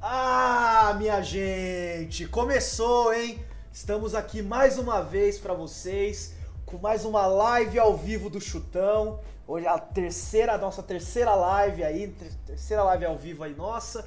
Ah, 0.00 0.94
minha 0.96 1.20
gente, 1.22 2.24
começou, 2.28 3.12
hein? 3.12 3.44
Estamos 3.72 4.14
aqui 4.14 4.42
mais 4.42 4.78
uma 4.78 5.02
vez 5.02 5.38
para 5.38 5.52
vocês 5.52 6.36
com 6.64 6.78
mais 6.78 7.04
uma 7.04 7.26
live 7.26 7.80
ao 7.80 7.96
vivo 7.96 8.30
do 8.30 8.40
Chutão. 8.40 9.18
Hoje 9.44 9.66
é 9.66 9.68
a 9.68 9.76
terceira, 9.76 10.52
a 10.52 10.58
nossa 10.58 10.84
terceira 10.84 11.34
live 11.34 11.82
aí, 11.82 12.14
terceira 12.46 12.84
live 12.84 13.06
ao 13.06 13.16
vivo 13.16 13.42
aí 13.42 13.52
nossa. 13.56 14.06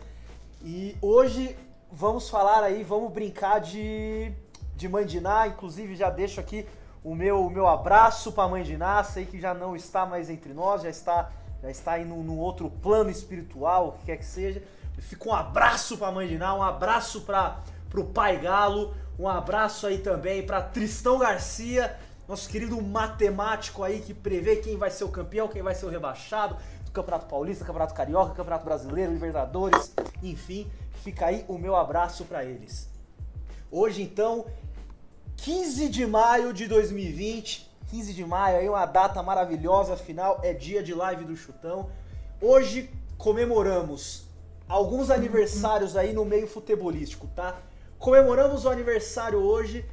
E 0.64 0.96
hoje 1.02 1.58
vamos 1.92 2.30
falar 2.30 2.64
aí, 2.64 2.86
vamos 2.86 3.12
brincar 3.12 3.60
de 3.60 4.32
de 4.74 4.88
Mandiná, 4.88 5.46
inclusive 5.46 5.94
já 5.94 6.10
deixo 6.10 6.40
aqui 6.40 6.66
o 7.04 7.14
meu, 7.14 7.46
o 7.46 7.50
meu 7.50 7.68
abraço 7.68 8.32
para 8.32 8.46
a 8.46 8.48
mãe 8.48 8.64
de 8.64 8.78
Ná, 8.78 9.04
sei 9.04 9.26
que 9.26 9.42
já 9.42 9.54
não 9.54 9.76
está 9.76 10.06
mais 10.06 10.30
entre 10.30 10.54
nós, 10.54 10.84
já 10.84 10.90
está, 10.90 11.32
já 11.62 11.70
está 11.70 11.92
aí 11.94 12.06
num 12.06 12.40
outro 12.40 12.70
plano 12.70 13.10
espiritual, 13.10 13.90
o 13.90 13.92
que 13.92 14.06
quer 14.06 14.18
que 14.18 14.26
seja. 14.26 14.64
Fica 15.02 15.30
um 15.30 15.34
abraço 15.34 15.98
para 15.98 16.08
a 16.08 16.12
mãe 16.12 16.28
de 16.28 16.38
Ná, 16.38 16.56
um 16.56 16.64
abraço 16.64 17.22
para 17.22 17.62
o 17.94 18.04
pai 18.06 18.40
Galo, 18.40 18.94
um 19.20 19.28
abraço 19.28 19.86
aí 19.86 19.98
também 19.98 20.46
para 20.46 20.62
Tristão 20.62 21.18
Garcia, 21.18 21.98
nosso 22.28 22.50
querido 22.50 22.82
matemático 22.82 23.84
aí 23.84 24.00
que 24.00 24.14
prevê 24.14 24.56
quem 24.58 24.78
vai 24.78 24.90
ser 24.90 25.04
o 25.04 25.10
campeão, 25.10 25.48
quem 25.48 25.62
vai 25.62 25.76
ser 25.76 25.86
o 25.86 25.90
rebaixado 25.90 26.56
do 26.86 26.92
Campeonato 26.92 27.26
Paulista, 27.26 27.66
Campeonato 27.66 27.94
Carioca, 27.94 28.34
Campeonato 28.34 28.64
Brasileiro, 28.64 29.12
Libertadores, 29.12 29.94
enfim, 30.24 30.72
fica 31.04 31.26
aí 31.26 31.44
o 31.48 31.58
meu 31.58 31.76
abraço 31.76 32.24
para 32.24 32.46
eles. 32.46 32.90
Hoje 33.70 34.02
então 34.02 34.46
15 35.38 35.90
de 35.90 36.06
maio 36.06 36.54
de 36.54 36.68
2020. 36.68 37.72
15 37.90 38.14
de 38.14 38.24
maio, 38.24 38.58
aí 38.58 38.70
uma 38.70 38.86
data 38.86 39.22
maravilhosa, 39.22 39.96
afinal 39.96 40.40
é 40.44 40.54
dia 40.54 40.82
de 40.82 40.94
live 40.94 41.26
do 41.26 41.36
Chutão. 41.36 41.90
Hoje 42.40 42.90
comemoramos 43.18 44.31
alguns 44.72 45.12
aniversários 45.12 45.98
aí 45.98 46.14
no 46.14 46.24
meio 46.24 46.48
futebolístico, 46.48 47.28
tá? 47.36 47.60
Comemoramos 48.00 48.64
o 48.64 48.70
aniversário 48.70 49.38
hoje 49.38 49.86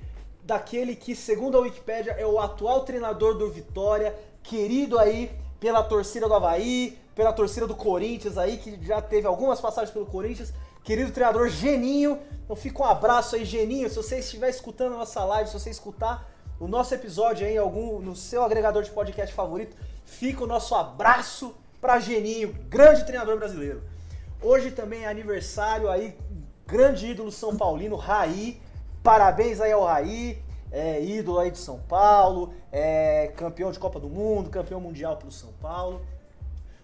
daquele 0.45 0.95
que, 0.95 1.17
segundo 1.17 1.59
a 1.59 1.61
Wikipédia, 1.61 2.13
é 2.13 2.25
o 2.25 2.39
atual 2.39 2.85
treinador 2.85 3.35
do 3.35 3.51
Vitória, 3.51 4.15
querido 4.41 4.97
aí 4.97 5.33
pela 5.59 5.83
torcida 5.83 6.29
do 6.29 6.35
Havaí, 6.35 6.97
pela 7.13 7.33
torcida 7.33 7.67
do 7.67 7.75
Corinthians 7.75 8.39
aí, 8.39 8.57
que 8.57 8.79
já 8.87 9.03
teve 9.03 9.27
algumas 9.27 9.61
passagens 9.61 9.93
pelo 9.93 10.07
Corinthians, 10.07 10.55
querido 10.85 11.11
treinador 11.11 11.49
Geninho. 11.49 12.17
Então 12.45 12.55
fica 12.55 12.81
um 12.81 12.87
abraço 12.87 13.35
aí, 13.35 13.45
Geninho. 13.45 13.89
Se 13.89 13.97
você 13.97 14.21
estiver 14.21 14.49
escutando 14.49 14.95
a 14.95 14.99
nossa 14.99 15.25
live, 15.25 15.51
se 15.51 15.59
você 15.59 15.71
escutar 15.71 16.31
o 16.61 16.69
nosso 16.69 16.95
episódio 16.95 17.45
aí 17.45 17.59
algum 17.59 17.99
no 17.99 18.15
seu 18.15 18.45
agregador 18.45 18.85
de 18.85 18.93
podcast 18.93 19.35
favorito, 19.35 19.77
fica 20.05 20.45
o 20.45 20.47
nosso 20.47 20.77
abraço 20.77 21.53
para 21.81 21.99
Geninho, 21.99 22.57
grande 22.69 23.05
treinador 23.05 23.37
brasileiro. 23.37 23.98
Hoje 24.41 24.71
também 24.71 25.05
é 25.05 25.09
aniversário 25.09 25.91
aí, 25.91 26.17
grande 26.65 27.09
ídolo 27.09 27.33
São 27.33 27.57
Paulino, 27.57 27.97
Raí. 27.97 28.61
Parabéns 29.03 29.61
aí 29.61 29.73
ao 29.73 29.85
Raí, 29.85 30.41
é, 30.71 31.03
ídolo 31.03 31.41
aí 31.41 31.51
de 31.51 31.59
São 31.59 31.81
Paulo, 31.81 32.55
é, 32.71 33.33
campeão 33.37 33.73
de 33.73 33.81
Copa 33.81 33.99
do 33.99 34.09
Mundo, 34.09 34.49
campeão 34.49 34.81
mundial 34.81 35.17
pelo 35.17 35.33
São 35.33 35.53
Paulo. 35.61 36.07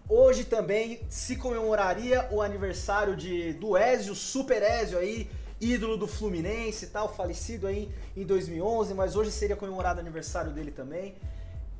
Hoje 0.09 0.43
também 0.43 0.99
se 1.09 1.37
comemoraria 1.37 2.27
o 2.29 2.41
aniversário 2.41 3.15
de, 3.15 3.53
do 3.53 3.77
Ézio, 3.77 4.13
Super 4.15 4.61
Ézio 4.61 4.99
aí, 4.99 5.29
ídolo 5.59 5.95
do 5.95 6.07
Fluminense 6.07 6.85
e 6.85 6.87
tal, 6.89 7.13
falecido 7.13 7.67
aí 7.67 7.89
em 8.17 8.25
2011, 8.25 8.93
mas 8.93 9.15
hoje 9.15 9.31
seria 9.31 9.55
comemorado 9.55 9.99
o 9.99 10.01
aniversário 10.01 10.51
dele 10.51 10.71
também. 10.71 11.15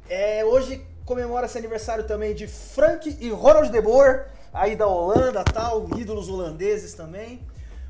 É, 0.10 0.46
hoje 0.46 0.86
comemora 1.04 1.48
esse 1.48 1.58
aniversário 1.58 2.06
também 2.06 2.34
de 2.34 2.48
Frank 2.48 3.18
e 3.20 3.30
Ronald 3.30 3.70
de 3.70 3.82
Boer, 3.82 4.28
aí 4.56 4.76
da 4.76 4.88
Holanda 4.88 5.44
tal, 5.44 5.88
ídolos 5.98 6.30
holandeses 6.30 6.94
também. 6.94 7.42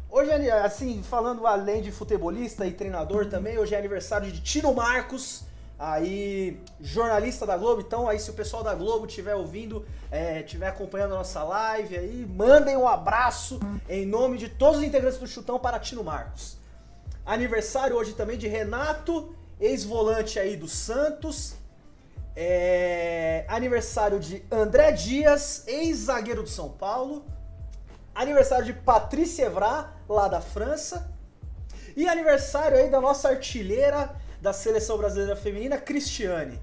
Hoje, 0.09 0.31
assim, 0.49 1.03
falando 1.03 1.45
além 1.45 1.81
de 1.81 1.91
futebolista 1.91 2.65
e 2.65 2.71
treinador 2.71 3.27
também, 3.27 3.57
hoje 3.57 3.75
é 3.75 3.77
aniversário 3.77 4.31
de 4.31 4.41
Tino 4.41 4.73
Marcos, 4.73 5.43
aí 5.77 6.59
jornalista 6.81 7.45
da 7.45 7.55
Globo. 7.55 7.81
Então, 7.81 8.07
aí 8.07 8.17
se 8.17 8.31
o 8.31 8.33
pessoal 8.33 8.63
da 8.63 8.73
Globo 8.73 9.05
estiver 9.05 9.35
ouvindo, 9.35 9.85
é, 10.11 10.39
estiver 10.39 10.67
acompanhando 10.67 11.13
a 11.13 11.17
nossa 11.17 11.43
live 11.43 11.97
aí, 11.97 12.25
mandem 12.27 12.75
um 12.75 12.87
abraço 12.87 13.59
em 13.87 14.05
nome 14.05 14.37
de 14.37 14.49
todos 14.49 14.79
os 14.79 14.83
integrantes 14.83 15.19
do 15.19 15.27
Chutão 15.27 15.59
para 15.59 15.79
Tino 15.79 16.03
Marcos. 16.03 16.57
Aniversário 17.25 17.95
hoje 17.95 18.13
também 18.13 18.37
de 18.37 18.47
Renato, 18.47 19.35
ex-volante 19.59 20.39
aí 20.39 20.55
do 20.55 20.67
Santos. 20.67 21.55
É, 22.35 23.45
aniversário 23.47 24.19
de 24.19 24.43
André 24.51 24.91
Dias, 24.91 25.63
ex-zagueiro 25.67 26.43
do 26.43 26.49
São 26.49 26.69
Paulo. 26.69 27.25
Aniversário 28.13 28.65
de 28.65 28.73
Patrícia 28.73 29.45
Evra, 29.45 29.93
lá 30.07 30.27
da 30.27 30.41
França. 30.41 31.11
E 31.95 32.07
aniversário 32.07 32.77
aí 32.77 32.89
da 32.89 32.99
nossa 32.99 33.29
artilheira, 33.29 34.13
da 34.41 34.51
seleção 34.51 34.97
brasileira 34.97 35.35
feminina, 35.35 35.77
Cristiane. 35.77 36.59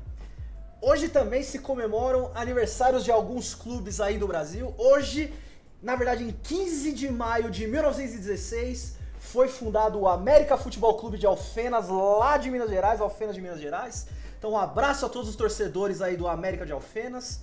Hoje 0.81 1.09
também 1.09 1.43
se 1.43 1.59
comemoram 1.59 2.31
aniversários 2.35 3.05
de 3.05 3.11
alguns 3.11 3.55
clubes 3.55 4.01
aí 4.01 4.19
do 4.19 4.27
Brasil. 4.27 4.75
Hoje, 4.77 5.33
na 5.81 5.97
verdade, 5.97 6.25
em 6.25 6.33
15 6.33 6.93
de 6.93 7.11
maio 7.11 7.51
de 7.51 7.67
1916, 7.67 8.97
foi 9.19 9.49
fundado 9.49 10.01
o 10.01 10.09
América 10.09 10.59
Futebol 10.59 10.97
Clube 10.97 11.17
de 11.17 11.25
Alfenas, 11.25 11.89
lá 11.89 12.37
de 12.37 12.51
Minas 12.51 12.69
Gerais, 12.69 13.01
Alfenas 13.01 13.35
de 13.35 13.41
Minas 13.41 13.61
Gerais. 13.61 14.09
Então, 14.43 14.55
um 14.55 14.59
abraço 14.59 15.07
a 15.07 15.09
todos 15.09 15.29
os 15.29 15.37
torcedores 15.37 16.03
aí 16.03 16.17
do 16.17 16.27
América 16.27 16.67
de 16.67 16.73
Alfenas. 16.73 17.43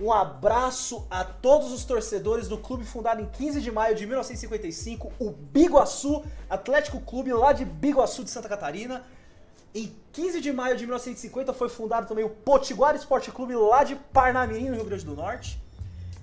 Um 0.00 0.12
abraço 0.12 1.06
a 1.08 1.22
todos 1.22 1.70
os 1.70 1.84
torcedores 1.84 2.48
do 2.48 2.58
clube 2.58 2.84
fundado 2.84 3.20
em 3.20 3.26
15 3.26 3.60
de 3.60 3.70
maio 3.70 3.94
de 3.94 4.04
1955, 4.04 5.12
o 5.20 5.30
Biguaçu 5.30 6.24
Atlético 6.50 6.98
Clube, 7.02 7.32
lá 7.32 7.52
de 7.52 7.64
Biguaçu 7.64 8.24
de 8.24 8.30
Santa 8.30 8.48
Catarina. 8.48 9.04
Em 9.72 9.94
15 10.12 10.40
de 10.40 10.52
maio 10.52 10.76
de 10.76 10.82
1950 10.82 11.52
foi 11.52 11.68
fundado 11.68 12.08
também 12.08 12.24
o 12.24 12.30
Potiguar 12.30 12.96
Esporte 12.96 13.30
Clube 13.30 13.54
lá 13.54 13.84
de 13.84 13.94
Parnamirim, 13.94 14.70
no 14.70 14.74
Rio 14.74 14.86
Grande 14.86 15.04
do 15.04 15.14
Norte. 15.14 15.62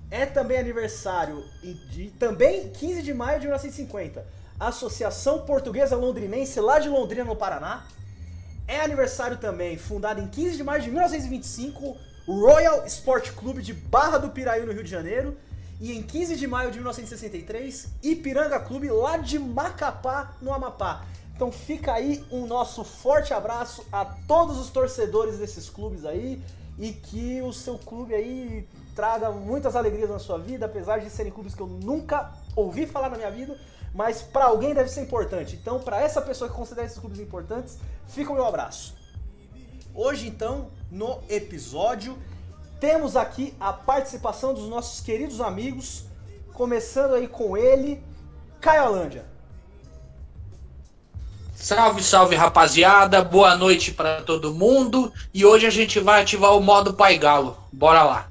É 0.09 0.25
também 0.25 0.57
aniversário 0.57 1.41
de 1.89 2.11
também 2.19 2.69
15 2.69 3.01
de 3.01 3.13
maio 3.13 3.39
de 3.39 3.45
1950, 3.45 4.27
a 4.59 4.67
Associação 4.67 5.45
Portuguesa 5.45 5.95
Londrinense 5.95 6.59
lá 6.59 6.79
de 6.79 6.89
Londrina, 6.89 7.23
no 7.23 7.33
Paraná. 7.37 7.85
É 8.71 8.79
aniversário 8.79 9.35
também, 9.35 9.77
fundado 9.77 10.21
em 10.21 10.27
15 10.27 10.55
de 10.55 10.63
maio 10.63 10.81
de 10.81 10.89
1925, 10.89 11.97
o 12.25 12.39
Royal 12.39 12.85
Sport 12.85 13.31
Clube 13.31 13.61
de 13.61 13.73
Barra 13.73 14.17
do 14.17 14.29
Piraí, 14.29 14.65
no 14.65 14.71
Rio 14.71 14.81
de 14.81 14.89
Janeiro. 14.89 15.37
E 15.81 15.91
em 15.91 16.01
15 16.01 16.37
de 16.37 16.47
maio 16.47 16.71
de 16.71 16.77
1963, 16.77 17.89
Ipiranga 18.01 18.61
Clube 18.61 18.89
lá 18.89 19.17
de 19.17 19.37
Macapá, 19.37 20.37
no 20.41 20.53
Amapá. 20.53 21.03
Então 21.35 21.51
fica 21.51 21.91
aí 21.91 22.23
um 22.31 22.47
nosso 22.47 22.85
forte 22.85 23.33
abraço 23.33 23.85
a 23.91 24.05
todos 24.05 24.57
os 24.57 24.69
torcedores 24.69 25.37
desses 25.37 25.69
clubes 25.69 26.05
aí 26.05 26.41
e 26.79 26.93
que 26.93 27.41
o 27.41 27.51
seu 27.51 27.77
clube 27.77 28.15
aí 28.15 28.65
traga 28.95 29.31
muitas 29.31 29.75
alegrias 29.75 30.09
na 30.09 30.19
sua 30.19 30.37
vida, 30.37 30.65
apesar 30.65 30.99
de 30.99 31.09
serem 31.09 31.31
clubes 31.31 31.53
que 31.53 31.61
eu 31.61 31.67
nunca 31.67 32.31
ouvi 32.55 32.87
falar 32.87 33.09
na 33.09 33.17
minha 33.17 33.31
vida, 33.31 33.53
mas 33.93 34.21
para 34.21 34.45
alguém 34.45 34.73
deve 34.73 34.89
ser 34.89 35.01
importante. 35.01 35.55
Então, 35.55 35.79
para 35.79 36.01
essa 36.01 36.21
pessoa 36.21 36.49
que 36.49 36.55
considera 36.55 36.87
esses 36.87 36.99
clubes 36.99 37.19
importantes, 37.19 37.77
fica 38.07 38.31
o 38.31 38.35
meu 38.35 38.45
abraço. 38.45 38.95
Hoje, 39.93 40.27
então, 40.27 40.69
no 40.89 41.19
episódio, 41.29 42.17
temos 42.79 43.15
aqui 43.15 43.53
a 43.59 43.73
participação 43.73 44.53
dos 44.53 44.67
nossos 44.67 45.01
queridos 45.01 45.41
amigos, 45.41 46.05
começando 46.53 47.15
aí 47.15 47.27
com 47.27 47.57
ele, 47.57 48.01
Caio 48.59 48.83
Alândia. 48.83 49.25
Salve, 51.55 52.01
salve 52.01 52.35
rapaziada, 52.35 53.23
boa 53.23 53.55
noite 53.55 53.91
para 53.91 54.23
todo 54.23 54.53
mundo. 54.53 55.13
E 55.31 55.45
hoje 55.45 55.67
a 55.67 55.69
gente 55.69 55.99
vai 55.99 56.23
ativar 56.23 56.57
o 56.57 56.61
modo 56.61 56.93
Pai 56.93 57.19
Galo. 57.19 57.55
Bora 57.71 58.03
lá. 58.03 58.30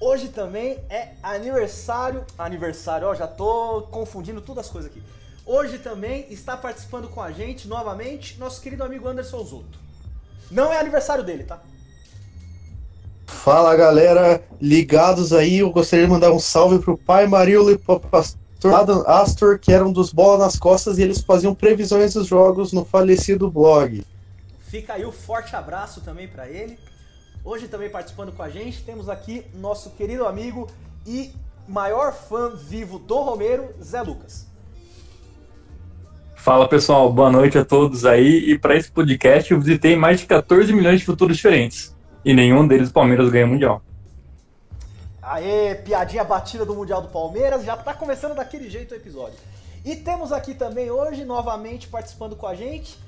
Hoje 0.00 0.28
também 0.28 0.78
é 0.88 1.10
aniversário. 1.22 2.24
Aniversário, 2.38 3.06
ó, 3.06 3.14
já 3.14 3.26
tô 3.26 3.82
confundindo 3.90 4.40
todas 4.40 4.64
as 4.64 4.72
coisas 4.72 4.90
aqui. 4.90 5.02
Hoje 5.44 5.78
também 5.78 6.26
está 6.30 6.56
participando 6.56 7.08
com 7.08 7.20
a 7.20 7.30
gente 7.30 7.68
novamente 7.68 8.38
nosso 8.38 8.62
querido 8.62 8.82
amigo 8.82 9.06
Anderson 9.06 9.44
Zoto. 9.44 9.78
Não 10.50 10.72
é 10.72 10.78
aniversário 10.80 11.22
dele, 11.22 11.44
tá? 11.44 11.60
Fala 13.26 13.76
galera, 13.76 14.42
ligados 14.60 15.32
aí, 15.32 15.58
eu 15.58 15.70
gostaria 15.70 16.06
de 16.06 16.10
mandar 16.10 16.32
um 16.32 16.40
salve 16.40 16.78
pro 16.78 16.96
pai 16.96 17.26
Mario 17.26 17.78
Pastor 18.10 18.74
Adam 18.74 19.04
Astor, 19.06 19.58
que 19.58 19.72
era 19.72 19.86
um 19.86 19.92
dos 19.92 20.12
bola 20.12 20.44
nas 20.44 20.58
costas, 20.58 20.98
e 20.98 21.02
eles 21.02 21.20
faziam 21.20 21.54
previsões 21.54 22.14
dos 22.14 22.26
jogos 22.26 22.72
no 22.72 22.84
falecido 22.84 23.50
blog. 23.50 24.04
Fica 24.68 24.94
aí 24.94 25.04
o 25.04 25.08
um 25.08 25.12
forte 25.12 25.54
abraço 25.54 26.00
também 26.00 26.26
para 26.26 26.48
ele. 26.48 26.78
Hoje 27.42 27.68
também 27.68 27.88
participando 27.88 28.32
com 28.32 28.42
a 28.42 28.50
gente, 28.50 28.82
temos 28.82 29.08
aqui 29.08 29.46
nosso 29.54 29.90
querido 29.90 30.26
amigo 30.26 30.68
e 31.06 31.32
maior 31.66 32.12
fã 32.12 32.54
vivo 32.54 32.98
do 32.98 33.18
Romero, 33.20 33.74
Zé 33.82 34.02
Lucas. 34.02 34.46
Fala 36.36 36.68
pessoal, 36.68 37.10
boa 37.10 37.30
noite 37.30 37.56
a 37.56 37.64
todos 37.64 38.04
aí. 38.04 38.50
E 38.50 38.58
para 38.58 38.76
esse 38.76 38.90
podcast 38.90 39.50
eu 39.50 39.60
visitei 39.60 39.96
mais 39.96 40.20
de 40.20 40.26
14 40.26 40.72
milhões 40.72 41.00
de 41.00 41.06
futuros 41.06 41.36
diferentes. 41.36 41.96
E 42.22 42.34
nenhum 42.34 42.66
deles 42.66 42.90
o 42.90 42.92
Palmeiras 42.92 43.30
ganha 43.30 43.46
mundial. 43.46 43.82
Aê, 45.22 45.74
piadinha 45.76 46.24
batida 46.24 46.66
do 46.66 46.74
Mundial 46.74 47.00
do 47.00 47.08
Palmeiras, 47.08 47.64
já 47.64 47.76
tá 47.76 47.94
começando 47.94 48.34
daquele 48.34 48.68
jeito 48.68 48.92
o 48.92 48.96
episódio. 48.96 49.38
E 49.84 49.96
temos 49.96 50.32
aqui 50.32 50.54
também 50.54 50.90
hoje, 50.90 51.24
novamente 51.24 51.88
participando 51.88 52.36
com 52.36 52.46
a 52.46 52.54
gente, 52.54 52.98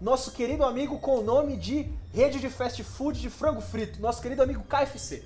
nosso 0.00 0.32
querido 0.32 0.64
amigo 0.64 0.98
com 0.98 1.18
o 1.18 1.22
nome 1.22 1.56
de 1.56 1.86
Rede 2.12 2.38
de 2.38 2.50
Fast 2.50 2.82
Food 2.82 3.20
de 3.20 3.30
Frango 3.30 3.60
Frito, 3.60 4.00
nosso 4.00 4.20
querido 4.20 4.42
amigo 4.42 4.62
KFC. 4.64 5.22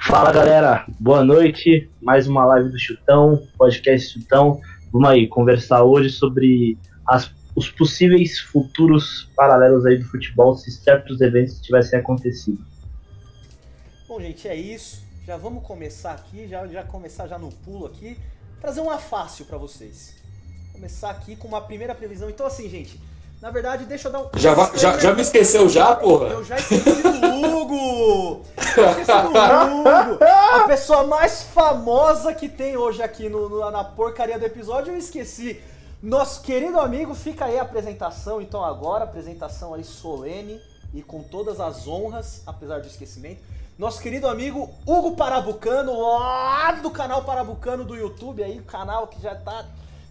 Fala 0.00 0.32
galera, 0.32 0.86
boa 1.00 1.24
noite. 1.24 1.90
Mais 2.00 2.28
uma 2.28 2.44
live 2.46 2.70
do 2.70 2.78
Chutão, 2.78 3.44
podcast 3.58 4.12
Chutão. 4.12 4.60
Vamos 4.92 5.08
aí 5.08 5.26
conversar 5.26 5.82
hoje 5.82 6.10
sobre 6.10 6.78
as, 7.06 7.30
os 7.56 7.68
possíveis 7.68 8.38
futuros 8.38 9.28
paralelos 9.36 9.84
aí 9.84 9.98
do 9.98 10.04
futebol 10.04 10.54
se 10.56 10.70
certos 10.70 11.20
eventos 11.20 11.60
tivessem 11.60 11.98
acontecido. 11.98 12.64
Bom, 14.06 14.20
gente, 14.20 14.46
é 14.46 14.54
isso. 14.54 15.02
Já 15.26 15.36
vamos 15.36 15.66
começar 15.66 16.12
aqui, 16.12 16.48
já, 16.48 16.66
já 16.68 16.84
começar 16.84 17.26
já 17.26 17.36
no 17.36 17.50
pulo 17.50 17.86
aqui, 17.86 18.16
trazer 18.60 18.80
uma 18.80 18.98
fácil 18.98 19.44
para 19.44 19.58
vocês. 19.58 20.17
Começar 20.78 21.10
aqui 21.10 21.34
com 21.34 21.48
uma 21.48 21.60
primeira 21.60 21.92
previsão. 21.92 22.30
Então, 22.30 22.46
assim, 22.46 22.68
gente, 22.70 23.00
na 23.42 23.50
verdade, 23.50 23.84
deixa 23.84 24.06
eu 24.06 24.12
dar 24.12 24.20
um. 24.20 24.28
Já, 24.36 24.54
já, 24.76 24.96
já 24.96 25.12
me 25.12 25.22
esqueceu 25.22 25.68
já, 25.68 25.96
porra? 25.96 26.26
Eu 26.28 26.44
já 26.44 26.56
esqueci 26.56 27.02
do 27.02 27.08
Hugo! 27.08 28.42
Eu 28.76 28.90
esqueci 28.90 29.10
do 29.22 29.28
Hugo! 29.28 30.24
A 30.54 30.60
pessoa 30.68 31.02
mais 31.02 31.42
famosa 31.42 32.32
que 32.32 32.48
tem 32.48 32.76
hoje 32.76 33.02
aqui 33.02 33.28
no, 33.28 33.48
no- 33.48 33.68
na 33.72 33.82
porcaria 33.82 34.38
do 34.38 34.44
episódio, 34.46 34.92
eu 34.92 34.96
esqueci. 34.96 35.60
Nosso 36.00 36.42
querido 36.42 36.78
amigo, 36.78 37.12
fica 37.12 37.46
aí 37.46 37.58
a 37.58 37.62
apresentação, 37.62 38.40
então 38.40 38.64
agora, 38.64 39.02
apresentação 39.02 39.74
aí 39.74 39.82
solene 39.82 40.60
e 40.94 41.02
com 41.02 41.24
todas 41.24 41.58
as 41.58 41.88
honras, 41.88 42.42
apesar 42.46 42.80
do 42.80 42.86
esquecimento. 42.86 43.42
Nosso 43.76 44.00
querido 44.00 44.28
amigo 44.28 44.70
Hugo 44.86 45.16
Parabucano, 45.16 46.00
lá 46.00 46.70
do 46.70 46.88
canal 46.92 47.24
Parabucano 47.24 47.84
do 47.84 47.96
YouTube 47.96 48.44
aí, 48.44 48.60
o 48.60 48.64
canal 48.64 49.08
que 49.08 49.20
já 49.20 49.34
tá 49.34 49.64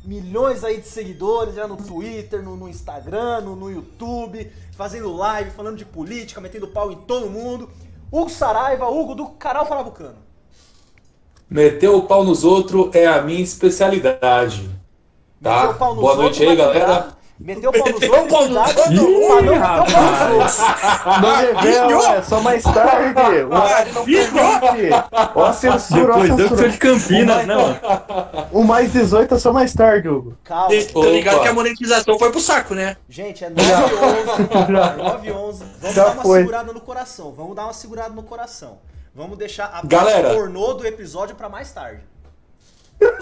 milhões 0.07 0.63
aí 0.63 0.79
de 0.79 0.87
seguidores 0.87 1.55
já 1.55 1.67
no 1.67 1.75
Twitter, 1.75 2.41
no, 2.41 2.55
no 2.55 2.69
Instagram, 2.69 3.41
no, 3.41 3.57
no 3.57 3.69
YouTube, 3.69 4.49
fazendo 4.71 5.13
live, 5.13 5.51
falando 5.51 5.75
de 5.75 5.83
política, 5.83 6.39
metendo 6.39 6.65
pau 6.69 6.89
em 6.89 6.95
todo 6.95 7.29
mundo. 7.29 7.69
Hugo 8.09 8.29
Saraiva, 8.29 8.87
Hugo 8.87 9.13
do 9.13 9.25
canal 9.25 9.65
Parabucano. 9.65 10.15
Meter 11.49 11.89
o 11.89 12.03
pau 12.03 12.23
nos 12.23 12.45
outros 12.45 12.95
é 12.95 13.05
a 13.05 13.21
minha 13.21 13.41
especialidade. 13.41 14.69
Tá? 15.43 15.55
Meteu 15.57 15.71
o 15.71 15.75
pau 15.75 15.93
nos 15.93 16.01
Boa 16.01 16.15
noite 16.15 16.41
aí, 16.41 16.55
galera. 16.55 17.16
Meteu 17.39 17.69
o 17.69 17.73
pau 17.73 17.87
nos 17.87 17.99
Meteu 17.99 18.13
o 18.13 18.19
outros, 18.19 18.29
pau 18.29 18.47
nos 18.47 18.57
outros. 20.31 20.57
não 21.21 21.35
revela, 21.35 22.15
é 22.15 22.21
só 22.23 22.41
mais 22.41 22.63
tarde. 22.63 23.43
O 23.43 24.03
permite. 24.03 24.89
Ó 25.35 25.45
a 25.45 25.53
censura, 25.53 26.13
ó 26.13 26.17
a 26.17 26.21
Depois 26.23 26.29
eu 26.29 26.35
que 26.37 26.47
sou 26.47 26.57
censura. 26.57 26.69
de 26.69 26.77
Campinas, 26.77 27.45
né, 27.45 27.55
mano? 27.55 27.79
O 28.51 28.63
mais 28.63 28.91
18 28.91 29.35
é 29.35 29.39
só 29.39 29.53
mais 29.53 29.73
tarde, 29.73 30.09
Hugo. 30.09 30.35
Calma. 30.43 30.73
Tô 30.91 31.03
ligado 31.05 31.35
Opa. 31.35 31.43
que 31.43 31.49
a 31.49 31.53
monetização 31.53 32.17
foi 32.17 32.31
pro 32.31 32.39
saco, 32.39 32.73
né? 32.73 32.97
Gente, 33.07 33.43
é 33.45 33.49
9 33.49 33.61
e 33.63 33.73
11. 33.73 34.41
É 34.51 35.03
9 35.03 35.27
e 35.27 35.31
11. 35.31 35.63
Vamos 35.79 35.95
Já 35.95 36.03
dar 36.05 36.13
uma 36.13 36.23
foi. 36.23 36.39
segurada 36.39 36.73
no 36.73 36.81
coração. 36.81 37.33
Vamos 37.37 37.55
dar 37.55 37.63
uma 37.65 37.73
segurada 37.73 38.09
no 38.13 38.23
coração. 38.23 38.79
Vamos 39.13 39.37
deixar 39.37 39.71
a 39.73 39.81
Galera. 39.85 40.33
pornô 40.33 40.73
do 40.73 40.85
episódio 40.85 41.35
pra 41.35 41.49
mais 41.49 41.71
tarde. 41.71 42.01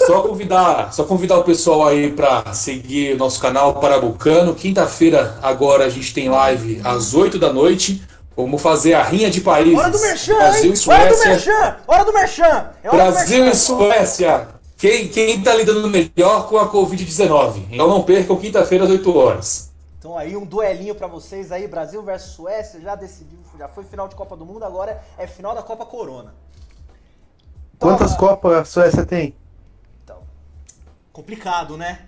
Só 0.05 0.21
convidar, 0.21 0.93
só 0.93 1.03
convidar 1.03 1.37
o 1.37 1.43
pessoal 1.43 1.87
aí 1.87 2.11
pra 2.11 2.53
seguir 2.53 3.15
o 3.15 3.17
nosso 3.17 3.41
canal 3.41 3.73
Parabucano. 3.79 4.53
Quinta-feira, 4.53 5.37
agora, 5.41 5.85
a 5.85 5.89
gente 5.89 6.13
tem 6.13 6.29
live 6.29 6.79
às 6.83 7.13
8 7.13 7.39
da 7.39 7.51
noite. 7.51 8.01
Vamos 8.37 8.61
fazer 8.61 8.93
a 8.93 9.03
rinha 9.03 9.29
de 9.29 9.41
países. 9.41 9.77
Hora 9.77 9.89
do 9.89 9.99
merchan, 9.99 10.35
Brasil 10.35 10.71
hein? 10.71 10.73
e 10.85 10.89
Hora 10.89 11.09
do 11.09 11.15
Suécia. 11.15 11.29
merchan! 11.29 11.77
Hora 11.87 12.05
do 12.05 12.13
merchan! 12.13 12.69
É 12.83 12.89
hora 12.89 13.05
do 13.05 13.11
Brasil 13.13 13.43
merchan. 13.43 13.51
e 13.51 13.55
Suécia. 13.55 14.47
Quem, 14.77 15.07
quem 15.07 15.41
tá 15.41 15.55
lidando 15.55 15.89
melhor 15.89 16.49
com 16.49 16.57
a 16.57 16.69
Covid-19? 16.69 17.63
Então 17.71 17.87
não 17.87 18.03
percam 18.03 18.35
quinta-feira 18.35 18.83
às 18.83 18.89
8 18.89 19.17
horas. 19.17 19.71
Então 19.97 20.17
aí 20.17 20.35
um 20.35 20.45
duelinho 20.45 20.93
pra 20.93 21.07
vocês 21.07 21.51
aí, 21.51 21.67
Brasil 21.67 22.03
versus 22.03 22.33
Suécia, 22.33 22.79
já 22.81 22.93
decidiu, 22.93 23.39
já 23.57 23.67
foi 23.69 23.83
final 23.85 24.07
de 24.07 24.15
Copa 24.15 24.35
do 24.35 24.45
Mundo, 24.45 24.63
agora 24.63 25.01
é 25.17 25.25
final 25.25 25.55
da 25.55 25.63
Copa 25.63 25.85
Corona. 25.85 26.35
Então, 27.75 27.89
Quantas 27.89 28.13
ah, 28.13 28.17
Copas 28.17 28.53
a 28.53 28.65
Suécia 28.65 29.05
tem? 29.05 29.33
Complicado, 31.15 31.77
né? 31.77 32.05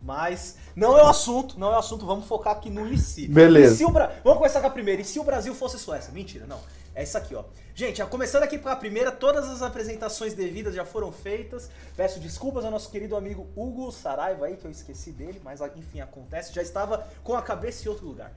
Mas 0.00 0.56
não 0.76 0.96
é 0.96 1.02
o 1.02 1.06
assunto, 1.08 1.58
não 1.58 1.72
é 1.72 1.74
o 1.74 1.78
assunto, 1.80 2.06
vamos 2.06 2.26
focar 2.26 2.54
aqui 2.56 2.70
no 2.70 2.86
e 2.86 2.96
se. 2.96 3.26
Beleza. 3.26 3.74
E 3.74 3.76
se 3.78 3.84
o 3.84 3.90
Bra- 3.90 4.12
Vamos 4.22 4.38
começar 4.38 4.60
com 4.60 4.68
a 4.68 4.70
primeira. 4.70 5.02
E 5.02 5.04
se 5.04 5.18
o 5.18 5.24
Brasil 5.24 5.52
fosse 5.52 5.80
Suécia? 5.80 6.12
Mentira, 6.12 6.46
não. 6.46 6.60
É 6.94 7.02
isso 7.02 7.18
aqui, 7.18 7.34
ó. 7.34 7.42
Gente, 7.74 8.00
começando 8.06 8.44
aqui 8.44 8.56
com 8.56 8.68
a 8.68 8.76
primeira, 8.76 9.10
todas 9.10 9.48
as 9.48 9.62
apresentações 9.62 10.32
devidas 10.32 10.76
já 10.76 10.84
foram 10.84 11.10
feitas. 11.10 11.68
Peço 11.96 12.20
desculpas 12.20 12.64
ao 12.64 12.70
nosso 12.70 12.88
querido 12.88 13.16
amigo 13.16 13.48
Hugo 13.56 13.90
Saraiva 13.90 14.46
aí, 14.46 14.56
que 14.56 14.64
eu 14.64 14.70
esqueci 14.70 15.10
dele, 15.10 15.40
mas 15.42 15.60
enfim, 15.74 16.00
acontece. 16.00 16.54
Já 16.54 16.62
estava 16.62 17.04
com 17.24 17.34
a 17.34 17.42
cabeça 17.42 17.84
em 17.84 17.88
outro 17.88 18.06
lugar. 18.06 18.32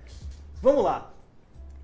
Vamos 0.60 0.84
lá. 0.84 1.12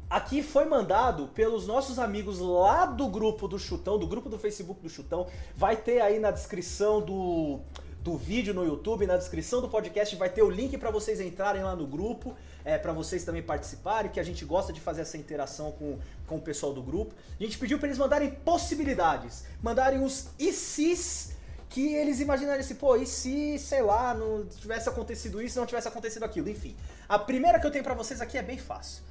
Aqui 0.09 0.41
foi 0.41 0.65
mandado 0.65 1.27
pelos 1.27 1.67
nossos 1.67 2.00
amigos 2.00 2.39
lá 2.39 2.88
do 2.88 3.07
grupo 3.07 3.47
do 3.47 3.59
Chutão, 3.59 4.00
do 4.00 4.07
grupo 4.07 4.27
do 4.27 4.39
Facebook 4.39 4.81
do 4.81 4.89
Chutão. 4.89 5.27
Vai 5.56 5.77
ter 5.77 6.01
aí 6.01 6.17
na 6.17 6.31
descrição 6.31 7.00
do, 7.00 7.59
do 8.01 8.15
vídeo 8.15 8.53
no 8.53 8.63
YouTube, 8.63 9.05
na 9.05 9.17
descrição 9.17 9.61
do 9.61 9.67
podcast, 9.67 10.15
vai 10.15 10.29
ter 10.29 10.41
o 10.41 10.49
link 10.49 10.77
para 10.77 10.89
vocês 10.89 11.19
entrarem 11.19 11.63
lá 11.63 11.75
no 11.75 11.85
grupo, 11.85 12.35
é, 12.63 12.77
para 12.77 12.93
vocês 12.93 13.23
também 13.23 13.41
participarem, 13.41 14.09
que 14.09 14.19
a 14.19 14.23
gente 14.23 14.45
gosta 14.45 14.71
de 14.71 14.79
fazer 14.79 15.01
essa 15.01 15.17
interação 15.17 15.71
com, 15.73 15.99
com 16.25 16.37
o 16.37 16.41
pessoal 16.41 16.73
do 16.73 16.81
grupo. 16.81 17.13
A 17.39 17.43
gente 17.43 17.57
pediu 17.57 17.77
para 17.77 17.87
eles 17.87 17.97
mandarem 17.97 18.31
possibilidades, 18.31 19.43
mandarem 19.61 20.03
os 20.03 20.29
se's 20.37 21.31
que 21.69 21.93
eles 21.93 22.19
imaginariam 22.19 22.61
assim, 22.61 22.73
pô, 22.73 22.95
e 22.95 23.05
se, 23.05 23.59
sei 23.59 23.81
lá, 23.83 24.15
não 24.15 24.43
tivesse 24.45 24.89
acontecido 24.89 25.39
isso, 25.39 25.59
não 25.59 25.67
tivesse 25.67 25.87
acontecido 25.87 26.23
aquilo, 26.23 26.49
enfim. 26.49 26.75
A 27.07 27.19
primeira 27.19 27.59
que 27.59 27.67
eu 27.67 27.71
tenho 27.71 27.83
para 27.83 27.93
vocês 27.93 28.21
aqui 28.21 28.37
é 28.39 28.41
bem 28.41 28.57
fácil. 28.57 29.03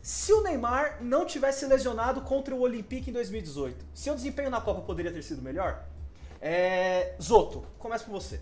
Se 0.00 0.32
o 0.32 0.42
Neymar 0.42 0.98
não 1.00 1.24
tivesse 1.24 1.66
lesionado 1.66 2.20
contra 2.22 2.54
o 2.54 2.60
Olympique 2.60 3.10
em 3.10 3.12
2018, 3.12 3.84
seu 3.94 4.14
desempenho 4.14 4.50
na 4.50 4.60
Copa 4.60 4.80
poderia 4.82 5.12
ter 5.12 5.22
sido 5.22 5.42
melhor? 5.42 5.84
É... 6.42 7.14
Zoto, 7.22 7.62
começa 7.78 8.04
por 8.04 8.12
você. 8.12 8.40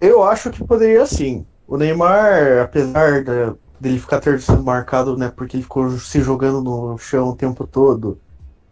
Eu 0.00 0.22
acho 0.22 0.50
que 0.50 0.62
poderia 0.64 1.04
sim. 1.04 1.44
O 1.66 1.76
Neymar, 1.76 2.62
apesar 2.62 3.24
da- 3.24 3.54
dele 3.78 3.98
ficar 3.98 4.20
ter 4.20 4.40
sido 4.40 4.62
marcado, 4.62 5.16
né, 5.16 5.32
porque 5.34 5.56
ele 5.56 5.64
ficou 5.64 5.90
se 5.98 6.20
jogando 6.20 6.62
no 6.62 6.96
chão 6.96 7.30
o 7.30 7.36
tempo 7.36 7.66
todo 7.66 8.20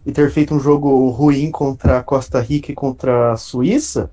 e 0.06 0.12
ter 0.12 0.30
feito 0.30 0.54
um 0.54 0.60
jogo 0.60 1.08
ruim 1.08 1.50
contra 1.50 1.98
a 1.98 2.02
Costa 2.04 2.40
Rica 2.40 2.70
e 2.70 2.74
contra 2.74 3.32
a 3.32 3.36
Suíça, 3.36 4.10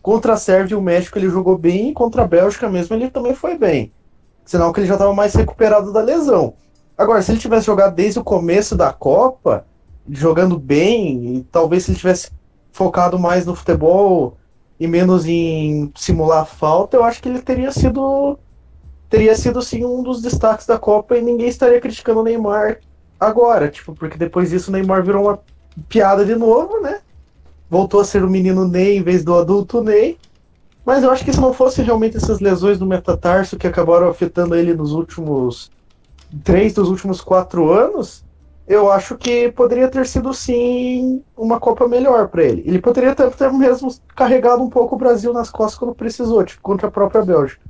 contra 0.00 0.34
a 0.34 0.36
Sérvia 0.36 0.74
e 0.74 0.78
o 0.78 0.82
México 0.82 1.18
ele 1.18 1.28
jogou 1.28 1.58
bem 1.58 1.90
e 1.90 1.92
contra 1.92 2.22
a 2.22 2.26
Bélgica 2.28 2.68
mesmo 2.68 2.94
ele 2.94 3.10
também 3.10 3.34
foi 3.34 3.58
bem. 3.58 3.92
Senão 4.44 4.72
que 4.72 4.78
ele 4.80 4.86
já 4.86 4.94
estava 4.94 5.12
mais 5.12 5.34
recuperado 5.34 5.92
da 5.92 6.00
lesão. 6.00 6.54
Agora, 6.96 7.20
se 7.20 7.32
ele 7.32 7.40
tivesse 7.40 7.66
jogado 7.66 7.94
desde 7.94 8.20
o 8.20 8.24
começo 8.24 8.76
da 8.76 8.92
Copa, 8.92 9.66
jogando 10.10 10.58
bem, 10.58 11.36
e 11.36 11.42
talvez 11.50 11.84
se 11.84 11.90
ele 11.90 11.98
tivesse 11.98 12.30
focado 12.72 13.18
mais 13.18 13.46
no 13.46 13.54
futebol 13.54 14.36
e 14.78 14.86
menos 14.86 15.26
em 15.26 15.90
simular 15.94 16.46
falta, 16.46 16.96
eu 16.96 17.04
acho 17.04 17.22
que 17.22 17.28
ele 17.28 17.40
teria 17.40 17.72
sido 17.72 18.38
teria 19.08 19.36
sido 19.36 19.62
sim 19.62 19.84
um 19.84 20.02
dos 20.02 20.20
destaques 20.20 20.66
da 20.66 20.78
Copa 20.78 21.16
e 21.16 21.22
ninguém 21.22 21.48
estaria 21.48 21.80
criticando 21.80 22.20
o 22.20 22.22
Neymar 22.24 22.80
agora, 23.18 23.68
tipo, 23.68 23.94
porque 23.94 24.18
depois 24.18 24.50
disso 24.50 24.70
o 24.70 24.72
Neymar 24.72 25.02
virou 25.02 25.24
uma 25.24 25.38
piada 25.88 26.24
de 26.24 26.34
novo, 26.34 26.80
né? 26.80 27.00
Voltou 27.70 28.00
a 28.00 28.04
ser 28.04 28.24
o 28.24 28.30
menino 28.30 28.66
Ney 28.66 28.98
em 28.98 29.02
vez 29.02 29.24
do 29.24 29.34
adulto 29.34 29.80
Ney. 29.80 30.18
Mas 30.84 31.02
eu 31.02 31.10
acho 31.10 31.24
que 31.24 31.32
se 31.32 31.40
não 31.40 31.52
fosse 31.52 31.82
realmente 31.82 32.16
essas 32.16 32.40
lesões 32.40 32.78
no 32.78 32.86
metatarso 32.86 33.56
que 33.56 33.66
acabaram 33.66 34.08
afetando 34.08 34.54
ele 34.54 34.74
nos 34.74 34.92
últimos 34.92 35.70
três 36.44 36.74
dos 36.74 36.88
últimos 36.88 37.20
quatro 37.20 37.72
anos, 37.72 38.24
eu 38.66 38.90
acho 38.90 39.16
que 39.16 39.50
poderia 39.52 39.88
ter 39.88 40.06
sido 40.06 40.34
sim 40.34 41.22
uma 41.36 41.60
Copa 41.60 41.86
melhor 41.86 42.28
para 42.28 42.44
ele. 42.44 42.62
Ele 42.66 42.80
poderia 42.80 43.14
ter, 43.14 43.30
ter 43.30 43.52
mesmo 43.52 43.94
carregado 44.14 44.62
um 44.62 44.68
pouco 44.68 44.96
o 44.96 44.98
Brasil 44.98 45.32
nas 45.32 45.50
costas 45.50 45.78
quando 45.78 45.94
precisou, 45.94 46.44
tipo 46.44 46.60
contra 46.62 46.88
a 46.88 46.90
própria 46.90 47.22
Bélgica. 47.22 47.62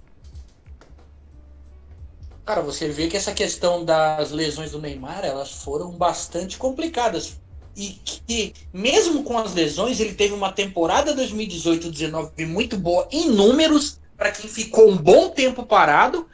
Cara, 2.47 2.63
você 2.63 2.89
vê 2.89 3.09
que 3.09 3.17
essa 3.17 3.33
questão 3.33 3.85
das 3.85 4.31
lesões 4.31 4.71
do 4.71 4.81
Neymar, 4.81 5.25
elas 5.25 5.51
foram 5.51 5.91
bastante 5.91 6.57
complicadas. 6.57 7.39
E 7.77 7.89
que, 8.03 8.55
mesmo 8.73 9.23
com 9.23 9.37
as 9.37 9.53
lesões, 9.53 10.01
ele 10.01 10.15
teve 10.15 10.33
uma 10.33 10.51
temporada 10.51 11.15
2018-19 11.15 12.47
muito 12.47 12.79
boa 12.79 13.07
em 13.11 13.29
números, 13.29 14.01
para 14.17 14.31
quem 14.31 14.49
ficou 14.49 14.89
um 14.89 14.97
bom 14.97 15.29
tempo 15.29 15.67
parado. 15.67 16.27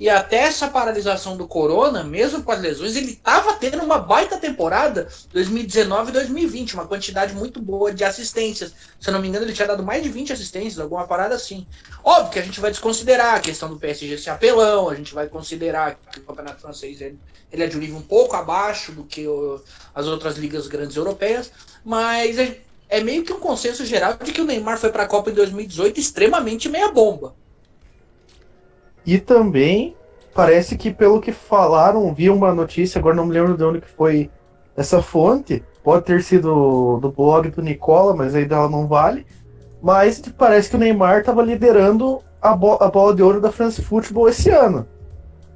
E 0.00 0.08
até 0.08 0.38
essa 0.38 0.66
paralisação 0.66 1.36
do 1.36 1.46
Corona, 1.46 2.02
mesmo 2.02 2.42
com 2.42 2.50
as 2.50 2.58
lesões, 2.58 2.96
ele 2.96 3.12
estava 3.12 3.52
tendo 3.52 3.82
uma 3.84 3.98
baita 3.98 4.38
temporada 4.38 5.06
2019 5.30 6.08
e 6.08 6.12
2020, 6.14 6.72
uma 6.72 6.86
quantidade 6.86 7.34
muito 7.34 7.60
boa 7.60 7.92
de 7.92 8.02
assistências. 8.02 8.72
Se 8.98 9.10
eu 9.10 9.12
não 9.12 9.20
me 9.20 9.28
engano, 9.28 9.44
ele 9.44 9.52
tinha 9.52 9.68
dado 9.68 9.82
mais 9.82 10.02
de 10.02 10.08
20 10.08 10.32
assistências, 10.32 10.78
alguma 10.78 11.06
parada 11.06 11.34
assim. 11.34 11.66
Óbvio 12.02 12.32
que 12.32 12.38
a 12.38 12.42
gente 12.42 12.60
vai 12.60 12.70
desconsiderar 12.70 13.34
a 13.34 13.40
questão 13.40 13.68
do 13.68 13.78
PSG 13.78 14.16
ser 14.16 14.30
apelão, 14.30 14.88
a 14.88 14.94
gente 14.94 15.12
vai 15.12 15.28
considerar 15.28 15.98
que 16.10 16.20
o 16.20 16.22
Campeonato 16.22 16.62
Francês 16.62 16.98
ele, 17.02 17.18
ele 17.52 17.62
é 17.62 17.66
de 17.66 17.76
um 17.76 17.80
nível 17.80 17.98
um 17.98 18.02
pouco 18.02 18.34
abaixo 18.34 18.92
do 18.92 19.04
que 19.04 19.28
o, 19.28 19.60
as 19.94 20.06
outras 20.06 20.38
ligas 20.38 20.66
grandes 20.66 20.96
europeias, 20.96 21.52
mas 21.84 22.38
é, 22.38 22.58
é 22.88 23.02
meio 23.02 23.22
que 23.22 23.34
um 23.34 23.38
consenso 23.38 23.84
geral 23.84 24.14
de 24.14 24.32
que 24.32 24.40
o 24.40 24.46
Neymar 24.46 24.78
foi 24.78 24.88
para 24.88 25.02
a 25.02 25.06
Copa 25.06 25.28
em 25.28 25.34
2018 25.34 26.00
extremamente 26.00 26.70
meia 26.70 26.90
bomba. 26.90 27.34
E 29.04 29.18
também 29.18 29.96
parece 30.34 30.76
que, 30.76 30.90
pelo 30.90 31.20
que 31.20 31.32
falaram, 31.32 32.12
vi 32.14 32.30
uma 32.30 32.54
notícia, 32.54 32.98
agora 32.98 33.14
não 33.14 33.26
me 33.26 33.32
lembro 33.32 33.56
de 33.56 33.64
onde 33.64 33.80
que 33.80 33.88
foi 33.88 34.30
essa 34.76 35.02
fonte. 35.02 35.62
Pode 35.82 36.04
ter 36.04 36.22
sido 36.22 36.98
do 37.00 37.10
blog 37.10 37.50
do 37.50 37.62
Nicola, 37.62 38.14
mas 38.14 38.34
aí 38.34 38.44
dela 38.44 38.68
não 38.68 38.86
vale. 38.86 39.26
Mas 39.82 40.20
parece 40.36 40.70
que 40.70 40.76
o 40.76 40.78
Neymar 40.78 41.20
estava 41.20 41.42
liderando 41.42 42.20
a, 42.40 42.54
bo 42.54 42.76
a 42.80 42.88
bola 42.90 43.14
de 43.14 43.22
ouro 43.22 43.40
da 43.40 43.50
France 43.50 43.80
Football 43.80 44.28
esse 44.28 44.50
ano. 44.50 44.86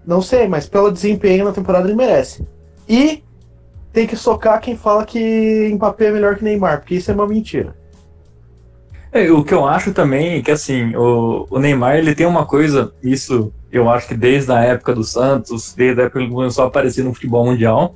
Não 0.07 0.21
sei, 0.21 0.49
mas 0.49 0.69
pelo 0.69 0.91
desempenho 0.91 1.45
na 1.45 1.53
temporada 1.53 1.87
ele 1.87 1.97
merece. 1.97 2.47
E 2.89 3.23
tem 3.93 4.07
que 4.07 4.17
socar 4.17 4.61
quem 4.61 4.77
fala 4.77 5.05
que 5.05 5.71
Mbappé 5.75 6.07
é 6.07 6.11
melhor 6.11 6.37
que 6.37 6.45
Neymar, 6.45 6.81
porque 6.81 6.97
isso 6.97 7.11
é 7.11 7.15
uma 7.15 7.27
mentira. 7.27 7.77
É, 9.15 9.31
o 9.31 9.45
que 9.45 9.55
eu 9.55 9.65
acho 9.65 9.93
também 9.93 10.39
é 10.39 10.43
que 10.43 10.51
assim, 10.51 10.93
o, 10.97 11.47
o, 11.49 11.61
Neymar 11.61 11.95
ele 11.95 12.17
tem 12.17 12.27
uma 12.27 12.45
coisa, 12.45 12.93
isso 13.01 13.53
eu 13.71 13.89
acho 13.89 14.09
que 14.09 14.15
desde 14.15 14.51
a 14.51 14.59
época 14.59 14.93
do 14.93 15.05
Santos, 15.05 15.73
desde 15.73 16.01
a 16.01 16.05
época 16.07 16.19
que 16.19 16.25
ele 16.25 16.35
começou 16.35 16.65
a 16.65 16.67
aparecer 16.67 17.05
no 17.05 17.15
futebol 17.15 17.47
mundial, 17.47 17.95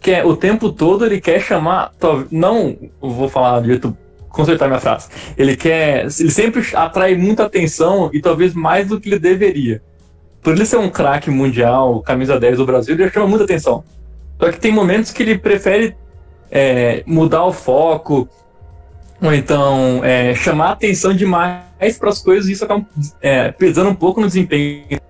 que 0.00 0.10
é 0.12 0.24
o 0.24 0.34
tempo 0.34 0.72
todo 0.72 1.04
ele 1.04 1.20
quer 1.20 1.42
chamar, 1.42 1.92
não 2.30 2.74
vou 2.98 3.28
falar 3.28 3.60
de 3.60 3.66
jeito 3.66 3.94
consertar 4.30 4.66
minha 4.66 4.80
frase. 4.80 5.08
Ele 5.36 5.56
quer, 5.56 6.06
ele 6.18 6.30
sempre 6.30 6.62
atrai 6.74 7.14
muita 7.14 7.44
atenção 7.44 8.08
e 8.10 8.22
talvez 8.22 8.54
mais 8.54 8.88
do 8.88 8.98
que 8.98 9.10
ele 9.10 9.18
deveria. 9.18 9.82
Por 10.42 10.54
ele 10.54 10.64
ser 10.64 10.78
um 10.78 10.88
craque 10.88 11.30
mundial, 11.30 12.00
camisa 12.00 12.40
10 12.40 12.56
do 12.56 12.64
Brasil, 12.64 12.94
ele 12.94 13.10
chama 13.10 13.26
muita 13.26 13.44
atenção. 13.44 13.84
Só 14.40 14.50
que 14.50 14.58
tem 14.58 14.72
momentos 14.72 15.12
que 15.12 15.22
ele 15.22 15.36
prefere 15.36 15.94
é, 16.50 17.02
mudar 17.06 17.44
o 17.44 17.52
foco, 17.52 18.26
ou 19.20 19.32
então 19.32 20.00
é, 20.04 20.34
chamar 20.34 20.72
atenção 20.72 21.14
demais 21.14 21.98
para 21.98 22.10
as 22.10 22.20
coisas 22.20 22.48
e 22.48 22.52
isso 22.52 22.64
acaba 22.64 22.84
é, 23.20 23.50
pesando 23.50 23.90
um 23.90 23.94
pouco 23.94 24.20
no 24.20 24.26
desempenho. 24.26 25.00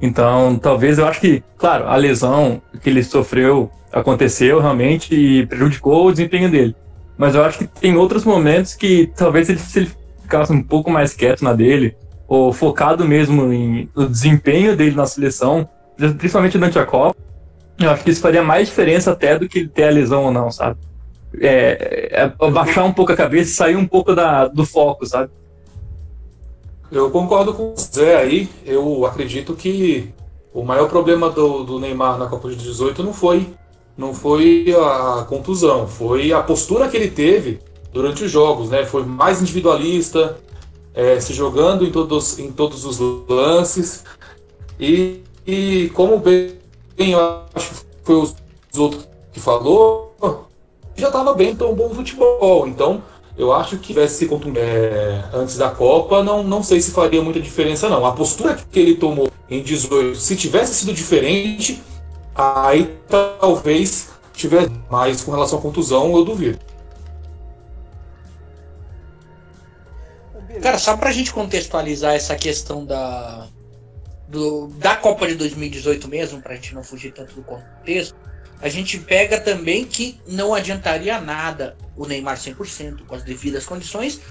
Então, 0.00 0.58
talvez 0.58 0.98
eu 0.98 1.06
acho 1.06 1.20
que, 1.20 1.42
claro, 1.56 1.86
a 1.88 1.96
lesão 1.96 2.60
que 2.82 2.90
ele 2.90 3.02
sofreu 3.02 3.70
aconteceu 3.92 4.60
realmente 4.60 5.14
e 5.14 5.46
prejudicou 5.46 6.06
o 6.06 6.10
desempenho 6.10 6.50
dele. 6.50 6.74
Mas 7.16 7.34
eu 7.34 7.44
acho 7.44 7.58
que 7.58 7.66
tem 7.66 7.96
outros 7.96 8.24
momentos 8.24 8.74
que 8.74 9.10
talvez 9.16 9.48
ele, 9.48 9.58
se 9.58 9.78
ele 9.80 9.90
ficasse 10.20 10.52
um 10.52 10.62
pouco 10.62 10.90
mais 10.90 11.14
quieto 11.14 11.42
na 11.42 11.52
dele, 11.52 11.96
ou 12.26 12.52
focado 12.52 13.04
mesmo 13.04 13.52
em, 13.52 13.88
no 13.94 14.08
desempenho 14.08 14.76
dele 14.76 14.96
na 14.96 15.06
seleção, 15.06 15.68
principalmente 16.18 16.58
durante 16.58 16.78
a 16.78 16.84
Copa, 16.84 17.16
eu 17.78 17.90
acho 17.90 18.02
que 18.02 18.10
isso 18.10 18.20
faria 18.20 18.42
mais 18.42 18.68
diferença 18.68 19.12
até 19.12 19.38
do 19.38 19.48
que 19.48 19.60
ele 19.60 19.68
ter 19.68 19.84
a 19.84 19.90
lesão 19.90 20.24
ou 20.24 20.30
não, 20.30 20.50
sabe? 20.50 20.78
É, 21.40 22.32
é, 22.40 22.50
baixar 22.50 22.84
um 22.84 22.92
pouco 22.92 23.12
a 23.12 23.16
cabeça 23.16 23.50
e 23.50 23.54
sair 23.54 23.76
um 23.76 23.86
pouco 23.86 24.14
da, 24.14 24.46
do 24.46 24.64
foco, 24.64 25.06
sabe? 25.06 25.30
Eu 26.90 27.10
concordo 27.10 27.52
com 27.54 27.72
o 27.72 27.74
Zé 27.76 28.16
aí. 28.16 28.48
Eu 28.64 29.04
acredito 29.06 29.54
que 29.54 30.12
o 30.52 30.62
maior 30.62 30.88
problema 30.88 31.30
do, 31.30 31.64
do 31.64 31.80
Neymar 31.80 32.18
na 32.18 32.26
Copa 32.26 32.48
de 32.48 32.56
18 32.56 33.02
não 33.02 33.12
foi, 33.12 33.52
não 33.96 34.14
foi 34.14 34.66
a 34.76 35.24
contusão, 35.28 35.88
foi 35.88 36.32
a 36.32 36.42
postura 36.42 36.88
que 36.88 36.96
ele 36.96 37.10
teve 37.10 37.58
durante 37.92 38.24
os 38.24 38.30
jogos, 38.30 38.70
né? 38.70 38.84
Foi 38.84 39.04
mais 39.04 39.42
individualista, 39.42 40.38
é, 40.94 41.18
se 41.18 41.32
jogando 41.32 41.84
em 41.84 41.90
todos, 41.90 42.38
em 42.38 42.52
todos 42.52 42.84
os 42.84 42.98
lances. 43.28 44.04
E, 44.78 45.22
e 45.46 45.90
como 45.94 46.18
bem 46.18 46.64
eu 46.96 47.18
acho 47.54 47.70
que 47.70 47.86
foi 48.04 48.16
os 48.16 48.34
outros 48.76 49.08
que 49.32 49.40
falou, 49.40 50.14
já 50.96 51.08
estava 51.08 51.34
bem 51.34 51.54
tão 51.54 51.74
bom 51.74 51.90
futebol. 51.90 52.66
Então, 52.66 53.02
eu 53.36 53.52
acho 53.52 53.76
que 53.78 53.88
tivesse 53.88 54.28
é, 54.56 55.24
antes 55.32 55.56
da 55.56 55.70
Copa, 55.70 56.22
não, 56.22 56.42
não 56.42 56.62
sei 56.62 56.80
se 56.80 56.92
faria 56.92 57.20
muita 57.20 57.40
diferença, 57.40 57.88
não. 57.88 58.06
A 58.06 58.12
postura 58.12 58.56
que 58.70 58.78
ele 58.78 58.94
tomou 58.94 59.28
em 59.50 59.62
18, 59.62 60.16
se 60.16 60.36
tivesse 60.36 60.74
sido 60.74 60.92
diferente, 60.92 61.82
aí 62.34 62.96
talvez 63.08 64.10
tivesse 64.32 64.70
mais 64.90 65.22
com 65.22 65.32
relação 65.32 65.58
à 65.58 65.62
contusão, 65.62 66.16
eu 66.16 66.24
duvido. 66.24 66.58
Cara, 70.62 70.78
só 70.78 70.96
pra 70.96 71.12
gente 71.12 71.32
contextualizar 71.32 72.14
essa 72.14 72.36
questão 72.36 72.84
da, 72.84 73.48
do, 74.28 74.68
da 74.78 74.96
Copa 74.96 75.26
de 75.26 75.34
2018 75.34 76.08
mesmo, 76.08 76.40
pra 76.40 76.54
gente 76.54 76.74
não 76.74 76.82
fugir 76.82 77.12
tanto 77.12 77.34
do 77.34 77.42
contexto, 77.42 78.16
a 78.64 78.68
gente 78.70 78.98
pega 78.98 79.38
também 79.38 79.84
que 79.84 80.18
não 80.26 80.54
adiantaria 80.54 81.20
nada 81.20 81.76
o 81.94 82.06
Neymar 82.06 82.38
100% 82.38 83.04
com 83.06 83.14
as 83.14 83.22
devidas 83.22 83.66
condições 83.66 84.22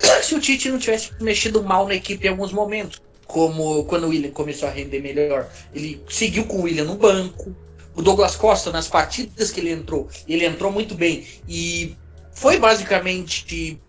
se 0.24 0.34
o 0.34 0.40
Tite 0.40 0.68
não 0.68 0.78
tivesse 0.80 1.12
mexido 1.20 1.62
mal 1.62 1.86
na 1.86 1.94
equipe 1.94 2.26
em 2.26 2.30
alguns 2.30 2.50
momentos. 2.50 3.00
Como 3.28 3.84
quando 3.84 4.04
o 4.04 4.08
William 4.08 4.32
começou 4.32 4.68
a 4.68 4.72
render 4.72 4.98
melhor, 5.00 5.48
ele 5.72 6.02
seguiu 6.08 6.46
com 6.46 6.56
o 6.56 6.62
William 6.62 6.82
no 6.82 6.96
banco. 6.96 7.54
O 7.94 8.02
Douglas 8.02 8.34
Costa, 8.34 8.72
nas 8.72 8.88
partidas 8.88 9.52
que 9.52 9.60
ele 9.60 9.70
entrou, 9.70 10.08
ele 10.26 10.44
entrou 10.44 10.72
muito 10.72 10.96
bem. 10.96 11.24
E 11.48 11.94
foi 12.32 12.58
basicamente 12.58 13.80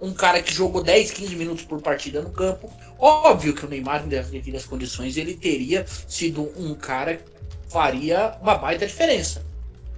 um 0.00 0.14
cara 0.14 0.42
que 0.42 0.52
jogou 0.52 0.82
10, 0.82 1.10
15 1.10 1.36
minutos 1.36 1.64
por 1.66 1.82
partida 1.82 2.22
no 2.22 2.30
campo. 2.30 2.72
Óbvio 2.98 3.52
que 3.52 3.66
o 3.66 3.68
Neymar, 3.68 4.06
nas 4.06 4.30
devidas 4.30 4.64
condições, 4.64 5.18
ele 5.18 5.34
teria 5.34 5.84
sido 6.08 6.50
um 6.56 6.74
cara 6.74 7.20
faria 7.72 8.36
uma 8.42 8.56
baita 8.56 8.86
diferença. 8.86 9.44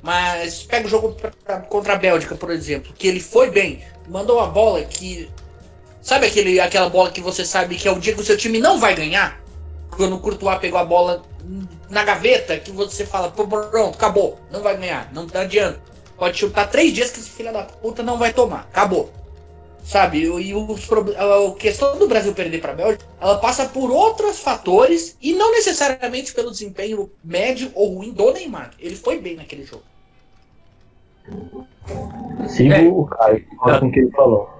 Mas 0.02 0.62
pega 0.62 0.86
o 0.86 0.90
jogo 0.90 1.16
pra, 1.44 1.60
contra 1.60 1.94
a 1.94 1.96
Bélgica, 1.96 2.34
por 2.34 2.50
exemplo, 2.50 2.92
que 2.96 3.08
ele 3.08 3.20
foi 3.20 3.50
bem, 3.50 3.82
mandou 4.08 4.38
uma 4.38 4.46
bola 4.46 4.82
que. 4.84 5.30
Sabe 6.02 6.26
aquele, 6.26 6.60
aquela 6.60 6.90
bola 6.90 7.10
que 7.10 7.22
você 7.22 7.46
sabe 7.46 7.76
que 7.76 7.88
é 7.88 7.90
o 7.90 7.98
dia 7.98 8.14
que 8.14 8.20
o 8.20 8.24
seu 8.24 8.36
time 8.36 8.58
não 8.58 8.78
vai 8.78 8.94
ganhar? 8.94 9.40
Quando 9.96 10.16
o 10.16 10.20
Courtois 10.20 10.58
pegou 10.58 10.78
a 10.78 10.84
bola 10.84 11.22
na 11.88 12.04
gaveta, 12.04 12.58
que 12.58 12.70
você 12.70 13.06
fala, 13.06 13.30
pronto, 13.30 13.94
acabou, 13.94 14.38
não 14.50 14.62
vai 14.62 14.76
ganhar, 14.76 15.10
não 15.14 15.26
adianta. 15.32 15.80
Pode 16.18 16.38
chutar 16.38 16.68
três 16.68 16.92
dias 16.92 17.10
que 17.10 17.20
esse 17.20 17.30
filho 17.30 17.52
da 17.52 17.62
puta 17.62 18.02
não 18.02 18.18
vai 18.18 18.32
tomar, 18.32 18.68
acabou. 18.70 19.10
Sabe? 19.84 20.22
E 20.22 20.54
os, 20.54 20.90
a 20.90 21.54
questão 21.58 21.98
do 21.98 22.08
Brasil 22.08 22.32
perder 22.32 22.60
para 22.60 22.72
a 22.72 22.74
Bélgica, 22.74 23.04
ela 23.20 23.38
passa 23.38 23.66
por 23.66 23.90
outros 23.90 24.40
fatores 24.40 25.16
e 25.20 25.34
não 25.34 25.52
necessariamente 25.52 26.32
pelo 26.32 26.50
desempenho 26.50 27.10
médio 27.22 27.70
ou 27.74 27.96
ruim 27.96 28.10
do 28.10 28.32
Neymar. 28.32 28.70
Ele 28.80 28.96
foi 28.96 29.20
bem 29.20 29.36
naquele 29.36 29.64
jogo. 29.64 29.82
Sigo 32.48 32.72
é. 32.72 32.82
o 32.82 33.04
Caio, 33.04 33.44
com 33.58 33.86
o 33.86 33.92
que 33.92 34.00
ele 34.00 34.10
falou. 34.10 34.50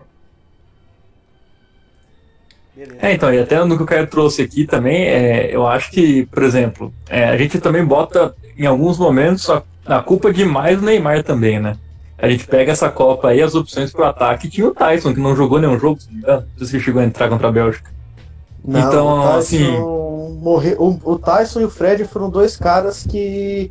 É, 3.00 3.12
então, 3.12 3.33
e 3.33 3.38
até 3.38 3.62
no 3.64 3.76
que 3.76 3.83
o 3.85 3.87
Caio 3.87 4.07
trouxe 4.07 4.43
aqui 4.43 4.66
também, 4.66 5.04
é, 5.04 5.54
eu 5.54 5.66
acho 5.66 5.90
que, 5.90 6.26
por 6.26 6.43
exemplo, 6.43 6.93
é, 7.09 7.25
a 7.25 7.37
gente 7.37 7.61
também 7.61 7.85
bota 7.85 8.35
em 8.59 8.66
alguns 8.66 8.99
momentos 8.99 9.49
a, 9.49 9.62
a 9.87 10.02
culpa 10.02 10.33
demais 10.33 10.78
do 10.78 10.85
Neymar 10.85 11.23
também, 11.23 11.61
né? 11.61 11.78
A 12.25 12.28
gente 12.31 12.47
pega 12.47 12.73
essa 12.73 12.88
Copa 12.88 13.28
aí, 13.28 13.43
as 13.43 13.54
opções 13.54 13.93
pro 13.93 14.02
ataque, 14.02 14.49
tinha 14.49 14.66
o 14.66 14.75
Tyson, 14.75 15.12
que 15.12 15.21
não 15.21 15.37
jogou 15.37 15.61
nenhum 15.61 15.78
jogo, 15.78 16.00
se 16.00 16.07
não 16.07 16.14
me 16.14 16.23
engano. 16.23 16.47
Não 16.59 16.66
sei 16.66 16.78
se 16.78 16.85
chegou 16.87 17.02
a 17.02 17.04
entrar 17.04 17.28
contra 17.28 17.49
a 17.49 17.52
Bélgica. 17.52 17.90
Não, 18.64 18.81
então, 18.81 19.07
o 19.07 19.37
assim. 19.37 19.78
Morre... 20.40 20.75
O, 20.78 20.99
o 21.04 21.19
Tyson 21.19 21.61
e 21.61 21.64
o 21.66 21.71
Fred 21.71 22.02
foram 22.07 22.31
dois 22.31 22.57
caras 22.57 23.07
que. 23.07 23.71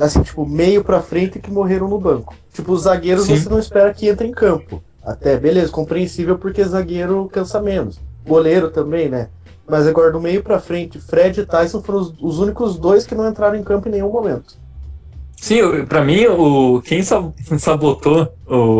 Assim, 0.00 0.20
tipo, 0.20 0.44
meio 0.44 0.82
pra 0.82 1.00
frente 1.00 1.38
que 1.38 1.48
morreram 1.48 1.86
no 1.86 2.00
banco. 2.00 2.34
Tipo, 2.52 2.72
os 2.72 2.82
zagueiros 2.82 3.26
Sim. 3.26 3.36
você 3.36 3.48
não 3.48 3.60
espera 3.60 3.94
que 3.94 4.08
entre 4.08 4.26
em 4.26 4.32
campo. 4.32 4.82
Até, 5.04 5.36
beleza, 5.36 5.70
compreensível 5.70 6.36
porque 6.36 6.64
zagueiro 6.64 7.30
cansa 7.32 7.62
menos. 7.62 8.00
Goleiro 8.26 8.68
também, 8.70 9.08
né? 9.08 9.28
Mas 9.64 9.86
agora 9.86 10.10
do 10.10 10.20
meio 10.20 10.42
pra 10.42 10.58
frente, 10.58 10.98
Fred 10.98 11.40
e 11.40 11.46
Tyson 11.46 11.80
foram 11.80 12.00
os, 12.00 12.14
os 12.20 12.40
únicos 12.40 12.76
dois 12.76 13.06
que 13.06 13.14
não 13.14 13.28
entraram 13.28 13.56
em 13.56 13.62
campo 13.62 13.86
em 13.88 13.92
nenhum 13.92 14.10
momento. 14.10 14.60
Sim, 15.42 15.84
para 15.88 16.04
mim, 16.04 16.24
o, 16.26 16.80
quem 16.82 17.02
sabotou 17.02 18.32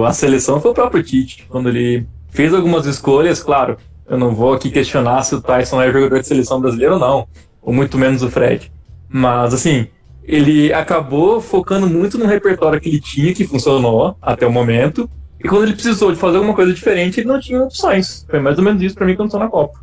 a 0.06 0.12
seleção 0.12 0.60
foi 0.60 0.70
o 0.70 0.74
próprio 0.74 1.02
Tite. 1.02 1.44
Quando 1.48 1.68
ele 1.68 2.06
fez 2.30 2.54
algumas 2.54 2.86
escolhas, 2.86 3.42
claro, 3.42 3.76
eu 4.08 4.16
não 4.16 4.32
vou 4.32 4.52
aqui 4.52 4.70
questionar 4.70 5.24
se 5.24 5.34
o 5.34 5.42
Tyson 5.42 5.82
é 5.82 5.92
jogador 5.92 6.20
de 6.20 6.26
seleção 6.28 6.60
brasileira 6.60 6.94
ou 6.94 7.00
não, 7.00 7.26
ou 7.60 7.72
muito 7.72 7.98
menos 7.98 8.22
o 8.22 8.30
Fred. 8.30 8.70
Mas, 9.08 9.52
assim, 9.52 9.88
ele 10.22 10.72
acabou 10.72 11.40
focando 11.40 11.88
muito 11.88 12.16
no 12.16 12.26
repertório 12.26 12.80
que 12.80 12.88
ele 12.88 13.00
tinha, 13.00 13.34
que 13.34 13.44
funcionou 13.44 14.16
até 14.22 14.46
o 14.46 14.52
momento, 14.52 15.10
e 15.40 15.48
quando 15.48 15.64
ele 15.64 15.74
precisou 15.74 16.12
de 16.12 16.18
fazer 16.18 16.36
alguma 16.36 16.54
coisa 16.54 16.72
diferente, 16.72 17.18
ele 17.18 17.28
não 17.28 17.40
tinha 17.40 17.60
opções. 17.60 18.24
Foi 18.30 18.38
mais 18.38 18.56
ou 18.56 18.62
menos 18.62 18.80
isso 18.80 18.94
para 18.94 19.04
mim 19.04 19.16
quando 19.16 19.30
estou 19.30 19.40
na 19.40 19.48
Copa. 19.48 19.80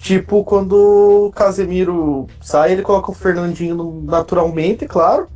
Tipo, 0.00 0.44
quando 0.44 0.74
o 0.74 1.32
Casemiro 1.34 2.26
sai, 2.42 2.72
ele 2.72 2.82
coloca 2.82 3.10
o 3.10 3.14
Fernandinho 3.14 4.02
naturalmente, 4.04 4.86
claro. 4.86 5.28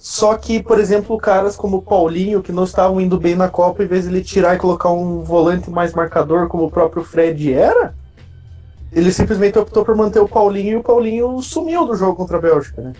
Só 0.00 0.34
que, 0.34 0.62
por 0.62 0.80
exemplo, 0.80 1.18
caras 1.18 1.56
como 1.56 1.76
o 1.76 1.82
Paulinho, 1.82 2.42
que 2.42 2.50
não 2.50 2.64
estavam 2.64 2.98
indo 3.02 3.20
bem 3.20 3.36
na 3.36 3.50
Copa, 3.50 3.84
em 3.84 3.86
vez 3.86 4.04
de 4.04 4.08
ele 4.08 4.24
tirar 4.24 4.54
e 4.54 4.58
colocar 4.58 4.88
um 4.88 5.22
volante 5.22 5.68
mais 5.68 5.92
marcador, 5.92 6.48
como 6.48 6.64
o 6.64 6.70
próprio 6.70 7.04
Fred 7.04 7.52
era, 7.52 7.94
ele 8.90 9.12
simplesmente 9.12 9.58
optou 9.58 9.84
por 9.84 9.94
manter 9.94 10.18
o 10.18 10.26
Paulinho 10.26 10.72
e 10.72 10.76
o 10.76 10.82
Paulinho 10.82 11.42
sumiu 11.42 11.84
do 11.84 11.94
jogo 11.94 12.16
contra 12.16 12.38
a 12.38 12.40
Bélgica, 12.40 12.80
né? 12.80 12.94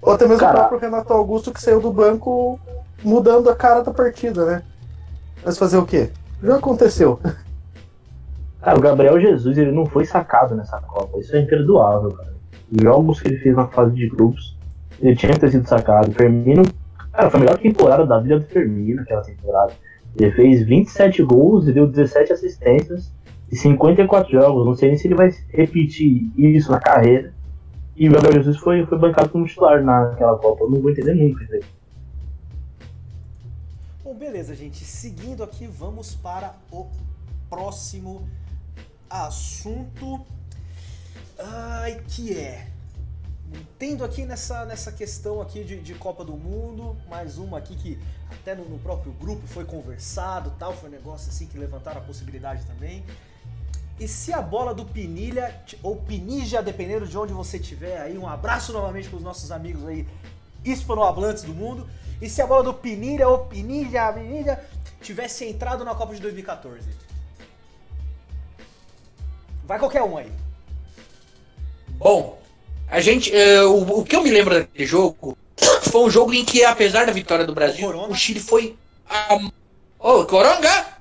Ou 0.00 0.12
até 0.12 0.24
mesmo 0.28 0.46
o 0.46 0.52
próprio 0.52 0.78
Renato 0.78 1.12
Augusto, 1.12 1.50
que 1.50 1.60
saiu 1.60 1.80
do 1.80 1.92
banco 1.92 2.60
mudando 3.02 3.50
a 3.50 3.56
cara 3.56 3.82
da 3.82 3.92
partida, 3.92 4.46
né? 4.46 4.62
Mas 5.44 5.58
fazer 5.58 5.78
o 5.78 5.84
quê? 5.84 6.12
Já 6.40 6.58
aconteceu. 6.58 7.18
Cara, 8.62 8.78
o 8.78 8.80
Gabriel 8.80 9.20
Jesus 9.20 9.58
ele 9.58 9.72
não 9.72 9.86
foi 9.86 10.04
sacado 10.04 10.54
nessa 10.54 10.80
Copa. 10.80 11.18
Isso 11.18 11.34
é 11.36 11.40
imperdoável, 11.40 12.10
cara. 12.12 12.34
Os 12.72 12.82
jogos 12.82 13.20
que 13.20 13.28
ele 13.28 13.38
fez 13.38 13.54
na 13.54 13.68
fase 13.68 13.94
de 13.94 14.08
grupos, 14.08 14.55
ele 15.00 15.16
tinha 15.16 15.32
que 15.32 15.40
ter 15.40 15.50
sido 15.50 15.68
sacado. 15.68 16.12
Firmino, 16.12 16.62
cara, 17.12 17.30
foi 17.30 17.40
a 17.40 17.42
melhor 17.42 17.58
temporada 17.58 18.06
da 18.06 18.18
vida 18.20 18.38
do 18.40 18.46
Firmino 18.46 19.02
aquela 19.02 19.22
temporada. 19.22 19.72
Ele 20.18 20.30
fez 20.32 20.62
27 20.62 21.22
gols 21.22 21.68
e 21.68 21.72
deu 21.72 21.86
17 21.86 22.32
assistências 22.32 23.12
e 23.50 23.56
54 23.56 24.30
jogos. 24.30 24.64
Não 24.64 24.74
sei 24.74 24.90
nem 24.90 24.98
se 24.98 25.06
ele 25.06 25.14
vai 25.14 25.30
repetir 25.48 26.30
isso 26.36 26.70
na 26.70 26.80
carreira. 26.80 27.34
E 27.94 28.08
o 28.08 28.12
Gabriel 28.12 28.42
Jesus 28.42 28.58
foi, 28.58 28.84
foi 28.86 28.98
bancado 28.98 29.28
como 29.28 29.46
titular 29.46 29.82
naquela 29.82 30.36
Copa. 30.38 30.64
Eu 30.64 30.70
não 30.70 30.80
vou 30.80 30.90
entender 30.90 31.14
nunca 31.14 31.44
isso 31.44 31.54
aí. 31.54 31.64
Bom, 34.04 34.14
beleza, 34.14 34.54
gente. 34.54 34.84
Seguindo 34.84 35.42
aqui, 35.42 35.66
vamos 35.66 36.14
para 36.14 36.54
o 36.70 36.86
próximo 37.48 38.26
assunto. 39.08 40.20
Ai, 41.38 42.00
que 42.08 42.36
é. 42.36 42.75
Tendo 43.78 44.04
aqui 44.04 44.24
nessa, 44.24 44.64
nessa 44.64 44.90
questão 44.90 45.40
aqui 45.40 45.62
de, 45.62 45.80
de 45.80 45.94
Copa 45.94 46.24
do 46.24 46.32
Mundo, 46.36 46.96
mais 47.08 47.38
uma 47.38 47.58
aqui 47.58 47.76
que 47.76 47.98
até 48.30 48.54
no, 48.54 48.64
no 48.64 48.78
próprio 48.78 49.12
grupo 49.12 49.46
foi 49.46 49.64
conversado 49.64 50.52
tal, 50.58 50.74
foi 50.74 50.88
um 50.88 50.92
negócio 50.92 51.28
assim 51.28 51.46
que 51.46 51.58
levantaram 51.58 52.00
a 52.00 52.04
possibilidade 52.04 52.64
também. 52.64 53.04
E 53.98 54.06
se 54.06 54.32
a 54.32 54.42
bola 54.42 54.74
do 54.74 54.84
Pinilha, 54.84 55.62
ou 55.82 55.96
Pinija, 55.96 56.62
dependendo 56.62 57.06
de 57.06 57.16
onde 57.16 57.32
você 57.32 57.56
estiver 57.56 57.98
aí, 57.98 58.18
um 58.18 58.28
abraço 58.28 58.72
novamente 58.72 59.08
para 59.08 59.16
os 59.16 59.22
nossos 59.22 59.50
amigos 59.50 59.86
aí 59.86 60.06
hispanohablantes 60.64 61.42
do 61.42 61.54
mundo. 61.54 61.88
E 62.20 62.28
se 62.28 62.42
a 62.42 62.46
bola 62.46 62.62
do 62.62 62.74
Pinilha 62.74 63.28
ou 63.28 63.46
Pinilha, 63.46 64.12
Pinilha, 64.12 64.64
tivesse 65.00 65.46
entrado 65.46 65.84
na 65.84 65.94
Copa 65.94 66.14
de 66.14 66.20
2014? 66.20 66.88
Vai 69.64 69.78
qualquer 69.78 70.02
um 70.02 70.16
aí. 70.16 70.30
Bom, 71.98 72.38
a 72.88 73.00
gente. 73.00 73.34
eh, 73.34 73.62
o, 73.62 74.00
o 74.00 74.04
que 74.04 74.14
eu 74.16 74.22
me 74.22 74.30
lembro 74.30 74.54
daquele 74.54 74.86
jogo 74.86 75.36
foi 75.82 76.02
um 76.02 76.10
jogo 76.10 76.34
em 76.34 76.44
que, 76.44 76.64
apesar 76.64 77.06
da 77.06 77.12
vitória 77.12 77.44
do 77.44 77.54
Brasil, 77.54 77.86
Corona. 77.86 78.12
o 78.12 78.14
Chile 78.14 78.40
foi. 78.40 78.76
Um, 79.30 79.50
oh, 79.98 80.24
Coronga! 80.24 80.96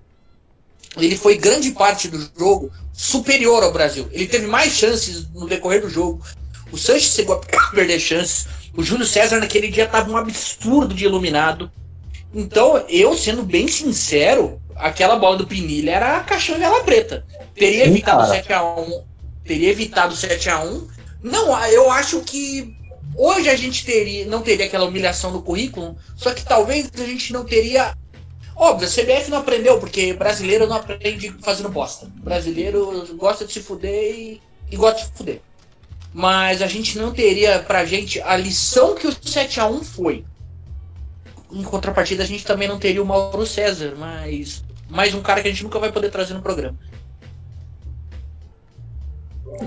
Ele 0.97 1.17
foi 1.17 1.37
grande 1.37 1.71
parte 1.71 2.07
do 2.07 2.29
jogo 2.37 2.71
superior 2.93 3.63
ao 3.63 3.73
Brasil. 3.73 4.07
Ele 4.11 4.27
teve 4.27 4.47
mais 4.47 4.73
chances 4.73 5.27
no 5.33 5.47
decorrer 5.47 5.81
do 5.81 5.89
jogo. 5.89 6.21
O 6.71 6.77
Sanches 6.77 7.13
chegou 7.13 7.35
a 7.35 7.39
perder 7.75 7.99
chances. 7.99 8.47
O 8.75 8.83
Júlio 8.83 9.05
César 9.05 9.39
naquele 9.39 9.69
dia 9.69 9.85
estava 9.85 10.09
um 10.09 10.17
absurdo 10.17 10.93
de 10.93 11.05
iluminado. 11.05 11.69
Então, 12.33 12.83
eu, 12.89 13.17
sendo 13.17 13.43
bem 13.43 13.67
sincero, 13.67 14.61
aquela 14.75 15.15
bola 15.17 15.37
do 15.37 15.47
Pinilha 15.47 15.91
era 15.91 16.19
caixão 16.21 16.57
de 16.57 16.83
preta. 16.83 17.25
Teria 17.53 17.85
Sim, 17.85 17.91
evitado 17.91 18.27
cara. 18.27 18.43
7x1. 18.43 19.03
Teria 19.45 19.69
evitado 19.69 20.15
7x1. 20.15 20.94
Não, 21.25 21.59
eu 21.69 21.89
acho 21.89 22.21
que 22.21 22.77
hoje 23.17 23.49
a 23.49 23.55
gente 23.55 23.83
teria, 23.83 24.25
não 24.27 24.41
teria 24.41 24.65
aquela 24.67 24.85
humilhação 24.85 25.31
no 25.31 25.41
currículo, 25.41 25.97
só 26.15 26.31
que 26.33 26.45
talvez 26.45 26.89
a 26.93 27.05
gente 27.05 27.33
não 27.33 27.43
teria. 27.43 27.93
Óbvio, 28.55 28.87
a 28.87 28.91
CBF 28.91 29.29
não 29.31 29.39
aprendeu, 29.39 29.79
porque 29.79 30.13
brasileiro 30.13 30.67
não 30.67 30.75
aprende 30.77 31.33
fazendo 31.41 31.69
bosta. 31.69 32.07
Brasileiro 32.17 33.05
gosta 33.17 33.43
de 33.45 33.51
se 33.53 33.59
fuder 33.59 34.13
e, 34.15 34.41
e 34.71 34.77
gosta 34.77 35.01
de 35.01 35.07
se 35.07 35.11
fuder. 35.17 35.41
Mas 36.13 36.61
a 36.61 36.67
gente 36.67 36.97
não 36.97 37.11
teria 37.11 37.59
pra 37.59 37.83
gente 37.85 38.21
a 38.21 38.37
lição 38.37 38.95
que 38.95 39.07
o 39.07 39.11
7x1 39.11 39.83
foi. 39.83 40.23
Em 41.51 41.63
contrapartida, 41.63 42.23
a 42.23 42.25
gente 42.25 42.45
também 42.45 42.67
não 42.67 42.79
teria 42.79 43.01
o 43.01 43.05
Mauro 43.05 43.45
César, 43.45 43.95
mas 43.97 44.63
mais 44.89 45.13
um 45.13 45.21
cara 45.21 45.41
que 45.41 45.47
a 45.47 45.51
gente 45.51 45.63
nunca 45.63 45.79
vai 45.79 45.91
poder 45.91 46.09
trazer 46.11 46.33
no 46.35 46.41
programa. 46.41 46.77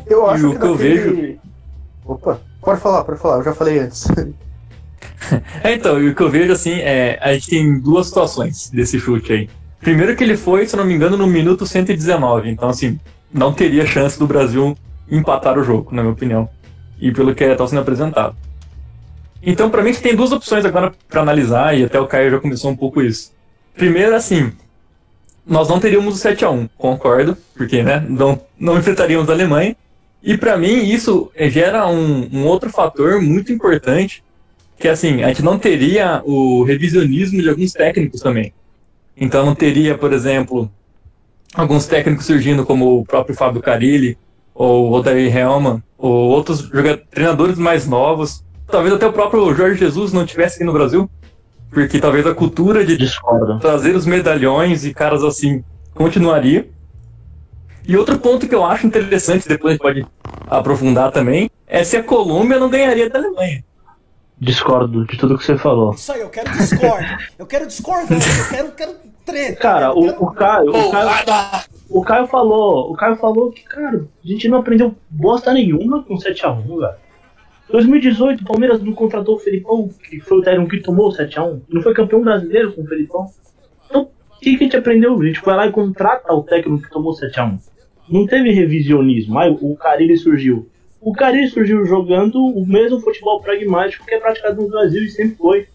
Eu 0.07 0.27
E 0.27 0.31
acho 0.31 0.49
o 0.49 0.53
que 0.53 0.59
que 0.59 0.64
eu 0.64 0.73
daquele- 0.77 1.40
Opa, 2.09 2.40
pode 2.62 2.81
falar, 2.81 3.05
pode 3.05 3.21
falar, 3.21 3.37
eu 3.37 3.44
já 3.44 3.55
falei 3.55 3.79
antes. 3.79 4.09
É, 5.64 5.75
então, 5.75 5.99
o 5.99 6.14
que 6.14 6.23
eu 6.23 6.31
vejo 6.31 6.53
assim 6.53 6.75
é. 6.75 7.18
A 7.21 7.33
gente 7.35 7.51
tem 7.51 7.81
duas 7.81 8.07
situações 8.07 8.71
desse 8.71 9.01
chute 9.01 9.33
aí. 9.33 9.51
Primeiro 9.81 10.14
que 10.14 10.23
ele 10.23 10.37
foi, 10.37 10.66
se 10.66 10.77
não 10.77 10.85
me 10.85 10.94
engano, 10.94 11.16
no 11.16 11.27
minuto 11.27 11.66
119. 11.66 12.49
Então, 12.49 12.68
assim, 12.68 12.99
não 13.33 13.53
teria 13.53 13.85
chance 13.85 14.18
do 14.18 14.29
Brasil 14.29 14.77
empatar 15.11 15.59
o 15.59 15.64
jogo, 15.64 15.94
na 15.94 16.03
minha 16.03 16.14
opinião. 16.14 16.49
E 17.01 17.11
pelo 17.11 17.35
que 17.35 17.44
está 17.44 17.66
sendo 17.66 17.81
apresentado. 17.81 18.37
Então, 19.42 19.68
pra 19.68 19.83
mim, 19.83 19.90
a 19.90 19.94
tem 19.94 20.14
duas 20.14 20.33
opções 20.33 20.64
agora 20.64 20.92
pra 21.09 21.23
analisar, 21.23 21.77
e 21.77 21.85
até 21.85 21.99
o 22.01 22.07
Caio 22.07 22.31
já 22.31 22.38
começou 22.38 22.71
um 22.71 22.77
pouco 22.77 23.03
isso. 23.03 23.33
Primeiro, 23.75 24.14
assim, 24.14 24.53
nós 25.44 25.68
não 25.68 25.81
teríamos 25.81 26.14
o 26.14 26.29
7x1, 26.29 26.71
concordo, 26.79 27.37
porque, 27.57 27.83
né, 27.83 28.05
não, 28.09 28.40
não 28.59 28.79
enfrentaríamos 28.79 29.29
a 29.29 29.33
Alemanha. 29.33 29.77
E 30.22 30.37
pra 30.37 30.57
mim, 30.57 30.85
isso 30.85 31.31
gera 31.37 31.87
um, 31.87 32.28
um 32.33 32.46
outro 32.46 32.70
fator 32.70 33.20
muito 33.22 33.52
importante, 33.52 34.22
que 34.78 34.88
assim, 34.88 35.22
a 35.22 35.28
gente 35.28 35.42
não 35.42 35.59
teria 35.59 36.22
o 36.24 36.64
revisionismo 36.64 37.40
de 37.40 37.48
alguns 37.48 37.72
técnicos 37.72 38.20
também. 38.20 38.52
Então 39.16 39.44
não 39.44 39.54
teria, 39.54 39.96
por 39.96 40.12
exemplo, 40.12 40.70
alguns 41.54 41.87
técnicos 41.87 42.26
surgindo 42.26 42.64
como 42.64 42.98
o 42.98 43.04
próprio 43.04 43.37
Fábio 43.37 43.61
Carilli, 43.61 44.16
ou 44.54 44.90
o 44.90 44.92
Odair 44.92 45.37
Helman, 45.37 45.83
ou 45.96 46.31
outros 46.31 46.68
treinadores 47.11 47.59
mais 47.59 47.87
novos. 47.87 48.44
Talvez 48.66 48.94
até 48.94 49.07
o 49.07 49.12
próprio 49.12 49.54
Jorge 49.54 49.78
Jesus 49.78 50.12
não 50.12 50.24
estivesse 50.24 50.57
aqui 50.57 50.64
no 50.64 50.72
Brasil, 50.72 51.09
porque 51.70 51.98
talvez 51.98 52.26
a 52.26 52.35
cultura 52.35 52.85
de 52.85 52.96
Discordo. 52.96 53.59
trazer 53.61 53.94
os 53.94 54.04
medalhões 54.04 54.85
e 54.85 54.92
caras 54.92 55.22
assim 55.22 55.64
continuaria. 55.94 56.68
E 57.88 57.96
outro 57.96 58.18
ponto 58.18 58.46
que 58.46 58.55
eu 58.55 58.64
acho 58.66 58.87
interessante, 58.87 59.48
depois 59.48 59.70
a 59.70 59.72
gente 59.72 59.83
pode 59.83 60.07
aprofundar 60.46 61.11
também, 61.11 61.51
é 61.66 61.83
se 61.83 61.96
a 61.96 62.03
Colômbia 62.03 62.59
não 62.59 62.68
ganharia 62.68 63.09
da 63.09 63.18
Alemanha. 63.18 63.64
Discordo 64.38 65.07
de 65.07 65.16
tudo 65.16 65.38
que 65.38 65.44
você 65.44 65.57
falou. 65.57 65.94
Isso 65.94 66.12
aí, 66.12 66.20
eu 66.20 66.29
quero 66.29 66.51
discord. 66.53 67.31
Eu 67.38 67.46
quero 67.46 67.66
discordância, 67.66 68.31
eu 68.31 68.48
quero, 68.51 68.72
quero 68.72 68.94
treta. 69.24 69.61
Cara, 69.61 69.87
eu 69.87 69.92
o, 69.92 70.03
quero- 70.03 70.22
o 70.22 70.33
Caio, 70.33 70.70
o 70.70 70.90
Caio, 70.90 71.07
vai 71.27 71.62
o 71.90 72.03
Caio 72.03 72.27
falou, 72.27 72.92
o 72.92 72.94
Caio 72.94 73.16
falou 73.16 73.51
que, 73.51 73.62
cara, 73.64 74.07
a 74.22 74.29
gente 74.29 74.48
não 74.48 74.59
aprendeu 74.59 74.94
bosta 75.11 75.53
nenhuma 75.53 76.03
com 76.05 76.14
7x1, 76.14 76.79
velho. 76.79 76.94
2018, 77.70 78.42
o 78.42 78.46
Palmeiras 78.46 78.83
não 78.83 78.92
contratou 78.92 79.37
o 79.37 79.38
Felipão, 79.38 79.88
que 80.09 80.20
foi 80.20 80.38
o 80.38 80.42
técnico 80.42 80.70
que 80.70 80.81
tomou 80.81 81.09
o 81.09 81.12
7x1, 81.16 81.62
não 81.68 81.83
foi 81.83 81.94
campeão 81.94 82.22
brasileiro 82.22 82.72
com 82.74 82.83
o 82.83 82.87
Felipão. 82.87 83.27
Então, 83.88 84.03
o 84.03 84.38
que, 84.40 84.57
que 84.57 84.64
a 84.64 84.66
gente 84.66 84.77
aprendeu? 84.77 85.18
A 85.18 85.24
gente 85.24 85.40
foi 85.40 85.55
lá 85.55 85.66
e 85.66 85.72
contrata 85.72 86.33
o 86.33 86.42
técnico 86.42 86.83
que 86.83 86.90
tomou 86.90 87.12
o 87.12 87.16
7x1. 87.16 87.59
Não 88.11 88.27
teve 88.27 88.51
revisionismo, 88.53 89.38
aí 89.38 89.57
o 89.61 89.77
Carilli 89.77 90.16
surgiu. 90.16 90.66
O 91.01 91.12
Carilli 91.12 91.49
surgiu 91.49 91.85
jogando 91.87 92.38
o 92.44 92.66
mesmo 92.66 93.01
futebol 93.01 93.40
pragmático 93.40 94.05
que 94.07 94.14
é 94.14 94.18
praticado 94.18 94.61
no 94.62 94.68
Brasil 94.68 95.03
e 95.03 95.11
sempre 95.11 95.37
foi. 95.37 95.66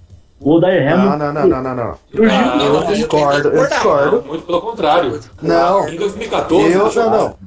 O 0.42 0.56
Odair 0.56 0.84
Não, 0.84 1.04
Helman 1.04 1.18
não, 1.18 1.34
não, 1.34 1.48
não, 1.48 1.64
não, 1.64 1.76
não. 1.76 1.96
surgiu. 2.12 2.30
Ah, 2.30 2.58
Eu 2.62 2.74
não, 2.74 2.86
discordo, 2.88 3.48
eu 3.50 3.56
Não, 3.64 3.70
discordo. 3.70 4.24
muito 4.28 4.46
pelo 4.46 4.62
contrário. 4.62 5.20
Não, 5.42 5.88
Em 5.88 5.96
2014, 5.96 6.74
eu 6.74 6.92
não, 6.94 7.12
não. 7.12 7.38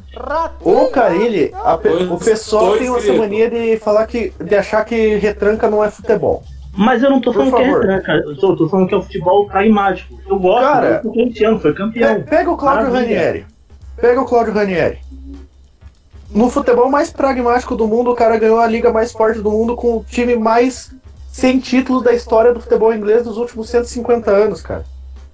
O 0.62 0.86
Carilli, 0.86 1.52
pe- 1.82 1.88
Dois- 1.90 2.10
o 2.10 2.16
pessoal 2.18 2.78
tem 2.78 2.94
essa 2.96 3.12
mania 3.12 3.50
de 3.50 3.76
falar 3.76 4.06
que. 4.06 4.32
de 4.42 4.54
achar 4.54 4.82
que 4.84 5.16
retranca 5.16 5.68
não 5.68 5.84
é 5.84 5.90
futebol. 5.90 6.42
Mas 6.74 7.02
eu 7.02 7.10
não 7.10 7.20
tô 7.20 7.32
falando 7.34 7.54
que 7.56 7.62
é 7.62 7.66
retranca, 7.70 8.12
eu 8.12 8.36
tô, 8.36 8.56
tô 8.56 8.68
falando 8.68 8.88
que 8.88 8.94
é 8.94 8.98
o 8.98 9.02
futebol 9.02 9.46
pragmático. 9.46 10.18
Eu 10.26 10.38
gosto, 10.38 10.60
Cara, 10.62 11.00
eu 11.04 11.10
corintiano, 11.10 11.58
foi 11.58 11.72
Pe- 11.72 11.78
campeão. 11.78 12.22
Pega 12.22 12.50
o 12.50 12.56
Cláudio 12.56 12.90
Maravilha. 12.90 13.18
Ranieri. 13.18 13.46
Pega 14.00 14.20
o 14.20 14.24
Cláudio 14.24 14.52
Ranieri. 14.52 14.98
No 16.30 16.50
futebol 16.50 16.90
mais 16.90 17.10
pragmático 17.10 17.76
do 17.76 17.86
mundo, 17.86 18.10
o 18.10 18.14
cara 18.16 18.38
ganhou 18.38 18.58
a 18.58 18.66
liga 18.66 18.92
mais 18.92 19.12
forte 19.12 19.40
do 19.40 19.50
mundo 19.50 19.76
com 19.76 19.96
o 19.98 20.04
time 20.04 20.36
mais 20.36 20.92
sem 21.32 21.58
títulos 21.58 22.02
da 22.02 22.12
história 22.12 22.52
do 22.52 22.60
futebol 22.60 22.92
inglês 22.94 23.24
dos 23.24 23.36
últimos 23.36 23.68
150 23.68 24.30
anos, 24.30 24.60
cara. 24.60 24.84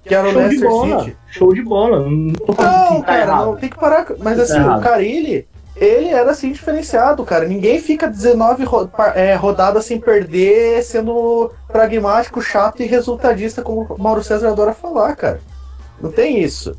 Que 0.05 0.13
era 0.13 0.27
o 0.27 0.31
Show 0.31 0.41
de 0.41 0.47
Leicester 0.47 0.69
bola, 0.69 0.99
City. 1.03 1.17
show 1.27 1.53
de 1.53 1.61
bola. 1.63 2.09
Não 2.09 2.33
tô 2.33 2.51
Não, 2.61 3.01
tá 3.01 3.03
cara, 3.05 3.21
errado. 3.21 3.45
não, 3.45 3.55
tem 3.55 3.69
que 3.69 3.77
parar. 3.79 4.05
Mas 4.19 4.37
Tá 4.37 4.43
assim, 4.43 4.59
o 4.59 4.81
Carilli, 4.81 5.47
ele 5.77 6.09
era 6.09 6.31
assim 6.31 6.51
diferenciado, 6.51 7.23
cara. 7.23 7.47
Ninguém 7.47 7.79
fica 7.79 8.05
19 8.07 8.63
ro- 8.65 8.89
é, 9.15 9.33
rodadas 9.35 9.85
sem 9.85 9.99
perder, 9.99 10.83
sendo 10.83 11.51
pragmático, 11.69 12.41
chato 12.41 12.81
e 12.83 12.85
resultadista, 12.85 13.61
como 13.61 13.83
o 13.89 14.01
Mauro 14.01 14.21
César 14.23 14.49
adora 14.49 14.73
falar, 14.73 15.15
cara. 15.15 15.39
Não 16.01 16.11
tem 16.11 16.41
isso. 16.43 16.77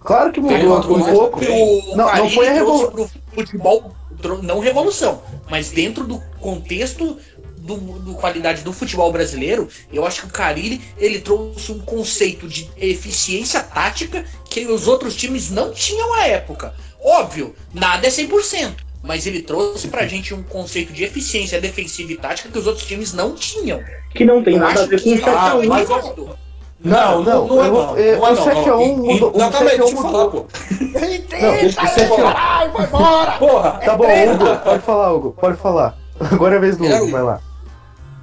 Claro 0.00 0.32
que 0.32 0.40
mudou 0.40 0.78
um 0.78 1.02
pouco. 1.02 1.40
O 1.44 1.96
Não, 1.96 2.16
não 2.16 2.30
foi 2.30 2.48
a 2.48 2.54
trouxe 2.54 2.82
revol- 2.84 2.90
pro 2.90 3.10
futebol, 3.34 3.96
não 4.42 4.58
revolução, 4.58 5.22
mas 5.48 5.70
dentro 5.70 6.06
do 6.06 6.18
contexto 6.40 7.18
do, 7.58 7.76
do, 7.76 8.14
qualidade 8.14 8.62
do 8.62 8.72
futebol 8.72 9.12
brasileiro, 9.12 9.68
eu 9.92 10.04
acho 10.06 10.22
que 10.22 10.26
o 10.26 10.30
Carilli 10.30 10.80
ele 10.98 11.20
trouxe 11.20 11.70
um 11.70 11.78
conceito 11.78 12.48
de 12.48 12.68
eficiência 12.76 13.60
tática 13.62 14.24
que 14.48 14.64
os 14.66 14.88
outros 14.88 15.14
times 15.14 15.50
não 15.50 15.72
tinham 15.72 16.14
à 16.14 16.26
época. 16.26 16.74
Óbvio, 17.02 17.54
nada 17.72 18.06
é 18.06 18.10
100%, 18.10 18.74
mas 19.02 19.26
ele 19.26 19.42
trouxe 19.42 19.88
pra 19.88 20.06
gente 20.06 20.34
um 20.34 20.42
conceito 20.42 20.92
de 20.92 21.04
eficiência 21.04 21.60
defensiva 21.60 22.12
e 22.12 22.16
tática 22.16 22.48
que 22.48 22.58
os 22.58 22.66
outros 22.66 22.86
times 22.86 23.12
não 23.12 23.34
tinham. 23.34 23.82
Que 24.14 24.24
não 24.24 24.42
tem 24.42 24.54
eu 24.54 24.60
nada 24.60 24.82
a 24.82 24.86
ver 24.86 25.02
com 25.02 25.10
o 25.10 25.12
7x1. 25.18 26.36
Não, 26.82 27.22
não, 27.22 27.46
não, 27.46 27.56
não, 27.56 27.96
é, 27.98 28.16
não, 28.16 28.32
o 28.32 28.36
7x1 28.36 28.96
mudou. 28.96 29.32
Não, 29.36 29.50
calma 29.50 29.70
aí, 29.70 29.78
deixa 29.78 29.94
eu 29.94 30.02
falar, 30.02 30.28
pô. 30.28 30.46
Não, 30.80 31.52
deixa 31.52 31.80
o 31.80 31.84
7x1. 31.84 32.72
Vai 32.72 32.86
embora! 32.86 33.32
Porra! 33.32 33.70
Tá 33.84 33.96
bom, 33.96 34.04
Hugo, 34.04 34.56
pode 34.64 34.82
falar, 34.82 35.12
Hugo, 35.12 35.36
pode 35.38 35.56
falar. 35.58 35.98
Agora 36.18 36.54
é 36.54 36.58
a 36.58 36.60
vez 36.60 36.78
do 36.78 36.86
Hugo, 36.86 37.10
vai 37.10 37.22
lá. 37.22 37.40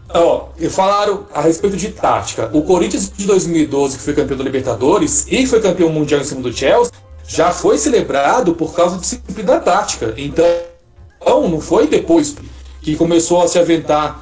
Ó, 0.09 0.47
e 0.57 0.69
falaram 0.69 1.25
a 1.33 1.41
respeito 1.41 1.77
de 1.77 1.89
tática. 1.89 2.49
O 2.51 2.63
Corinthians 2.63 3.11
de 3.15 3.27
2012, 3.27 3.97
que 3.97 4.03
foi 4.03 4.13
campeão 4.13 4.37
da 4.37 4.43
Libertadores 4.43 5.27
e 5.29 5.45
foi 5.45 5.61
campeão 5.61 5.89
mundial 5.89 6.21
em 6.21 6.23
cima 6.23 6.41
do 6.41 6.51
Chelsea, 6.51 6.91
já 7.27 7.51
foi 7.51 7.77
celebrado 7.77 8.53
por 8.55 8.73
causa 8.73 8.95
de 8.95 9.01
disciplina 9.01 9.59
tática. 9.59 10.13
Então, 10.17 10.47
não 11.47 11.59
foi 11.59 11.87
depois 11.87 12.35
que 12.81 12.95
começou 12.95 13.41
a 13.41 13.47
se 13.47 13.59
aventar 13.59 14.19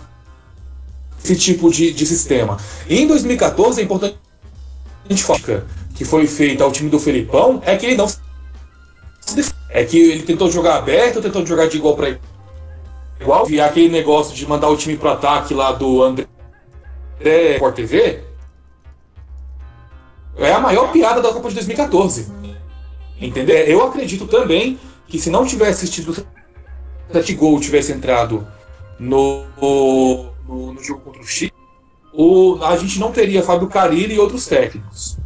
esse 1.24 1.36
tipo 1.36 1.70
de, 1.72 1.94
de 1.94 2.06
sistema. 2.06 2.58
E 2.90 3.00
em 3.00 3.08
2014, 3.08 3.80
é 3.80 3.84
importante 3.84 4.18
falar 5.24 5.64
que 5.94 6.04
foi 6.04 6.28
feita 6.28 6.64
ao 6.64 6.72
time 6.72 6.90
do 6.90 7.00
Felipão 7.00 7.62
é 7.66 7.76
que 7.76 7.86
ele 7.86 7.96
não 7.96 8.08
é 9.70 9.84
que 9.84 9.98
ele 9.98 10.24
tentou 10.24 10.50
jogar 10.52 10.78
aberto, 10.78 11.22
tentou 11.22 11.46
jogar 11.46 11.68
de 11.68 11.78
igual 11.78 11.96
para 11.96 12.18
igual, 13.20 13.50
e 13.50 13.60
aquele 13.60 13.90
negócio 13.90 14.36
de 14.36 14.48
mandar 14.48 14.70
o 14.70 14.78
time 14.78 14.98
pro 14.98 15.10
ataque 15.10 15.54
lá 15.54 15.72
do 15.72 16.02
André 16.02 16.28
Sport 17.56 17.76
TV 17.76 18.24
é 20.38 20.52
a 20.52 20.60
maior 20.60 20.92
piada 20.92 21.22
da 21.22 21.32
Copa 21.32 21.50
de 21.50 21.56
2014. 21.56 22.32
Entendeu? 23.20 23.56
Eu 23.56 23.84
acredito 23.84 24.28
também 24.28 24.78
que 25.08 25.20
se 25.20 25.30
não 25.30 25.46
tivesse 25.46 25.86
assistido 25.86 26.26
o 27.10 27.36
gol 27.36 27.60
tivesse 27.60 27.92
entrado 27.92 28.46
no, 29.00 29.46
no, 29.62 30.32
no, 30.48 30.84
jogo 30.84 31.02
contra 31.02 31.22
o 31.22 31.26
Chile, 31.26 31.54
o, 32.18 32.60
a 32.64 32.76
gente 32.78 33.00
não 33.00 33.12
teria 33.12 33.44
Fábio 33.44 33.68
Carilli 33.68 34.16
e 34.16 34.20
outros 34.20 34.48
técnicos. 34.48 35.18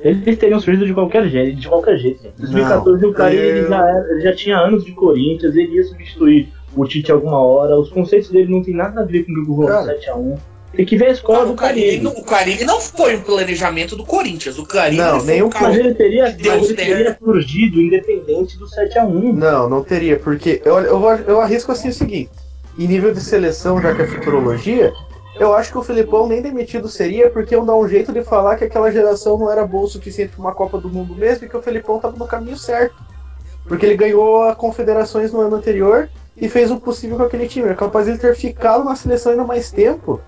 Eles 0.00 0.38
teriam 0.38 0.58
surgido 0.58 0.86
de 0.86 0.94
qualquer 0.94 1.28
jeito, 1.28 1.60
de 1.60 1.68
qualquer 1.68 1.98
jeito. 1.98 2.26
Em 2.26 2.40
2014 2.40 3.06
o 3.06 3.12
Carilli 3.12 3.58
eu... 3.58 3.68
já, 3.68 4.04
ele 4.10 4.20
já 4.22 4.34
tinha 4.34 4.58
anos 4.58 4.84
de 4.84 4.92
Corinthians, 4.92 5.54
ele 5.54 5.74
ia 5.74 5.84
substituir 5.84 6.48
o 6.74 6.86
Tite 6.86 7.12
alguma 7.12 7.38
hora. 7.38 7.78
Os 7.78 7.90
conceitos 7.90 8.30
dele 8.30 8.50
não 8.50 8.62
tem 8.62 8.74
nada 8.74 9.02
a 9.02 9.04
ver 9.04 9.24
com 9.24 9.32
o 9.32 9.36
jogo 9.36 9.66
7x1. 9.66 10.38
Tem 10.72 10.86
que 10.86 10.96
ver 10.96 11.06
a 11.06 11.10
escola 11.10 11.44
do 11.44 11.54
Carilli. 11.54 12.06
O 12.06 12.22
Carilli 12.22 12.64
não 12.64 12.80
foi 12.80 13.16
um 13.16 13.22
planejamento 13.22 13.96
do 13.96 14.04
Corinthians. 14.04 14.56
O 14.56 14.64
Carilli 14.64 15.02
não, 15.02 15.22
nem 15.24 15.42
um 15.42 15.50
mas 15.60 15.76
ele 15.76 15.94
teria, 15.94 16.24
mas 16.24 16.70
ele 16.70 16.74
teria 16.74 17.18
surgido 17.18 17.80
independente 17.80 18.56
do 18.56 18.66
7x1. 18.66 19.34
Não, 19.34 19.68
não 19.68 19.82
teria, 19.82 20.16
porque 20.18 20.62
eu, 20.64 20.78
eu, 20.78 21.02
eu 21.26 21.40
arrisco 21.40 21.72
assim 21.72 21.88
o 21.88 21.92
seguinte: 21.92 22.30
em 22.78 22.86
nível 22.86 23.12
de 23.12 23.20
seleção, 23.20 23.82
já 23.82 23.92
que 23.94 24.02
é 24.02 24.06
futurologia, 24.06 24.92
eu 25.40 25.54
acho 25.54 25.72
que 25.72 25.78
o 25.78 25.82
Filipão 25.82 26.26
nem 26.26 26.42
demitido 26.42 26.86
seria, 26.86 27.30
porque 27.30 27.54
iam 27.54 27.64
dar 27.64 27.74
um 27.74 27.88
jeito 27.88 28.12
de 28.12 28.22
falar 28.22 28.56
que 28.56 28.64
aquela 28.64 28.92
geração 28.92 29.38
não 29.38 29.50
era 29.50 29.66
boa 29.66 29.84
o 29.84 29.88
suficiente 29.88 30.32
para 30.32 30.40
uma 30.40 30.54
Copa 30.54 30.78
do 30.78 30.90
Mundo 30.90 31.14
mesmo 31.14 31.46
e 31.46 31.48
que 31.48 31.56
o 31.56 31.62
Filipão 31.62 31.96
estava 31.96 32.14
no 32.14 32.26
caminho 32.26 32.58
certo. 32.58 32.94
Porque 33.66 33.86
ele 33.86 33.96
ganhou 33.96 34.42
a 34.42 34.54
Confederações 34.54 35.32
no 35.32 35.40
ano 35.40 35.56
anterior 35.56 36.10
e 36.36 36.46
fez 36.46 36.70
o 36.70 36.78
possível 36.78 37.16
com 37.16 37.22
aquele 37.22 37.48
time. 37.48 37.70
É 37.70 37.74
capaz 37.74 38.04
de 38.04 38.12
ele 38.12 38.18
ter 38.18 38.36
ficado 38.36 38.84
na 38.84 38.94
seleção 38.94 39.32
ainda 39.32 39.44
mais 39.44 39.70
tempo. 39.70 40.20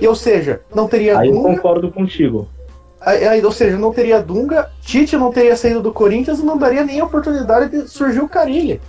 E, 0.00 0.08
ou 0.08 0.14
seja, 0.14 0.62
não 0.74 0.88
teria 0.88 1.18
Aí 1.18 1.30
Dunga, 1.30 1.50
eu 1.50 1.56
concordo 1.56 1.92
contigo. 1.92 2.48
Aí, 2.98 3.28
aí, 3.28 3.44
ou 3.44 3.52
seja, 3.52 3.76
não 3.76 3.92
teria 3.92 4.22
Dunga, 4.22 4.70
Tite 4.80 5.18
não 5.18 5.30
teria 5.30 5.54
saído 5.54 5.82
do 5.82 5.92
Corinthians 5.92 6.38
e 6.38 6.44
não 6.44 6.56
daria 6.56 6.82
nem 6.82 6.98
a 6.98 7.04
oportunidade 7.04 7.70
de 7.70 7.90
surgir 7.90 8.20
o 8.20 8.28
Carilli. 8.28 8.80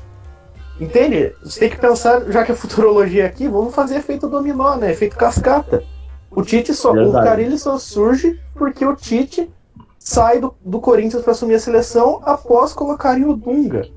Entende? 0.80 1.34
Você 1.44 1.62
tem 1.62 1.70
que 1.70 1.78
pensar, 1.78 2.24
já 2.32 2.44
que 2.44 2.52
a 2.52 2.56
futurologia 2.56 3.24
é 3.24 3.26
aqui, 3.26 3.48
vamos 3.48 3.74
fazer 3.74 3.96
efeito 3.96 4.28
dominó, 4.28 4.76
né? 4.76 4.92
Efeito 4.92 5.16
cascata. 5.16 5.84
O 6.30 6.44
Tite 6.44 6.74
só. 6.74 6.94
Verdade. 6.94 7.18
O 7.18 7.24
Carilli 7.24 7.58
só 7.58 7.80
surge 7.80 8.40
porque 8.54 8.86
o 8.86 8.96
Tite 8.96 9.50
sai 9.98 10.40
do, 10.40 10.54
do 10.64 10.80
Corinthians 10.80 11.24
para 11.24 11.32
assumir 11.32 11.56
a 11.56 11.60
seleção 11.60 12.22
após 12.24 12.74
colocarem 12.74 13.26
o 13.26 13.36
Dunga. 13.36 13.88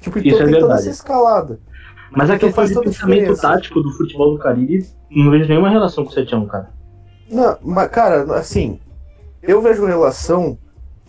Tipo, 0.00 0.18
Isso 0.18 0.28
então 0.28 0.48
é 0.48 0.50
tem 0.50 0.60
toda 0.60 0.74
essa 0.74 0.90
escalada. 0.90 1.58
Mas 2.10 2.30
a 2.30 2.38
questão 2.38 2.64
de 2.64 2.80
pensamento 2.80 3.36
tático 3.40 3.82
do 3.82 3.90
futebol 3.92 4.32
do 4.34 4.38
Caribe, 4.38 4.86
não 5.10 5.30
vejo 5.30 5.48
nenhuma 5.48 5.68
relação 5.68 6.04
com 6.04 6.12
o 6.12 6.14
7x1, 6.14 6.46
cara. 6.46 6.70
Não, 7.28 7.56
mas, 7.62 7.90
cara, 7.90 8.22
assim, 8.36 8.78
eu 9.42 9.60
vejo 9.60 9.84
relação 9.84 10.56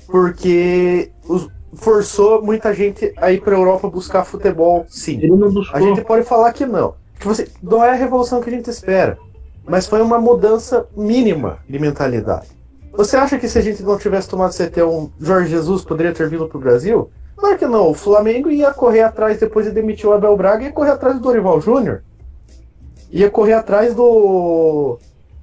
porque 0.08 1.12
os, 1.28 1.48
forçou 1.76 2.42
muita 2.42 2.74
gente 2.74 3.14
a 3.18 3.32
ir 3.32 3.42
pra 3.42 3.56
Europa 3.56 3.90
buscar 3.90 4.26
futebol, 4.26 4.86
sim. 4.88 5.18
Ele 5.18 5.36
não 5.36 5.52
buscou. 5.52 5.78
A 5.78 5.82
gente 5.82 6.02
pode 6.02 6.26
falar 6.26 6.52
que 6.54 6.66
não. 6.66 6.96
Que 7.20 7.28
você, 7.28 7.48
não 7.62 7.84
é 7.84 7.92
a 7.92 7.96
revolução 7.96 8.42
que 8.42 8.50
a 8.50 8.54
gente 8.54 8.70
espera, 8.70 9.18
mas 9.66 9.88
foi 9.88 10.02
uma 10.02 10.20
mudança 10.20 10.86
mínima 10.96 11.60
de 11.68 11.80
mentalidade. 11.80 12.48
Você 12.94 13.18
acha 13.18 13.38
que 13.38 13.50
se 13.50 13.58
a 13.58 13.62
gente 13.62 13.84
não 13.84 13.98
tivesse 13.98 14.30
tomado 14.30 14.52
CT1, 14.52 15.12
Jorge 15.20 15.50
Jesus 15.50 15.84
poderia 15.84 16.14
ter 16.14 16.30
vindo 16.30 16.48
pro 16.48 16.60
Brasil? 16.60 17.10
Claro 17.36 17.58
que 17.58 17.68
não. 17.68 17.90
O 17.90 17.94
Flamengo 17.94 18.50
ia 18.50 18.74
correr 18.74 19.02
atrás, 19.02 19.40
depois 19.40 19.66
de 19.66 19.72
demitir 19.72 20.08
o 20.08 20.14
Abel 20.14 20.36
Braga, 20.38 20.64
ia 20.64 20.72
correr 20.72 20.92
atrás 20.92 21.16
do 21.16 21.22
Dorival 21.22 21.60
Júnior. 21.60 22.04
Ia 23.12 23.30
correr 23.30 23.54
atrás 23.54 23.94
do. 23.94 24.98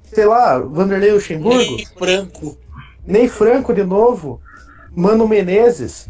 Sei 0.05 0.25
lá, 0.25 0.59
Vanderlei 0.59 1.13
Luxemburgo. 1.13 1.59
Nem 1.59 1.87
Franco. 1.87 2.59
Nem 3.07 3.29
Franco 3.29 3.75
de 3.75 3.85
novo. 3.85 4.41
Mano 4.95 5.29
Menezes. 5.29 6.09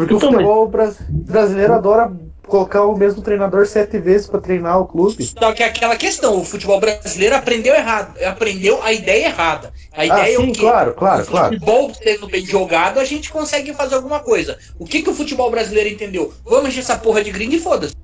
Porque 0.00 0.14
então, 0.14 0.30
o 0.30 0.32
futebol 0.32 0.70
mas... 0.72 0.96
brasileiro 1.10 1.74
adora 1.74 2.10
colocar 2.46 2.84
o 2.86 2.96
mesmo 2.96 3.20
treinador 3.20 3.66
sete 3.66 3.98
vezes 3.98 4.26
para 4.26 4.40
treinar 4.40 4.80
o 4.80 4.86
clube. 4.86 5.22
Só 5.22 5.52
que 5.52 5.62
é 5.62 5.66
aquela 5.66 5.94
questão, 5.94 6.40
o 6.40 6.44
futebol 6.44 6.80
brasileiro 6.80 7.36
aprendeu 7.36 7.74
errado, 7.74 8.18
aprendeu 8.24 8.82
a 8.82 8.94
ideia 8.94 9.26
errada. 9.26 9.70
A 9.92 10.06
ideia 10.06 10.22
ah, 10.22 10.26
sim, 10.26 10.32
é 10.32 10.38
o 10.38 10.52
quê? 10.52 10.60
claro, 10.60 10.94
claro, 10.94 11.22
o 11.22 11.26
futebol 11.26 11.92
sendo 11.94 12.28
bem 12.28 12.44
jogado, 12.46 12.98
a 12.98 13.04
gente 13.04 13.30
consegue 13.30 13.74
fazer 13.74 13.96
alguma 13.96 14.20
coisa. 14.20 14.56
O 14.78 14.86
que, 14.86 15.02
que 15.02 15.10
o 15.10 15.14
futebol 15.14 15.50
brasileiro 15.50 15.90
entendeu? 15.90 16.32
Vamos 16.46 16.70
encher 16.70 16.80
essa 16.80 16.96
porra 16.96 17.22
de 17.22 17.30
gringo 17.30 17.54
e 17.54 17.60
foda-se. 17.60 17.94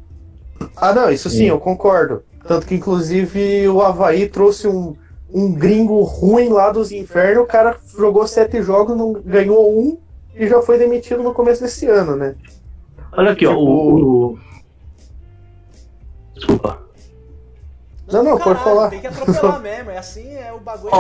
Ah, 0.77 0.93
não, 0.93 1.11
isso 1.11 1.31
sim, 1.31 1.39
sim, 1.39 1.45
eu 1.47 1.59
concordo. 1.59 2.23
Tanto 2.47 2.67
que, 2.67 2.75
inclusive, 2.75 3.67
o 3.69 3.81
Havaí 3.81 4.29
trouxe 4.29 4.69
um, 4.69 4.95
um 5.33 5.51
gringo 5.51 6.03
ruim 6.03 6.51
lá 6.51 6.71
dos 6.71 6.93
infernos, 6.93 7.45
o 7.45 7.47
cara 7.47 7.79
jogou 7.97 8.27
sete 8.27 8.63
jogos, 8.63 8.95
não 8.95 9.15
ganhou 9.15 9.81
um 9.81 9.99
e 10.37 10.47
já 10.47 10.61
foi 10.61 10.79
demitido 10.79 11.23
no 11.23 11.33
começo 11.33 11.63
desse 11.63 11.87
ano, 11.87 12.15
né? 12.15 12.35
Olha 13.13 13.33
aqui, 13.33 13.47
tipo... 13.47 13.53
ó, 13.53 13.63
o, 13.63 14.33
o... 14.33 14.39
Desculpa. 16.35 16.79
Não, 18.13 18.23
não, 18.23 18.39
Caralho, 18.39 18.45
pode 18.45 18.65
falar. 18.65 18.91
Tem 18.91 19.01
que 19.01 19.07
atropelar 19.07 19.61
mesmo, 19.61 19.91
é 19.91 19.99
assim, 19.99 20.35
é 20.35 20.53
o 20.53 20.61
bagulho. 20.61 20.93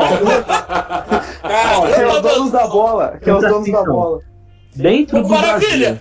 Que 1.94 2.01
é 2.01 2.09
os 2.09 2.22
donos 2.22 2.51
da 2.51 2.66
bola. 2.66 3.18
Que 3.22 3.31
é 3.31 3.35
os 3.35 3.42
donos 3.42 3.70
da 3.70 3.85
bola. 3.85 4.20
Dentro 4.75 5.22
do 5.22 5.29
Brasil. 5.29 5.99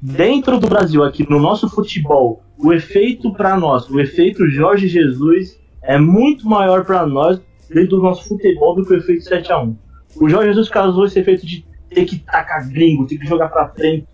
Dentro 0.00 0.58
do 0.58 0.68
Brasil, 0.68 1.04
aqui 1.04 1.28
no 1.28 1.38
nosso 1.38 1.68
futebol, 1.68 2.42
o 2.58 2.72
efeito 2.72 3.32
para 3.32 3.56
nós, 3.56 3.88
o 3.88 4.00
efeito 4.00 4.48
Jorge 4.48 4.88
Jesus 4.88 5.60
é 5.82 5.98
muito 5.98 6.48
maior 6.48 6.84
para 6.84 7.06
nós 7.06 7.40
dentro 7.68 7.96
do 7.96 8.02
nosso 8.02 8.26
futebol 8.28 8.74
do 8.74 8.84
que 8.84 8.94
o 8.94 8.96
efeito 8.96 9.24
7x1. 9.24 9.76
O 10.16 10.28
Jorge 10.28 10.48
Jesus 10.48 10.68
causou 10.68 11.04
esse 11.04 11.20
efeito 11.20 11.46
de 11.46 11.64
ter 11.92 12.04
que 12.04 12.18
tacar 12.18 12.68
gringo, 12.68 13.06
ter 13.06 13.18
que 13.18 13.26
jogar 13.26 13.48
pra 13.48 13.68
frente 13.68 14.06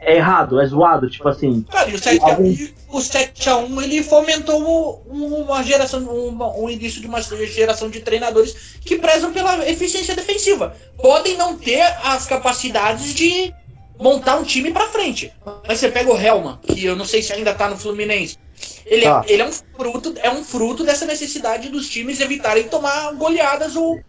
é 0.00 0.16
errado, 0.16 0.60
é 0.60 0.66
zoado, 0.66 1.10
tipo 1.10 1.28
assim. 1.28 1.62
Cara, 1.70 1.90
e 1.90 1.94
o 1.94 1.98
7x1 1.98 2.22
algum... 2.22 3.00
7 3.00 3.50
ele 3.84 4.02
fomentou 4.02 5.04
uma 5.06 5.62
geração, 5.62 6.00
um, 6.00 6.64
um 6.64 6.70
início 6.70 7.00
de 7.00 7.06
uma 7.06 7.20
geração 7.20 7.90
de 7.90 8.00
treinadores 8.00 8.78
que 8.80 8.96
prezam 8.96 9.32
pela 9.32 9.68
eficiência 9.68 10.16
defensiva. 10.16 10.74
Podem 10.96 11.36
não 11.36 11.56
ter 11.56 11.82
as 12.02 12.26
capacidades 12.26 13.14
de 13.14 13.52
montar 13.98 14.36
um 14.36 14.42
time 14.42 14.72
pra 14.72 14.88
frente. 14.88 15.32
Mas 15.68 15.78
você 15.78 15.90
pega 15.90 16.10
o 16.10 16.18
Helman, 16.18 16.58
que 16.62 16.84
eu 16.84 16.96
não 16.96 17.04
sei 17.04 17.22
se 17.22 17.32
ainda 17.32 17.54
tá 17.54 17.68
no 17.68 17.76
Fluminense. 17.76 18.38
Ele, 18.86 19.04
é, 19.04 19.22
ele 19.26 19.42
é 19.42 19.46
um 19.46 19.52
fruto, 19.52 20.14
é 20.16 20.30
um 20.30 20.42
fruto 20.42 20.82
dessa 20.82 21.04
necessidade 21.04 21.68
dos 21.68 21.88
times 21.88 22.20
evitarem 22.20 22.64
tomar 22.64 23.12
goleadas 23.12 23.76
ou 23.76 24.00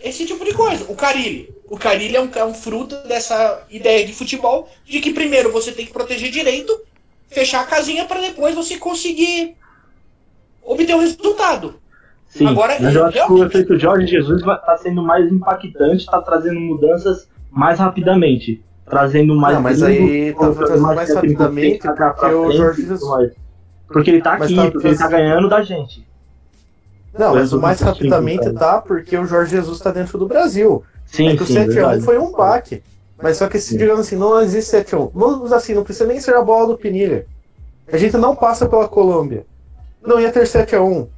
esse 0.00 0.24
tipo 0.26 0.44
de 0.44 0.52
coisa. 0.54 0.84
O 0.88 0.94
Carilli. 0.94 1.54
O 1.68 1.76
Carilli 1.76 2.16
é 2.16 2.20
um, 2.20 2.30
é 2.34 2.44
um 2.44 2.54
fruto 2.54 2.96
dessa 3.06 3.62
ideia 3.70 4.06
de 4.06 4.12
futebol 4.12 4.68
de 4.86 5.00
que 5.00 5.12
primeiro 5.12 5.52
você 5.52 5.70
tem 5.72 5.84
que 5.86 5.92
proteger 5.92 6.30
direito, 6.30 6.78
fechar 7.28 7.60
a 7.60 7.66
casinha 7.66 8.04
para 8.06 8.20
depois 8.20 8.54
você 8.54 8.78
conseguir 8.78 9.54
obter 10.62 10.94
o 10.94 11.00
resultado. 11.00 11.74
Sim, 12.28 12.46
Agora, 12.46 12.76
mas 12.80 12.94
eu 12.94 13.06
acho 13.06 13.26
que 13.26 13.32
o 13.32 13.44
efeito 13.44 13.78
Jorge 13.78 14.06
Jesus 14.06 14.40
está 14.42 14.76
sendo 14.76 15.02
mais 15.02 15.30
impactante, 15.32 16.04
está 16.04 16.20
trazendo 16.20 16.60
mudanças 16.60 17.28
mais 17.50 17.78
rapidamente. 17.78 18.62
trazendo 18.88 19.34
mais. 19.34 19.54
Não, 19.54 19.62
mas 19.62 19.82
aí 19.82 20.32
tá 20.34 20.50
trazendo 20.52 20.80
mais 20.82 21.08
técnico 21.12 21.42
rapidamente 21.42 21.78
porque 21.78 22.34
o 22.34 22.52
Jorge 22.52 22.82
Jesus- 22.82 23.02
mais. 23.10 23.32
Porque 23.86 24.10
ele 24.10 24.22
tá 24.22 24.36
Mas 24.38 24.42
aqui, 24.44 24.56
tá 24.56 24.70
porque 24.70 24.86
ele 24.88 24.96
tá 24.96 25.08
trazendo- 25.08 25.28
ganhando 25.28 25.48
da 25.48 25.62
gente. 25.62 26.06
Não, 27.16 27.34
mas 27.34 27.52
o 27.52 27.60
mais 27.60 27.80
rapidamente 27.80 28.50
tá 28.52 28.80
porque 28.80 29.16
o 29.16 29.24
Jorge 29.26 29.52
Jesus 29.56 29.78
tá 29.80 29.90
dentro 29.90 30.18
do 30.18 30.26
Brasil. 30.26 30.82
Sim, 31.06 31.28
é 31.30 31.36
que 31.36 31.42
o 31.42 31.46
sim, 31.46 31.54
7x1 31.54 31.66
verdade. 31.74 32.02
foi 32.04 32.18
um 32.18 32.32
baque. 32.32 32.82
Mas 33.20 33.36
só 33.38 33.48
que, 33.48 33.58
se 33.58 33.76
digamos 33.76 34.06
assim, 34.06 34.16
não 34.16 34.40
existe 34.40 34.70
7x1. 34.76 35.10
Vamos 35.14 35.52
assim, 35.52 35.74
não 35.74 35.82
precisa 35.82 36.06
nem 36.06 36.20
ser 36.20 36.34
a 36.36 36.42
bola 36.42 36.68
do 36.68 36.78
Pinilha. 36.78 37.26
A 37.90 37.96
gente 37.96 38.16
não 38.16 38.36
passa 38.36 38.68
pela 38.68 38.86
Colômbia. 38.86 39.44
Não 40.06 40.20
ia 40.20 40.30
ter 40.30 40.44
7x1. 40.46 41.08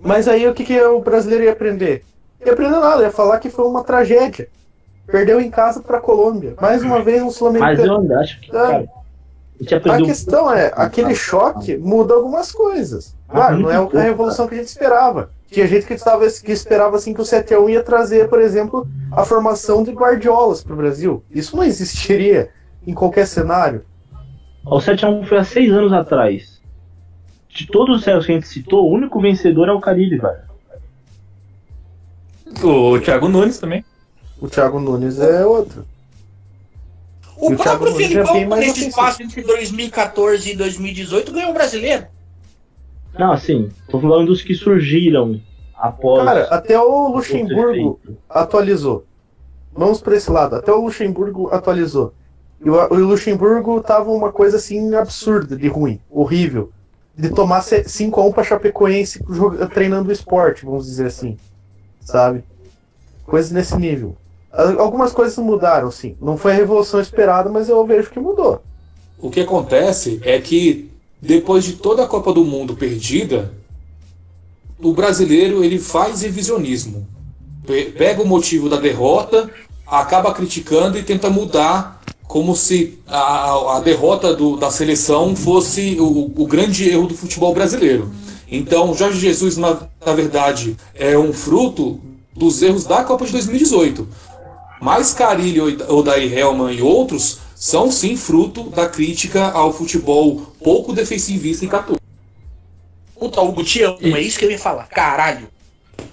Mas 0.00 0.26
aí 0.28 0.46
o 0.48 0.54
que, 0.54 0.64
que 0.64 0.80
o 0.80 1.00
brasileiro 1.00 1.44
ia 1.44 1.52
aprender? 1.52 2.04
Ia 2.44 2.52
aprender 2.52 2.78
nada, 2.78 3.02
ia 3.02 3.10
falar 3.10 3.38
que 3.38 3.50
foi 3.50 3.64
uma 3.66 3.84
tragédia. 3.84 4.48
Perdeu 5.06 5.40
em 5.40 5.50
casa 5.50 5.80
pra 5.80 6.00
Colômbia. 6.00 6.54
Mais 6.60 6.82
uma 6.82 7.02
vez 7.02 7.22
um 7.22 7.26
Mas 7.26 7.34
sul-americano. 7.36 7.92
eu 7.94 8.00
ainda 8.00 8.18
acho 8.20 8.40
que, 8.40 8.50
Ah. 8.50 8.52
cara, 8.66 8.88
a 9.90 9.96
questão 9.98 10.52
é, 10.52 10.72
aquele 10.74 11.14
choque 11.14 11.76
muda 11.76 12.14
algumas 12.14 12.52
coisas. 12.52 13.16
Claro, 13.28 13.58
não 13.58 13.70
é 13.70 13.76
a 13.76 14.02
revolução 14.02 14.46
que 14.46 14.54
a 14.54 14.58
gente 14.58 14.68
esperava. 14.68 15.30
Tinha 15.50 15.66
gente 15.66 15.86
que, 15.86 15.94
estava, 15.94 16.26
que 16.28 16.52
esperava 16.52 16.96
assim 16.96 17.14
que 17.14 17.20
o 17.20 17.24
7x1 17.24 17.70
ia 17.70 17.82
trazer, 17.82 18.28
por 18.28 18.40
exemplo, 18.40 18.86
a 19.10 19.24
formação 19.24 19.82
de 19.82 19.92
guardiolas 19.92 20.62
para 20.62 20.74
o 20.74 20.76
Brasil. 20.76 21.24
Isso 21.30 21.56
não 21.56 21.64
existiria 21.64 22.50
em 22.86 22.94
qualquer 22.94 23.26
cenário. 23.26 23.82
O 24.64 24.78
7x1 24.78 25.26
foi 25.26 25.38
há 25.38 25.44
seis 25.44 25.72
anos 25.72 25.92
atrás. 25.92 26.60
De 27.48 27.66
todos 27.66 27.96
os 27.96 28.04
céus 28.04 28.26
que 28.26 28.32
a 28.32 28.34
gente 28.34 28.46
citou, 28.46 28.88
o 28.88 28.92
único 28.92 29.20
vencedor 29.20 29.68
é 29.68 29.72
o 29.72 29.80
Carilli, 29.80 30.18
velho. 30.18 30.48
O 32.62 33.00
Thiago 33.00 33.28
Nunes 33.28 33.58
também. 33.58 33.84
O 34.40 34.48
Thiago 34.48 34.78
Nunes 34.78 35.18
é 35.18 35.44
outro. 35.44 35.84
O 37.40 37.52
o 37.52 37.56
próprio 37.56 37.88
é 37.88 38.46
mais 38.46 38.60
nesse 38.60 38.70
ofensivo. 38.70 38.88
espaço 38.88 39.22
entre 39.22 39.42
2014 39.42 40.50
e 40.50 40.56
2018, 40.56 41.32
ganhou 41.32 41.50
o 41.50 41.54
brasileiro. 41.54 42.06
Não, 43.18 43.32
assim, 43.32 43.70
tô 43.88 44.00
falando 44.00 44.26
dos 44.26 44.42
que 44.42 44.54
surgiram 44.54 45.40
após. 45.74 46.24
Cara, 46.24 46.44
até 46.44 46.78
o 46.78 47.08
Luxemburgo 47.08 48.00
atualizou. 48.28 49.04
Vamos 49.72 50.00
para 50.00 50.16
esse 50.16 50.30
lado. 50.30 50.56
Até 50.56 50.72
o 50.72 50.82
Luxemburgo 50.82 51.48
atualizou. 51.52 52.12
E 52.60 52.68
o, 52.68 53.06
Luxemburgo 53.06 53.80
tava 53.80 54.10
uma 54.10 54.32
coisa 54.32 54.56
assim 54.56 54.94
absurda 54.94 55.56
de 55.56 55.68
ruim, 55.68 56.00
horrível. 56.10 56.72
De 57.16 57.30
tomar 57.30 57.60
5x1 57.60 58.32
pra 58.32 58.44
Chapecoense 58.44 59.20
treinando 59.72 60.08
o 60.08 60.12
esporte, 60.12 60.64
vamos 60.64 60.86
dizer 60.86 61.06
assim. 61.06 61.36
Sabe? 62.00 62.44
Coisas 63.24 63.52
nesse 63.52 63.76
nível. 63.76 64.16
Al- 64.52 64.80
Algumas 64.80 65.12
coisas 65.12 65.36
mudaram, 65.38 65.90
sim. 65.90 66.16
Não 66.20 66.36
foi 66.36 66.52
a 66.52 66.56
revolução 66.56 67.00
esperada, 67.00 67.50
mas 67.50 67.68
eu 67.68 67.84
vejo 67.86 68.10
que 68.10 68.18
mudou. 68.20 68.62
O 69.20 69.30
que 69.30 69.40
acontece 69.40 70.20
é 70.22 70.38
que 70.40 70.90
depois 71.20 71.64
de 71.64 71.74
toda 71.74 72.04
a 72.04 72.06
Copa 72.06 72.32
do 72.32 72.44
Mundo 72.44 72.74
perdida, 72.76 73.52
o 74.80 74.92
brasileiro 74.92 75.64
ele 75.64 75.78
faz 75.78 76.22
revisionismo. 76.22 77.06
Pe- 77.66 77.86
Pega 77.96 78.22
o 78.22 78.26
motivo 78.26 78.68
da 78.68 78.76
derrota, 78.76 79.50
acaba 79.86 80.32
criticando 80.32 80.96
e 80.98 81.02
tenta 81.02 81.28
mudar 81.28 82.00
como 82.26 82.54
se 82.54 82.98
a, 83.06 83.76
a 83.78 83.80
derrota 83.80 84.34
do- 84.34 84.56
da 84.56 84.70
seleção 84.70 85.34
fosse 85.34 85.96
o, 85.98 86.30
o 86.36 86.46
grande 86.46 86.88
erro 86.88 87.06
do 87.08 87.14
futebol 87.14 87.52
brasileiro. 87.54 88.10
Então, 88.50 88.94
Jorge 88.94 89.18
Jesus, 89.18 89.56
na, 89.56 89.78
na 90.04 90.12
verdade, 90.14 90.76
é 90.94 91.18
um 91.18 91.32
fruto 91.32 92.00
dos 92.36 92.62
erros 92.62 92.84
da 92.84 93.02
Copa 93.02 93.26
de 93.26 93.32
2018. 93.32 94.06
Mas 94.80 95.12
Carilho, 95.12 95.64
Odair 95.92 96.32
Helman 96.36 96.72
e 96.72 96.82
outros 96.82 97.40
são 97.54 97.90
sim 97.90 98.16
fruto 98.16 98.64
da 98.70 98.86
crítica 98.88 99.50
ao 99.50 99.72
futebol 99.72 100.42
pouco 100.62 100.92
defensivista 100.92 101.64
em 101.64 101.68
14. 101.68 101.98
Puta, 103.18 103.40
Hugo, 103.40 103.64
te 103.64 103.82
amo. 103.82 103.98
É 104.00 104.20
isso 104.20 104.38
que 104.38 104.44
eu 104.44 104.50
ia 104.50 104.58
falar. 104.58 104.84
Caralho. 104.88 105.48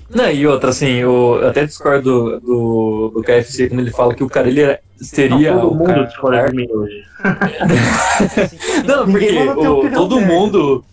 Não, 0.10 0.30
e 0.32 0.46
outra, 0.48 0.70
assim, 0.72 0.88
eu 0.88 1.40
até 1.48 1.66
discordo 1.66 2.40
do, 2.40 3.12
do 3.14 3.22
KFC 3.24 3.68
quando 3.70 3.80
ele 3.82 3.92
fala 3.92 4.14
que 4.16 4.24
o 4.24 4.30
cara 4.30 4.48
ele 4.48 4.62
era- 4.62 4.80
seria. 5.00 5.54
Não, 5.54 5.62
todo 5.62 5.72
o 5.72 5.76
mundo 5.76 5.88
cara- 5.88 6.04
discorda 6.06 6.50
de 6.50 6.56
mim 6.56 6.68
hoje. 6.72 7.04
Não, 8.86 9.06
porque 9.10 9.32
o- 9.32 9.92
todo 9.92 10.20
mundo. 10.22 10.84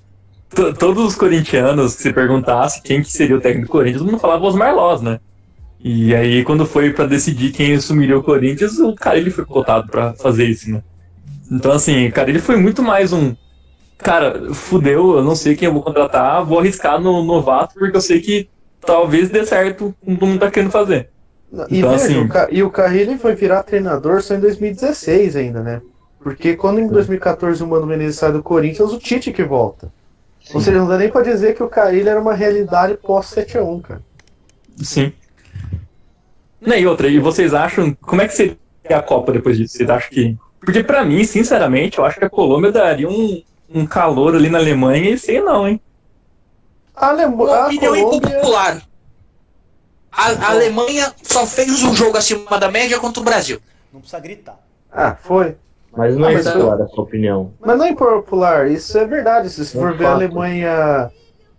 to- 0.54 0.74
todos 0.74 1.04
os 1.08 1.14
corintianos, 1.14 1.92
se 1.94 2.12
perguntasse 2.12 2.82
quem 2.82 3.02
que 3.02 3.10
seria 3.10 3.36
o 3.36 3.40
técnico 3.40 3.68
do 3.68 3.72
Corinthians, 3.72 4.02
todo 4.02 4.10
mundo 4.10 4.20
falava 4.20 4.44
Osmar 4.44 4.74
Loz, 4.74 5.00
né? 5.00 5.18
E 5.84 6.14
aí, 6.14 6.44
quando 6.44 6.64
foi 6.64 6.92
pra 6.92 7.06
decidir 7.06 7.50
quem 7.52 7.74
assumiria 7.74 8.16
o 8.16 8.22
Corinthians, 8.22 8.78
o 8.78 8.94
cara 8.94 9.18
ele 9.18 9.30
foi 9.30 9.44
cotado 9.44 9.88
pra 9.88 10.12
fazer 10.14 10.44
isso, 10.44 10.70
né? 10.70 10.82
Então, 11.50 11.72
assim, 11.72 12.10
cara, 12.10 12.30
ele 12.30 12.38
foi 12.38 12.56
muito 12.56 12.82
mais 12.82 13.12
um. 13.12 13.34
Cara, 13.98 14.52
fudeu, 14.54 15.16
eu 15.16 15.22
não 15.24 15.34
sei 15.34 15.56
quem 15.56 15.66
eu 15.66 15.72
vou 15.72 15.82
contratar, 15.82 16.44
vou 16.44 16.58
arriscar 16.60 17.00
no 17.00 17.22
novato, 17.24 17.74
porque 17.78 17.96
eu 17.96 18.00
sei 18.00 18.20
que 18.20 18.48
talvez 18.80 19.28
dê 19.28 19.44
certo 19.44 19.86
o 20.02 20.10
que 20.10 20.16
todo 20.16 20.26
mundo 20.28 20.40
tá 20.40 20.50
querendo 20.50 20.70
fazer. 20.70 21.08
E, 21.68 21.78
Então, 21.78 21.90
veja, 21.90 22.04
assim- 22.04 22.18
o 22.18 22.28
Ca- 22.28 22.48
e 22.50 22.62
o 22.62 22.70
Carrilho 22.70 23.18
foi 23.18 23.34
virar 23.34 23.62
treinador 23.62 24.22
só 24.22 24.34
em 24.34 24.40
2016 24.40 25.36
ainda, 25.36 25.62
né? 25.62 25.82
Porque 26.20 26.54
quando 26.56 26.78
em 26.80 26.86
2014 26.88 27.62
o 27.62 27.66
Mano 27.66 27.86
Menezes 27.86 28.16
sai 28.18 28.32
do 28.32 28.42
Corinthians, 28.42 28.92
o 28.92 28.98
Tite 28.98 29.32
que 29.32 29.42
volta. 29.42 29.92
Ou 30.54 30.60
seja, 30.60 30.78
não 30.78 30.88
dá 30.88 30.96
nem 30.96 31.10
pra 31.10 31.22
dizer 31.22 31.54
que 31.54 31.62
o 31.62 31.68
Carrilho 31.68 32.08
era 32.08 32.20
uma 32.20 32.34
realidade 32.34 32.96
pós 32.96 33.26
7x1, 33.26 33.80
cara. 33.80 34.00
Sim. 34.82 35.12
Não, 36.64 36.76
e 36.76 36.86
outra, 36.86 37.08
e 37.08 37.18
vocês 37.18 37.52
acham. 37.52 37.92
Como 38.00 38.22
é 38.22 38.28
que 38.28 38.34
seria 38.34 38.56
a 38.90 39.02
Copa 39.02 39.32
depois 39.32 39.56
disso? 39.58 39.76
Vocês 39.76 39.90
acham 39.90 40.10
que. 40.10 40.36
Porque 40.60 40.82
pra 40.84 41.04
mim, 41.04 41.24
sinceramente, 41.24 41.98
eu 41.98 42.04
acho 42.04 42.18
que 42.18 42.24
a 42.24 42.30
Colômbia 42.30 42.70
daria 42.70 43.08
um, 43.08 43.42
um 43.74 43.84
calor 43.84 44.36
ali 44.36 44.48
na 44.48 44.58
Alemanha 44.58 45.10
e 45.10 45.18
sei 45.18 45.40
não, 45.40 45.66
hein? 45.66 45.80
A, 46.94 47.08
Alem... 47.08 47.26
Uma 47.26 47.56
a 47.56 47.66
opinião 47.66 47.94
Colômbia... 47.94 48.28
impopular. 48.30 48.82
A, 50.12 50.26
a 50.30 50.50
Alemanha 50.50 51.12
só 51.22 51.44
fez 51.46 51.82
um 51.82 51.94
jogo 51.96 52.16
acima 52.16 52.58
da 52.60 52.70
média 52.70 52.98
contra 53.00 53.20
o 53.20 53.24
Brasil. 53.24 53.58
Não 53.92 54.00
precisa 54.00 54.20
gritar. 54.20 54.58
Ah, 54.92 55.16
foi. 55.20 55.56
Mas 55.96 56.16
não 56.16 56.26
Ah, 56.28 56.30
é 56.30 56.34
mas 56.34 56.46
isso 56.46 56.56
eu- 56.56 56.62
agora 56.66 56.84
a 56.84 56.88
sua 56.88 57.04
opinião. 57.04 57.52
Mas 57.60 57.78
não 57.78 57.84
é 57.86 57.88
impopular, 57.90 58.70
isso 58.70 58.96
é 58.96 59.04
verdade. 59.06 59.50
Se 59.50 59.64
você 59.64 59.76
É 59.76 59.80
for 59.80 59.96
ver 59.96 60.06
a. 60.06 60.12
Alemanha. 60.12 61.10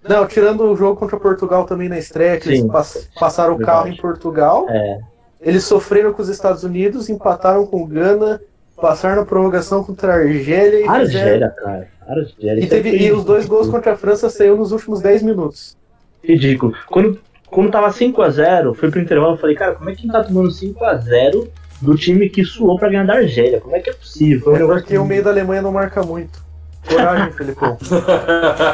Não, 0.07 0.25
tirando 0.27 0.63
o 0.63 0.75
jogo 0.75 0.99
contra 0.99 1.17
Portugal 1.19 1.65
também 1.65 1.87
na 1.89 1.97
estreia, 1.97 2.37
que 2.39 2.49
eles 2.49 2.61
Sim. 2.61 2.67
pass- 2.67 3.09
passaram 3.19 3.55
o 3.55 3.59
carro 3.59 3.87
em 3.87 3.95
Portugal. 3.95 4.67
É. 4.69 4.99
Eles 5.41 5.63
sofreram 5.63 6.13
com 6.13 6.21
os 6.21 6.29
Estados 6.29 6.63
Unidos, 6.63 7.09
empataram 7.09 7.65
com 7.65 7.81
o 7.83 7.85
Gana, 7.87 8.41
passaram 8.79 9.17
na 9.17 9.25
prorrogação 9.25 9.83
contra 9.83 10.13
a 10.13 10.15
Argélia 10.17 10.79
e 10.79 10.81
fizeram. 10.81 10.93
Argélia, 10.93 11.49
cara. 11.49 11.87
Argélia. 12.07 12.61
E, 12.61 12.65
é 12.65 12.67
teve, 12.67 12.89
e 12.97 13.11
os 13.11 13.23
dois 13.23 13.45
gols 13.45 13.69
contra 13.69 13.93
a 13.93 13.97
França 13.97 14.29
saiu 14.29 14.57
nos 14.57 14.71
últimos 14.71 15.01
10 15.01 15.23
minutos. 15.23 15.77
Ridículo. 16.23 16.73
Quando, 16.89 17.19
quando 17.47 17.71
tava 17.71 17.89
5x0, 17.89 18.73
foi 18.75 18.89
pro 18.91 18.99
intervalo, 19.01 19.33
eu 19.33 19.37
falei, 19.37 19.55
cara, 19.55 19.75
como 19.75 19.89
é 19.89 19.93
que 19.93 19.99
a 19.99 20.01
gente 20.03 20.11
tá 20.11 20.23
tomando 20.23 20.49
5x0 20.49 21.47
do 21.81 21.95
time 21.95 22.29
que 22.29 22.43
suou 22.45 22.77
pra 22.77 22.89
ganhar 22.89 23.05
da 23.05 23.15
Argélia? 23.15 23.59
Como 23.59 23.75
é 23.75 23.79
que 23.79 23.89
é 23.89 23.93
possível? 23.93 24.41
Foi 24.43 24.53
um 24.53 24.71
É 24.71 24.75
porque 24.79 24.97
o 24.97 25.05
meio 25.05 25.23
da 25.23 25.29
Alemanha 25.29 25.61
não 25.61 25.71
marca 25.71 26.01
muito. 26.03 26.41
Coragem, 26.87 27.31
Felipão. 27.33 27.77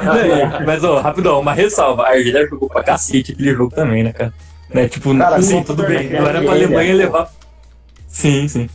Não, 0.03 0.65
Mas, 0.65 0.83
ó, 0.83 0.99
rapidão, 0.99 1.39
uma 1.39 1.53
ressalva. 1.53 2.03
A 2.03 2.09
Argélia 2.09 2.47
jogou 2.47 2.67
pra 2.69 2.83
cacete 2.83 3.31
aquele 3.33 3.53
jogo 3.53 3.73
também, 3.73 4.03
né, 4.03 4.11
cara? 4.13 4.33
Né, 4.73 4.87
tipo, 4.87 5.15
Cara, 5.17 5.35
assim, 5.37 5.63
tudo 5.63 5.83
bem. 5.83 6.09
Não 6.09 6.27
era 6.27 6.41
pra 6.41 6.51
Alemanha 6.51 6.93
levar. 6.95 7.31
Sim, 8.07 8.47
sim. 8.47 8.69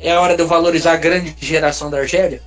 É 0.00 0.12
a 0.12 0.20
hora 0.20 0.36
de 0.36 0.42
eu 0.42 0.46
valorizar 0.46 0.92
a 0.92 0.96
grande 0.96 1.34
geração 1.40 1.90
da 1.90 1.98
Argélia. 1.98 2.40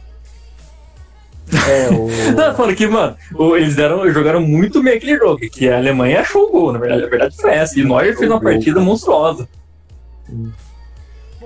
É, 1.67 1.89
o... 1.93 2.07
Não, 2.35 2.55
falando 2.55 2.75
que, 2.75 2.87
mano, 2.87 3.17
o- 3.35 3.57
eles 3.57 3.75
deram, 3.75 4.09
jogaram 4.11 4.39
muito 4.41 4.81
bem 4.81 4.95
aquele 4.95 5.17
jogo, 5.17 5.39
que 5.51 5.67
a 5.69 5.77
Alemanha 5.77 6.21
achou 6.21 6.47
o 6.47 6.51
gol, 6.51 6.71
na 6.71 6.79
verdade. 6.79 7.03
A 7.03 7.07
verdade 7.09 7.35
foi 7.35 7.51
essa. 7.51 7.77
E 7.77 7.83
Neuer 7.83 8.17
fez 8.17 8.29
uma 8.31 8.39
partida 8.39 8.79
monstruosa. 8.79 9.49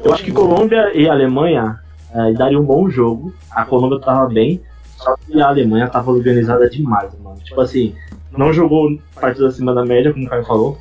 Eu 0.03 0.13
acho 0.13 0.23
que 0.23 0.31
Colômbia 0.31 0.91
e 0.93 1.09
Alemanha 1.09 1.79
é, 2.15 2.33
dariam 2.33 2.61
um 2.61 2.65
bom 2.65 2.89
jogo. 2.89 3.33
A 3.51 3.65
Colômbia 3.65 3.99
tava 3.99 4.27
bem, 4.27 4.61
só 4.95 5.15
que 5.17 5.41
a 5.41 5.47
Alemanha 5.47 5.89
tava 5.89 6.11
organizada 6.11 6.69
demais, 6.69 7.11
mano. 7.21 7.37
Tipo 7.43 7.61
assim, 7.61 7.93
não 8.31 8.53
jogou 8.53 8.97
partidas 9.19 9.53
acima 9.53 9.73
da 9.73 9.85
média, 9.85 10.13
como 10.13 10.25
o 10.25 10.29
Caio 10.29 10.45
falou. 10.45 10.77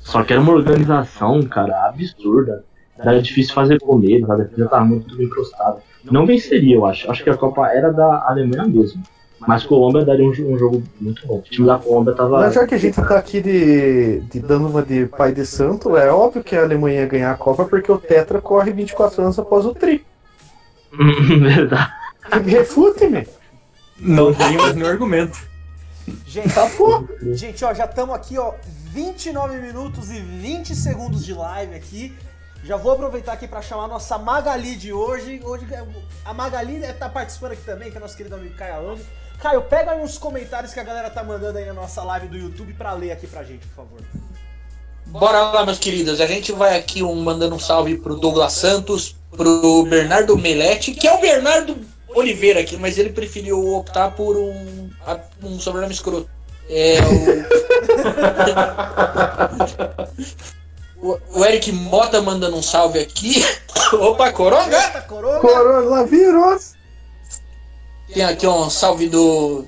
Só 0.00 0.22
que 0.22 0.32
era 0.32 0.40
uma 0.40 0.52
organização, 0.52 1.42
cara, 1.42 1.86
absurda. 1.86 2.64
Era 2.98 3.20
difícil 3.20 3.52
fazer 3.52 3.78
gol 3.78 3.98
a 3.98 4.36
defesa 4.36 4.68
tava 4.68 4.84
muito 4.84 5.14
bem 5.16 5.26
encrostada. 5.26 5.80
Não 6.04 6.24
venceria, 6.24 6.76
eu 6.76 6.86
acho. 6.86 7.10
Acho 7.10 7.22
que 7.22 7.28
a 7.28 7.36
Copa 7.36 7.68
era 7.68 7.92
da 7.92 8.26
Alemanha 8.26 8.64
mesmo. 8.64 9.02
Mas 9.46 9.64
Colômbia 9.64 10.04
daria 10.04 10.24
um, 10.24 10.30
um 10.30 10.58
jogo 10.58 10.82
muito 10.98 11.26
bom. 11.26 11.38
O 11.38 11.42
time 11.42 11.66
da 11.66 11.78
Colômbia 11.78 12.14
tava. 12.14 12.38
Mas 12.38 12.54
já 12.54 12.66
que 12.66 12.74
a 12.74 12.78
gente 12.78 12.94
tá 12.94 13.18
aqui 13.18 13.42
de, 13.42 14.20
de 14.20 14.40
dando 14.40 14.68
uma 14.68 14.82
de 14.82 15.06
pai 15.06 15.32
de 15.32 15.44
santo, 15.44 15.94
é 15.94 16.10
óbvio 16.10 16.42
que 16.42 16.56
a 16.56 16.62
Alemanha 16.62 17.00
ia 17.00 17.06
ganhar 17.06 17.32
a 17.32 17.36
Copa 17.36 17.64
porque 17.66 17.92
o 17.92 17.98
Tetra 17.98 18.40
corre 18.40 18.72
24 18.72 19.22
anos 19.22 19.38
após 19.38 19.66
o 19.66 19.74
Tri. 19.74 20.04
Verdade. 21.40 21.92
Refute-me. 22.50 23.26
Não 23.98 24.32
tem 24.34 24.56
mais 24.56 24.74
nenhum 24.74 24.88
argumento. 24.88 25.38
Gente, 26.26 26.54
Tá 26.54 26.68
gente, 27.32 27.64
ó, 27.64 27.74
já 27.74 27.84
estamos 27.84 28.14
aqui, 28.14 28.38
ó, 28.38 28.54
29 28.92 29.56
minutos 29.58 30.10
e 30.10 30.20
20 30.20 30.74
segundos 30.74 31.24
de 31.24 31.34
live 31.34 31.74
aqui. 31.74 32.16
Já 32.62 32.76
vou 32.76 32.92
aproveitar 32.92 33.32
aqui 33.32 33.46
para 33.46 33.62
chamar 33.62 33.84
a 33.84 33.88
nossa 33.88 34.18
Magali 34.18 34.76
de 34.76 34.92
hoje. 34.92 35.40
Hoje 35.44 35.66
a 36.24 36.34
Magali 36.34 36.80
tá 36.94 37.08
participando 37.08 37.52
aqui 37.52 37.62
também, 37.64 37.90
que 37.90 37.96
é 37.96 38.00
nosso 38.00 38.16
querido 38.16 38.34
amigo 38.34 38.54
Caio 38.56 38.74
Alonso. 38.74 39.04
Caio, 39.40 39.62
pega 39.62 39.92
aí 39.92 40.02
uns 40.02 40.18
comentários 40.18 40.72
que 40.72 40.80
a 40.80 40.84
galera 40.84 41.10
tá 41.10 41.22
mandando 41.22 41.58
aí 41.58 41.64
na 41.64 41.74
nossa 41.74 42.02
live 42.02 42.28
do 42.28 42.36
YouTube 42.36 42.72
para 42.74 42.92
ler 42.92 43.12
aqui 43.12 43.26
pra 43.26 43.44
gente, 43.44 43.66
por 43.68 43.84
favor. 43.84 44.00
Bora 45.06 45.52
lá, 45.52 45.64
meus 45.64 45.78
queridos. 45.78 46.20
A 46.20 46.26
gente 46.26 46.52
vai 46.52 46.76
aqui 46.76 47.02
um, 47.02 47.14
mandando 47.14 47.54
um 47.54 47.58
salve 47.58 47.96
pro 47.96 48.16
Douglas 48.16 48.52
Santos, 48.52 49.16
pro 49.36 49.84
Bernardo 49.84 50.36
Melete, 50.36 50.92
que 50.92 51.06
é 51.06 51.12
o 51.12 51.20
Bernardo 51.20 51.76
Oliveira 52.14 52.60
aqui, 52.60 52.76
mas 52.76 52.98
ele 52.98 53.10
preferiu 53.10 53.74
optar 53.74 54.10
por 54.12 54.36
um, 54.36 54.90
um 55.42 55.60
sobrenome 55.60 55.92
escroto. 55.92 56.28
É 56.68 56.98
o... 61.00 61.18
o, 61.34 61.44
Eric 61.44 61.70
Mota 61.70 62.20
mandando 62.20 62.56
um 62.56 62.62
salve 62.62 62.98
aqui. 62.98 63.44
Opa, 63.94 64.32
Coronga! 64.32 64.76
Eita, 64.76 65.02
coronga! 65.02 65.40
Coronavírus! 65.40 66.74
Tem 68.12 68.24
aqui 68.24 68.46
um 68.46 68.68
salve 68.70 69.08
do 69.08 69.64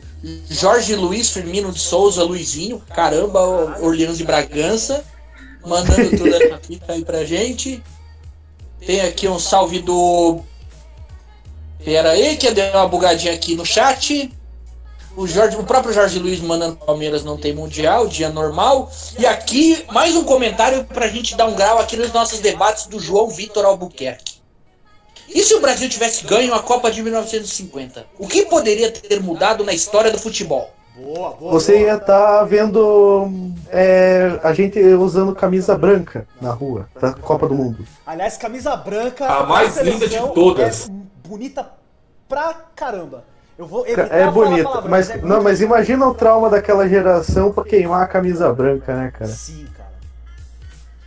Jorge 0.50 0.94
Luiz 0.96 1.30
Firmino 1.30 1.70
de 1.70 1.78
Souza 1.78 2.24
Luizinho. 2.24 2.82
Caramba, 2.94 3.40
Orleans 3.80 4.18
de 4.18 4.24
Bragança. 4.24 5.04
Mandando 5.68 6.16
tudo 6.16 6.54
aqui 6.54 6.80
aí 6.88 7.04
pra 7.04 7.24
gente. 7.24 7.82
Tem 8.84 9.02
aqui 9.02 9.28
um 9.28 9.38
salve 9.38 9.80
do. 9.80 10.40
Pera 11.84 12.10
aí, 12.10 12.36
que 12.36 12.50
deu 12.50 12.72
uma 12.72 12.88
bugadinha 12.88 13.34
aqui 13.34 13.54
no 13.54 13.64
chat. 13.64 14.32
O, 15.16 15.26
Jorge, 15.26 15.56
o 15.56 15.64
próprio 15.64 15.92
Jorge 15.92 16.18
Luiz 16.18 16.40
mandando 16.40 16.76
Palmeiras 16.76 17.24
não 17.24 17.36
tem 17.36 17.52
mundial, 17.52 18.06
dia 18.06 18.28
normal. 18.28 18.90
E 19.18 19.26
aqui, 19.26 19.84
mais 19.90 20.14
um 20.14 20.24
comentário 20.24 20.84
pra 20.84 21.08
gente 21.08 21.36
dar 21.36 21.46
um 21.46 21.54
grau 21.54 21.78
aqui 21.78 21.96
nos 21.96 22.12
nossos 22.12 22.38
debates 22.38 22.86
do 22.86 23.00
João 23.00 23.28
Vitor 23.28 23.64
Albuquerque. 23.64 24.38
E 25.28 25.42
se 25.42 25.54
o 25.54 25.60
Brasil 25.60 25.88
tivesse 25.88 26.24
ganho 26.24 26.54
a 26.54 26.62
Copa 26.62 26.90
de 26.90 27.02
1950? 27.02 28.06
O 28.18 28.26
que 28.26 28.46
poderia 28.46 28.90
ter 28.90 29.20
mudado 29.20 29.64
na 29.64 29.72
história 29.72 30.10
do 30.10 30.18
futebol? 30.18 30.70
Boa, 30.98 31.30
boa. 31.30 31.52
Você 31.52 31.72
boa. 31.72 31.84
ia 31.86 31.94
estar 31.94 32.44
vendo 32.44 33.30
é, 33.70 34.40
a 34.42 34.52
gente 34.52 34.80
usando 34.80 35.34
camisa 35.34 35.76
branca 35.78 36.26
na 36.40 36.50
rua 36.50 36.88
da 37.00 37.12
Copa 37.12 37.46
do 37.46 37.54
Mundo. 37.54 37.84
Aliás, 38.06 38.36
camisa 38.36 38.74
branca. 38.76 39.26
A 39.26 39.46
mais 39.46 39.76
da 39.76 39.82
linda 39.82 40.06
de 40.06 40.14
seleção 40.14 40.34
todas. 40.34 40.88
É 40.88 41.28
bonita 41.28 41.70
pra 42.28 42.54
caramba. 42.74 43.24
Eu 43.56 43.66
vou 43.66 43.84
evitar 43.86 44.14
É 44.14 44.30
bonito, 44.30 44.64
palavrão, 44.64 44.90
mas 44.90 45.10
é 45.10 45.16
não, 45.20 45.42
mas 45.42 45.60
imagina 45.60 46.06
o 46.06 46.14
trauma 46.14 46.48
daquela 46.48 46.88
geração 46.88 47.52
pra 47.52 47.64
queimar 47.64 48.02
a 48.02 48.06
camisa 48.06 48.52
branca, 48.52 48.94
né, 48.94 49.10
cara? 49.16 49.30
Sim, 49.30 49.66
cara. 49.76 49.88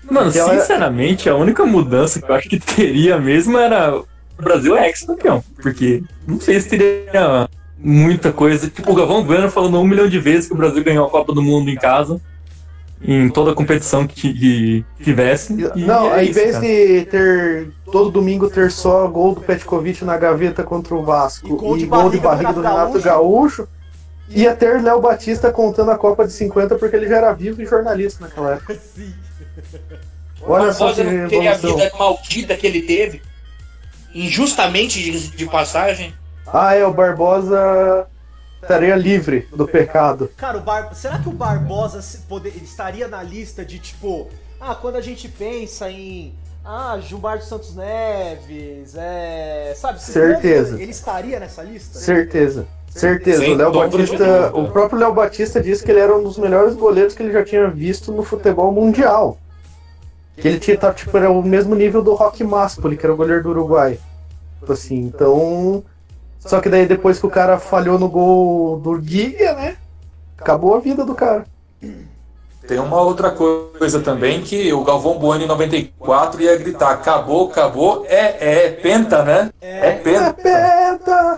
Mano, 0.03 0.25
Porque 0.25 0.39
ela- 0.39 0.59
sinceramente, 0.59 1.29
a 1.29 1.35
única 1.35 1.65
mudança 1.65 2.21
que 2.21 2.29
eu 2.29 2.35
acho 2.35 2.49
que 2.49 2.59
teria 2.59 3.17
mesmo 3.17 3.57
era 3.57 3.95
o 3.97 4.05
Brasil 4.37 4.75
é 4.75 4.87
ex-campeão. 4.87 5.41
Porque 5.61 6.03
não 6.27 6.39
sei 6.41 6.59
se 6.59 6.69
teria 6.69 7.47
muita 7.83 8.31
coisa. 8.31 8.69
Tipo, 8.69 8.91
o 8.91 8.95
Galvão 8.95 9.23
Bueno 9.23 9.49
falando 9.49 9.79
um 9.79 9.87
milhão 9.87 10.07
de 10.07 10.19
vezes 10.19 10.47
que 10.47 10.53
o 10.53 10.57
Brasil 10.57 10.83
ganhou 10.83 11.05
a 11.05 11.09
Copa 11.09 11.33
do 11.33 11.41
Mundo 11.41 11.69
em 11.69 11.75
casa. 11.75 12.19
Em 13.03 13.29
toda 13.29 13.51
a 13.51 13.55
competição 13.55 14.05
que, 14.05 14.31
que 14.31 14.85
tivesse. 15.03 15.53
Não, 15.75 16.13
é 16.13 16.23
invés 16.23 16.51
cara. 16.51 16.67
de 16.67 17.05
ter 17.05 17.71
todo 17.91 18.11
domingo 18.11 18.47
ter 18.47 18.69
só 18.69 19.07
gol 19.07 19.33
do 19.33 19.41
Petkovic 19.41 20.05
na 20.05 20.17
gaveta 20.17 20.63
contra 20.63 20.93
o 20.93 21.03
Vasco 21.03 21.47
E 21.47 21.49
gol 21.49 21.77
de 21.77 21.85
e 21.85 21.87
gol 21.87 22.11
de 22.11 22.19
barriga 22.19 22.43
barriga 22.43 22.53
do 22.53 22.61
Renato 22.61 23.01
Gaúcho. 23.01 23.63
Gaúcho, 23.63 23.67
ia 24.29 24.55
ter 24.55 24.83
Léo 24.83 25.01
Batista 25.01 25.51
contando 25.51 25.89
a 25.89 25.97
Copa 25.97 26.27
de 26.27 26.33
50 26.33 26.75
porque 26.75 26.95
ele 26.95 27.07
já 27.07 27.17
era 27.17 27.33
vivo 27.33 27.59
e 27.59 27.65
jornalista 27.65 28.23
naquela 28.23 28.53
época. 28.53 28.75
Sim. 28.95 29.11
Olha 30.43 30.71
só 30.71 30.93
que 30.93 31.03
Barbosa 31.03 31.21
não 31.21 31.27
teria 31.27 31.51
a 31.51 31.57
vida 31.57 31.91
maldita 31.97 32.55
que 32.55 32.67
ele 32.67 32.81
teve. 32.83 33.21
Injustamente 34.13 35.01
de, 35.01 35.29
de 35.29 35.45
passagem. 35.47 36.13
Ah, 36.47 36.73
é, 36.75 36.85
o 36.85 36.93
Barbosa 36.93 38.07
estaria 38.61 38.95
livre 38.95 39.47
do 39.55 39.67
pecado. 39.67 40.29
Cara, 40.37 40.57
o 40.57 40.61
Bar... 40.61 40.93
será 40.93 41.17
que 41.19 41.29
o 41.29 41.31
Barbosa 41.31 42.01
se- 42.01 42.19
poder- 42.19 42.55
estaria 42.61 43.07
na 43.07 43.23
lista 43.23 43.63
de 43.65 43.79
tipo. 43.79 44.27
Ah, 44.59 44.75
quando 44.75 44.95
a 44.97 45.01
gente 45.01 45.27
pensa 45.27 45.89
em. 45.89 46.33
Ah, 46.63 46.97
Gilberto 47.01 47.45
Santos 47.45 47.75
Neves, 47.75 48.93
é. 48.95 49.73
Sabe? 49.75 50.01
Certeza. 50.01 50.79
Ele 50.79 50.91
estaria 50.91 51.39
nessa 51.39 51.63
lista? 51.63 51.97
Certeza. 51.97 52.67
Certeza. 52.87 53.39
Sem 53.39 53.53
O 53.53 53.57
Léo 53.57 53.71
Batista, 53.71 54.51
o 54.53 54.69
próprio 54.69 54.99
Léo 54.99 55.13
Batista 55.13 55.61
disse 55.61 55.83
que 55.83 55.89
ele 55.89 56.01
era 56.01 56.15
um 56.15 56.21
dos 56.21 56.37
melhores 56.37 56.75
goleiros 56.75 57.15
que 57.15 57.23
ele 57.23 57.31
já 57.31 57.43
tinha 57.43 57.67
visto 57.69 58.11
no 58.11 58.21
futebol 58.21 58.71
mundial. 58.71 59.37
Que 60.35 60.47
ele 60.47 60.59
tinha, 60.59 60.77
tá, 60.77 60.93
tipo, 60.93 61.15
era 61.17 61.31
o 61.31 61.41
mesmo 61.41 61.73
nível 61.73 62.01
do 62.03 62.13
Rock 62.13 62.43
Maspoli, 62.43 62.97
que 62.97 63.05
era 63.05 63.13
o 63.13 63.17
goleiro 63.17 63.43
do 63.43 63.49
Uruguai. 63.49 63.97
Tipo 64.59 64.73
Assim, 64.73 64.97
então. 64.99 65.83
Só 66.41 66.59
que 66.59 66.69
daí 66.69 66.85
depois 66.85 67.19
que 67.19 67.25
o 67.25 67.29
cara 67.29 67.59
falhou 67.59 67.99
no 67.99 68.09
gol 68.09 68.79
do 68.79 68.99
Giga, 69.01 69.53
né? 69.53 69.75
Acabou 70.37 70.75
a 70.75 70.79
vida 70.79 71.05
do 71.05 71.13
cara. 71.13 71.45
Tem 72.67 72.79
uma 72.79 73.01
outra 73.01 73.31
coisa 73.31 73.99
também 73.99 74.41
que 74.41 74.71
o 74.71 74.83
Galvão 74.83 75.17
Bueno 75.17 75.43
em 75.43 75.47
94 75.47 76.41
ia 76.41 76.55
gritar: 76.57 76.91
acabou, 76.91 77.49
acabou. 77.49 78.05
É, 78.07 78.65
é, 78.65 78.69
penta, 78.71 79.23
né? 79.23 79.49
É, 79.61 79.89
É 79.89 79.91
penta. 79.93 80.33
penta! 80.33 81.37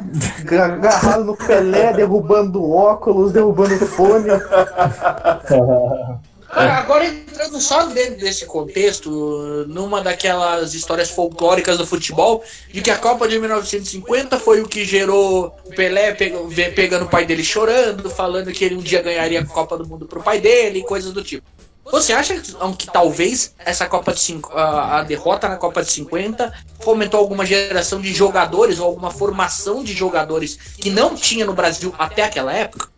Agarrado 0.63 1.23
no 1.23 1.35
Pelé, 1.35 1.93
derrubando 1.93 2.69
óculos, 2.69 3.31
derrubando 3.31 3.77
fone. 3.87 4.29
Cara, 6.53 6.75
agora 6.75 7.05
entrando 7.05 7.59
só 7.59 7.87
dentro 7.87 8.19
desse 8.19 8.45
contexto, 8.45 9.65
numa 9.67 10.01
daquelas 10.01 10.75
histórias 10.75 11.09
folclóricas 11.09 11.79
do 11.79 11.87
futebol, 11.87 12.43
de 12.71 12.79
que 12.79 12.91
a 12.91 12.97
Copa 12.97 13.27
de 13.27 13.39
1950 13.39 14.37
foi 14.37 14.61
o 14.61 14.67
que 14.67 14.85
gerou 14.85 15.55
o 15.65 15.69
Pelé 15.71 16.13
pegando 16.13 17.05
o 17.05 17.09
pai 17.09 17.25
dele 17.25 17.43
chorando, 17.43 18.07
falando 18.07 18.51
que 18.51 18.63
ele 18.63 18.75
um 18.75 18.81
dia 18.81 19.01
ganharia 19.01 19.39
a 19.39 19.45
Copa 19.45 19.77
do 19.77 19.87
Mundo 19.87 20.05
pro 20.05 20.21
pai 20.21 20.39
dele 20.39 20.83
coisas 20.83 21.11
do 21.11 21.23
tipo. 21.23 21.43
Você 21.91 22.13
acha 22.13 22.35
que, 22.35 22.53
que 22.77 22.87
talvez 22.87 23.55
essa 23.59 23.87
Copa 23.87 24.13
de 24.13 24.19
cinco, 24.19 24.51
a, 24.53 24.99
a 24.99 25.03
derrota 25.03 25.49
na 25.49 25.57
Copa 25.57 25.83
de 25.83 25.91
50 25.91 26.53
fomentou 26.79 27.19
alguma 27.19 27.45
geração 27.45 27.99
de 27.99 28.13
jogadores 28.13 28.79
ou 28.79 28.85
alguma 28.85 29.09
formação 29.09 29.83
de 29.83 29.93
jogadores 29.93 30.55
que 30.77 30.89
não 30.89 31.15
tinha 31.15 31.45
no 31.45 31.53
Brasil 31.53 31.93
até 31.97 32.23
aquela 32.23 32.53
época? 32.53 32.92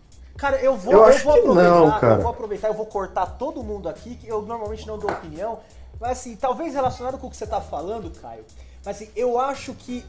Cara, 0.45 0.57
eu 0.57 0.77
vou, 0.77 0.93
Eu 0.93 0.99
eu 0.99 1.05
acho 1.05 1.23
vou 1.23 1.33
que 1.33 1.39
aproveitar, 1.39 1.69
não, 1.71 1.99
cara. 1.99 2.13
eu 2.13 2.21
vou 2.21 2.29
aproveitar, 2.31 2.67
eu 2.67 2.73
vou 2.75 2.85
cortar 2.85 3.25
todo 3.25 3.63
mundo 3.63 3.89
aqui, 3.89 4.13
que 4.13 4.27
eu 4.27 4.43
normalmente 4.43 4.85
não 4.85 4.95
dou 4.95 5.09
opinião, 5.09 5.59
mas 5.99 6.11
assim, 6.19 6.35
talvez 6.35 6.75
relacionado 6.75 7.17
com 7.17 7.25
o 7.25 7.31
que 7.31 7.35
você 7.35 7.47
tá 7.47 7.59
falando, 7.59 8.11
Caio, 8.21 8.45
mas 8.85 8.95
assim, 8.97 9.09
eu 9.15 9.39
acho 9.39 9.73
que 9.73 10.05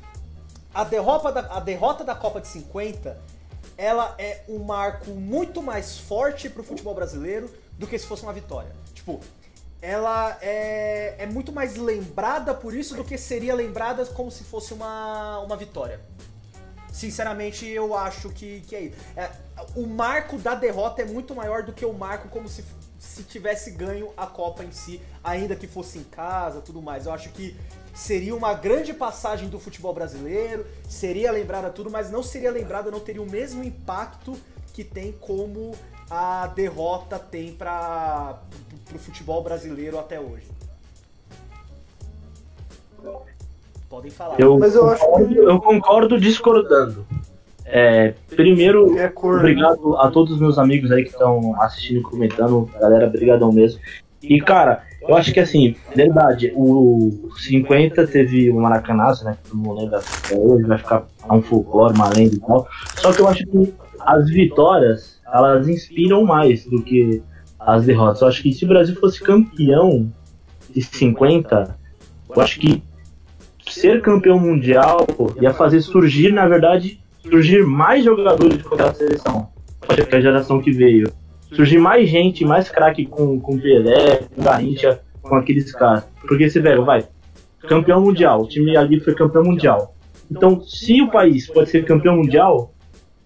a 0.75 0.85
derrota 0.85 1.33
da, 1.33 1.57
a 1.57 1.59
derrota 1.59 2.05
da 2.05 2.15
Copa 2.15 2.39
de 2.39 2.49
50, 2.49 3.19
ela 3.79 4.15
é 4.19 4.43
um 4.47 4.59
marco 4.59 5.11
muito 5.13 5.63
mais 5.63 5.97
forte 5.97 6.51
pro 6.51 6.63
futebol 6.63 6.95
brasileiro 6.95 7.51
do 7.79 7.87
que 7.87 7.99
se 7.99 8.07
fosse 8.07 8.23
uma 8.23 8.33
vitória. 8.35 8.73
Tipo, 8.93 9.19
ela 9.81 10.37
é, 10.43 11.15
é 11.17 11.27
muito 11.27 11.51
mais 11.51 11.77
lembrada 11.77 12.53
por 12.53 12.75
isso 12.75 12.95
do 12.95 13.05
que 13.05 13.17
seria 13.17 13.55
lembrada 13.55 14.05
como 14.05 14.31
se 14.31 14.45
fosse 14.45 14.75
uma, 14.75 15.39
uma 15.39 15.57
vitória. 15.57 15.99
Sinceramente, 16.97 17.69
eu 17.69 17.95
acho 17.95 18.31
que, 18.31 18.63
que 18.63 18.75
é 18.75 18.81
isso. 18.85 18.97
É, 19.15 19.31
o 19.75 19.87
marco 19.87 20.39
da 20.39 20.55
derrota 20.55 21.03
é 21.03 21.05
muito 21.05 21.35
maior 21.35 21.63
do 21.63 21.71
que 21.71 21.85
o 21.85 21.93
marco 21.93 22.31
como 22.31 22.49
se, 22.49 22.65
se 22.99 23.23
tivesse 23.23 23.71
ganho 23.73 24.15
a 24.17 24.27
Copa 24.27 24.65
em 24.65 24.73
si, 24.73 24.99
ainda 25.23 25.55
que 25.55 25.67
fosse 25.67 25.99
em 25.99 26.05
casa 26.05 26.63
tudo 26.63 26.81
mais. 26.81 27.05
Eu 27.05 27.13
acho 27.13 27.29
que 27.33 27.55
seria 27.93 28.35
uma 28.35 28.55
grande 28.55 28.95
passagem 28.95 29.51
do 29.51 29.61
futebol 29.61 29.93
brasileiro, 29.93 30.67
seria 30.89 31.31
lembrada 31.31 31.69
tudo, 31.69 31.91
mas 31.91 32.11
não 32.11 32.23
seria 32.23 32.51
lembrada, 32.51 32.91
não 32.91 33.01
teria 33.01 33.21
o 33.21 33.31
mesmo 33.31 33.63
impacto 33.63 34.35
que 34.73 34.83
tem 34.83 35.13
como 35.13 35.77
a 36.09 36.47
derrota 36.47 37.19
tem 37.19 37.55
para 37.55 38.41
o 38.95 38.99
futebol 38.99 39.43
brasileiro 39.43 39.99
até 39.99 40.19
hoje. 40.19 40.49
Podem 43.97 44.11
falar. 44.11 44.39
Eu, 44.39 44.59
Mas 44.59 44.75
eu 44.75 44.91
acho 44.91 45.03
concordo, 45.03 45.35
eu 45.35 45.59
concordo 45.59 46.21
discordando. 46.21 47.07
É, 47.65 48.13
primeiro, 48.29 48.95
É 48.99 49.11
obrigado 49.11 49.97
a 49.97 50.11
todos 50.11 50.35
os 50.35 50.39
meus 50.39 50.59
amigos 50.59 50.93
aí 50.93 51.03
que 51.03 51.09
estão 51.09 51.59
assistindo 51.63 52.01
e 52.01 52.03
comentando. 52.03 52.69
Galera, 52.79 53.07
brigadão 53.07 53.51
mesmo. 53.51 53.81
E, 54.23 54.39
cara, 54.39 54.83
eu 55.01 55.17
acho 55.17 55.33
que 55.33 55.41
assim, 55.41 55.77
verdade, 55.95 56.53
o 56.55 57.31
50 57.39 58.07
teve 58.07 58.51
o 58.51 58.61
Maracanazo, 58.61 59.25
né? 59.25 59.39
Que 59.43 59.49
todo 59.49 59.59
mundo 59.59 59.81
lembra 59.81 59.99
até 59.99 60.37
hoje, 60.37 60.65
vai 60.65 60.77
ficar 60.77 61.07
um 61.31 61.41
folclore, 61.41 61.95
uma 61.95 62.11
lenda 62.11 62.35
e 62.35 62.41
tal. 62.41 62.69
Só 62.97 63.15
que 63.15 63.23
eu 63.23 63.29
acho 63.29 63.47
que 63.47 63.73
as 64.01 64.29
vitórias, 64.29 65.23
elas 65.33 65.69
inspiram 65.69 66.23
mais 66.23 66.67
do 66.67 66.83
que 66.83 67.23
as 67.59 67.87
derrotas. 67.87 68.21
Eu 68.21 68.29
acho 68.29 68.43
que 68.43 68.53
se 68.53 68.67
o 68.67 68.69
Brasil 68.69 68.95
fosse 68.97 69.23
campeão 69.23 70.13
de 70.69 70.83
50, 70.83 71.75
eu 72.29 72.43
acho 72.43 72.61
que 72.61 72.83
ser 73.69 74.01
campeão 74.03 74.39
mundial 74.39 75.07
ia 75.41 75.53
fazer 75.53 75.81
surgir, 75.81 76.33
na 76.33 76.47
verdade, 76.47 77.01
surgir 77.23 77.65
mais 77.65 78.05
jogadores 78.05 78.63
com 78.63 78.75
aquela 78.75 78.95
seleção. 78.95 79.49
Que 80.09 80.17
a 80.17 80.21
geração 80.21 80.61
que 80.61 80.71
veio. 80.71 81.13
Surgir 81.53 81.79
mais 81.79 82.09
gente, 82.09 82.45
mais 82.45 82.69
craque 82.69 83.07
com, 83.07 83.39
com 83.39 83.59
Pelé, 83.59 84.23
com 84.35 84.43
Garrincha, 84.43 85.01
com 85.23 85.37
aqueles 85.37 85.73
caras. 85.73 86.05
Porque 86.27 86.49
você, 86.49 86.61
velho, 86.61 86.85
vai, 86.85 87.05
campeão 87.69 88.01
mundial. 88.01 88.43
O 88.43 88.49
time 88.49 88.77
ali 88.77 89.01
foi 89.01 89.15
campeão 89.15 89.45
mundial. 89.45 89.95
Então, 90.31 90.61
se 90.61 91.01
o 91.03 91.11
país 91.11 91.47
pode 91.49 91.71
ser 91.71 91.85
campeão 91.85 92.17
mundial, 92.17 92.73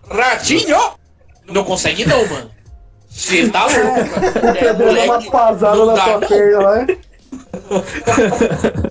Ratinho! 0.10 0.78
Não 1.48 1.64
consegue 1.64 2.06
não, 2.06 2.26
mano. 2.28 2.52
Você 3.10 3.50
tá 3.50 3.66
louco, 3.66 4.48
O 4.48 4.54
pedreiro 4.54 4.96
dá 4.96 5.04
uma 5.04 5.22
pasada 5.30 5.86
na 5.86 5.94
tua 5.94 6.20
perna, 6.22 6.76
né? 6.76 6.88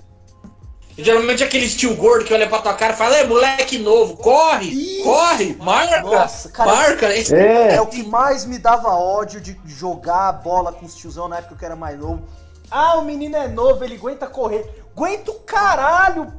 Geralmente 1.03 1.43
aquele 1.43 1.67
tio 1.69 1.95
gordo 1.95 2.25
que 2.25 2.33
olha 2.33 2.47
pra 2.47 2.59
tua 2.59 2.73
cara 2.73 2.93
e 2.93 2.95
fala, 2.95 3.17
é 3.17 3.25
moleque 3.25 3.77
novo, 3.77 4.17
corre, 4.17 4.67
Isso. 4.67 5.03
corre, 5.03 5.57
marca, 5.59 6.01
Nossa, 6.01 6.49
cara, 6.49 6.71
marca. 6.71 7.07
É. 7.07 7.75
é 7.75 7.81
o 7.81 7.87
que 7.87 8.03
mais 8.03 8.45
me 8.45 8.57
dava 8.57 8.89
ódio 8.89 9.41
de 9.41 9.59
jogar 9.65 10.31
bola 10.33 10.71
com 10.71 10.85
os 10.85 10.95
tiozão 10.95 11.27
na 11.27 11.37
época 11.37 11.55
que 11.55 11.63
eu 11.63 11.67
era 11.67 11.75
mais 11.75 11.99
novo. 11.99 12.21
Ah, 12.69 12.97
o 12.97 13.03
menino 13.03 13.35
é 13.35 13.47
novo, 13.47 13.83
ele 13.83 13.95
aguenta 13.95 14.27
correr. 14.27 14.83
Aguenta 14.95 15.31
o 15.31 15.35
caralho! 15.41 16.33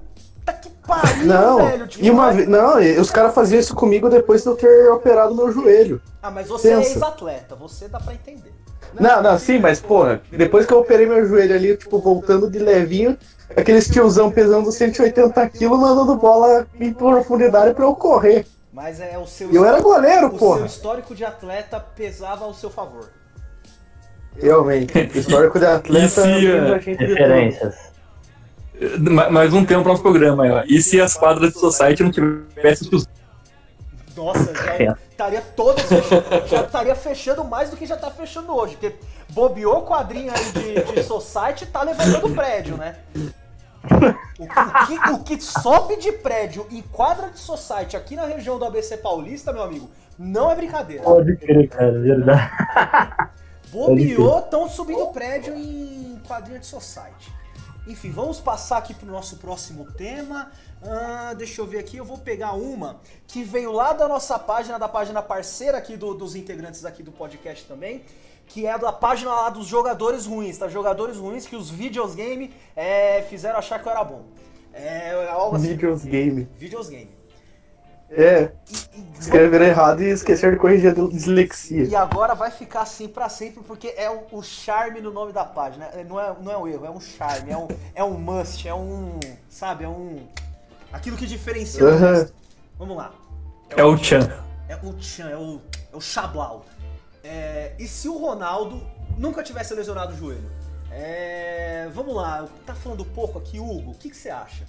Tá 0.45 0.53
que 0.53 0.71
pariu, 0.71 1.27
não, 1.27 1.57
velho. 1.59 1.87
Tipo, 1.87 2.05
e 2.05 2.11
uma 2.11 2.33
vez, 2.33 2.49
não, 2.49 2.79
os 3.01 3.11
caras 3.11 3.33
faziam 3.35 3.61
isso 3.61 3.75
comigo 3.77 4.09
depois 4.09 4.43
de 4.43 4.49
eu 4.49 4.57
ter 4.57 4.91
operado 4.91 5.35
meu 5.35 5.53
joelho. 5.53 6.03
Ah, 6.21 6.31
mas 6.31 6.49
você 6.49 6.71
Pensa. 6.71 6.89
é 6.89 6.93
ex-atleta, 6.93 7.55
você 7.55 7.87
dá 7.87 8.01
pra 8.01 8.13
entender. 8.13 8.53
Não, 8.99 9.23
não, 9.23 9.39
sim, 9.39 9.59
mas 9.59 9.81
porra, 9.81 10.21
depois 10.31 10.67
que 10.67 10.73
eu 10.73 10.81
operei 10.81 11.07
meu 11.07 11.27
joelho 11.27 11.55
ali, 11.55 11.77
tipo, 11.77 11.99
voltando 11.99 12.51
de 12.51 12.59
levinho, 12.59 13.17
aqueles 13.57 13.89
tiozão 13.89 14.31
pesando 14.31 14.71
180 14.71 15.49
quilos 15.51 15.79
mandando 15.79 16.17
bola 16.17 16.67
em 16.79 16.93
profundidade 16.93 17.75
pra 17.75 17.85
eu 17.85 17.95
correr. 17.95 18.47
Mas 18.73 19.01
é 19.01 19.19
o 19.19 19.27
seu. 19.27 19.53
Eu 19.53 19.65
era 19.65 19.81
goleiro, 19.81 20.29
o 20.29 20.39
porra. 20.39 20.57
O 20.57 20.59
seu 20.59 20.67
histórico 20.67 21.15
de 21.15 21.25
atleta 21.25 21.79
pesava 21.79 22.45
ao 22.45 22.55
seu 22.55 22.71
favor. 22.71 23.11
Realmente. 24.41 25.11
Histórico 25.15 25.59
de 25.59 25.67
atleta. 25.67 26.27
e 26.27 26.83
se, 26.83 26.95
referências. 26.95 27.75
Mais 29.31 29.53
um 29.53 29.65
tempo 29.65 29.83
para 29.83 29.93
nosso 29.93 30.03
programa. 30.03 30.45
Ó. 30.45 30.63
E 30.67 30.83
se 30.83 31.01
as 31.01 31.15
quadras 31.15 31.53
do 31.53 31.59
Society 31.59 32.03
não 32.03 32.11
tivessem 32.11 32.89
os 32.93 33.07
nossa, 34.17 34.55
já 34.55 34.75
é. 34.75 34.97
estaria 35.11 35.41
todas 35.41 35.85
já 36.49 36.63
estaria 36.63 36.95
fechando 36.95 37.45
mais 37.45 37.71
do 37.71 37.77
que 37.77 37.87
já 37.87 37.97
tá 37.97 38.11
fechando 38.11 38.55
hoje. 38.55 38.77
Porque 38.77 38.97
bobeou 39.31 39.79
o 39.79 39.87
quadrinho 39.87 40.33
aí 40.33 40.53
de, 40.53 40.95
de 40.95 41.03
Society 41.03 41.67
tá 41.67 41.83
levantando 41.83 42.27
o 42.27 42.35
prédio, 42.35 42.77
né? 42.77 42.97
O, 44.39 44.45
o, 44.45 44.87
que, 44.87 45.11
o 45.11 45.19
que 45.25 45.41
sobe 45.41 45.97
de 45.97 46.13
prédio 46.13 46.67
em 46.71 46.83
quadra 46.83 47.31
de 47.31 47.39
Society 47.39 47.97
aqui 47.97 48.15
na 48.15 48.27
região 48.27 48.59
do 48.59 48.65
ABC 48.65 48.97
Paulista, 48.97 49.53
meu 49.53 49.63
amigo, 49.63 49.91
não 50.19 50.51
é 50.51 50.55
brincadeira. 50.55 51.03
Pode 51.03 51.37
crer, 51.37 51.69
cara, 51.69 51.89
é 51.89 51.99
verdade. 51.99 52.51
Bobeou, 53.73 54.39
estão 54.39 54.69
subindo 54.69 55.07
prédio 55.09 55.55
em 55.57 56.21
quadrinha 56.27 56.59
de 56.59 56.67
Society. 56.67 57.33
Enfim, 57.87 58.11
vamos 58.11 58.39
passar 58.39 58.79
aqui 58.79 58.95
pro 58.95 59.07
nosso 59.07 59.37
próximo 59.39 59.85
tema. 59.93 60.51
Ah, 60.85 61.33
deixa 61.35 61.61
eu 61.61 61.67
ver 61.67 61.79
aqui, 61.79 61.97
eu 61.97 62.05
vou 62.05 62.19
pegar 62.19 62.53
uma 62.53 63.01
que 63.27 63.45
veio 63.45 63.71
lá 63.71 63.93
da 63.93 64.09
nossa 64.09 64.39
página, 64.39 64.79
da 64.79 64.89
página 64.89 65.23
parceira 65.23 65.79
aqui 65.79 65.97
do, 65.97 66.13
dos 66.13 66.35
integrantes 66.35 66.85
aqui 66.85 67.03
do 67.03 67.13
podcast 67.13 67.65
também, 67.67 68.05
que 68.47 68.67
é 68.67 68.77
da 68.77 68.93
página 68.93 69.31
lá 69.31 69.51
dos 69.51 69.67
jogadores 69.67 70.27
ruins, 70.27 70.59
tá? 70.59 70.69
Jogadores 70.69 71.17
ruins 71.17 71.47
que 71.47 71.55
os 71.55 71.71
videogame 71.71 72.53
é, 72.75 73.23
fizeram 73.23 73.59
achar 73.59 73.81
que 73.81 73.87
eu 73.87 73.93
era 73.93 74.03
bom. 74.03 74.25
É 74.73 75.29
algo 75.29 75.57
assim. 75.57 75.69
Videogame. 75.69 76.49
Videogame. 76.57 77.23
É. 78.11 78.51
Escrever 79.19 79.63
errado 79.63 80.03
e 80.03 80.11
esquecer 80.11 80.53
de 80.53 80.59
corrigir 80.59 80.91
a 80.91 81.09
dislexia. 81.09 81.85
E 81.85 81.97
agora 81.97 82.35
vai 82.35 82.51
ficar 82.51 82.83
assim 82.83 83.09
para 83.09 83.29
sempre, 83.29 83.63
porque 83.63 83.95
é 83.97 84.11
o, 84.11 84.25
o, 84.33 84.43
charme 84.43 85.01
no 85.01 85.11
nome 85.11 85.33
da 85.33 85.45
página. 85.45 85.91
Não 86.07 86.21
é, 86.21 86.37
não 86.41 86.53
é 86.53 86.59
um 86.59 86.69
erro, 86.69 86.87
é 86.87 86.91
um 86.91 87.01
charme, 87.01 87.51
é 87.51 87.57
um, 87.57 87.69
é 87.95 88.05
um 88.05 88.19
must, 88.19 88.69
é 88.69 88.75
um. 88.75 89.19
Sabe, 89.49 89.85
é 89.85 89.89
um. 89.89 90.27
Aquilo 90.93 91.17
que 91.17 91.27
diferencia 91.27 91.85
uhum. 91.85 91.95
o 91.95 91.99
resto. 91.99 92.35
Vamos 92.79 92.97
lá. 92.97 93.13
É, 93.71 93.81
é 93.81 93.85
o, 93.85 93.97
Chan. 93.97 94.31
É 94.69 94.77
o 94.77 95.01
Chan, 95.01 95.29
é 95.29 95.37
o, 95.37 95.61
é 95.93 95.97
o 95.97 96.01
Chablau. 96.01 96.67
É, 97.25 97.75
e 97.79 97.87
se 97.87 98.09
o 98.09 98.19
Ronaldo 98.19 98.83
nunca 99.17 99.43
tivesse 99.43 99.75
lesionado 99.75 100.13
o 100.13 100.17
joelho? 100.17 100.51
É, 100.91 101.89
vamos 101.95 102.15
lá, 102.15 102.47
tá 102.67 102.75
falando 102.75 103.05
pouco 103.05 103.39
aqui, 103.39 103.59
Hugo, 103.59 103.93
o 103.93 103.95
que, 103.95 104.11
que 104.11 104.17
você 104.17 104.29
acha? 104.29 104.65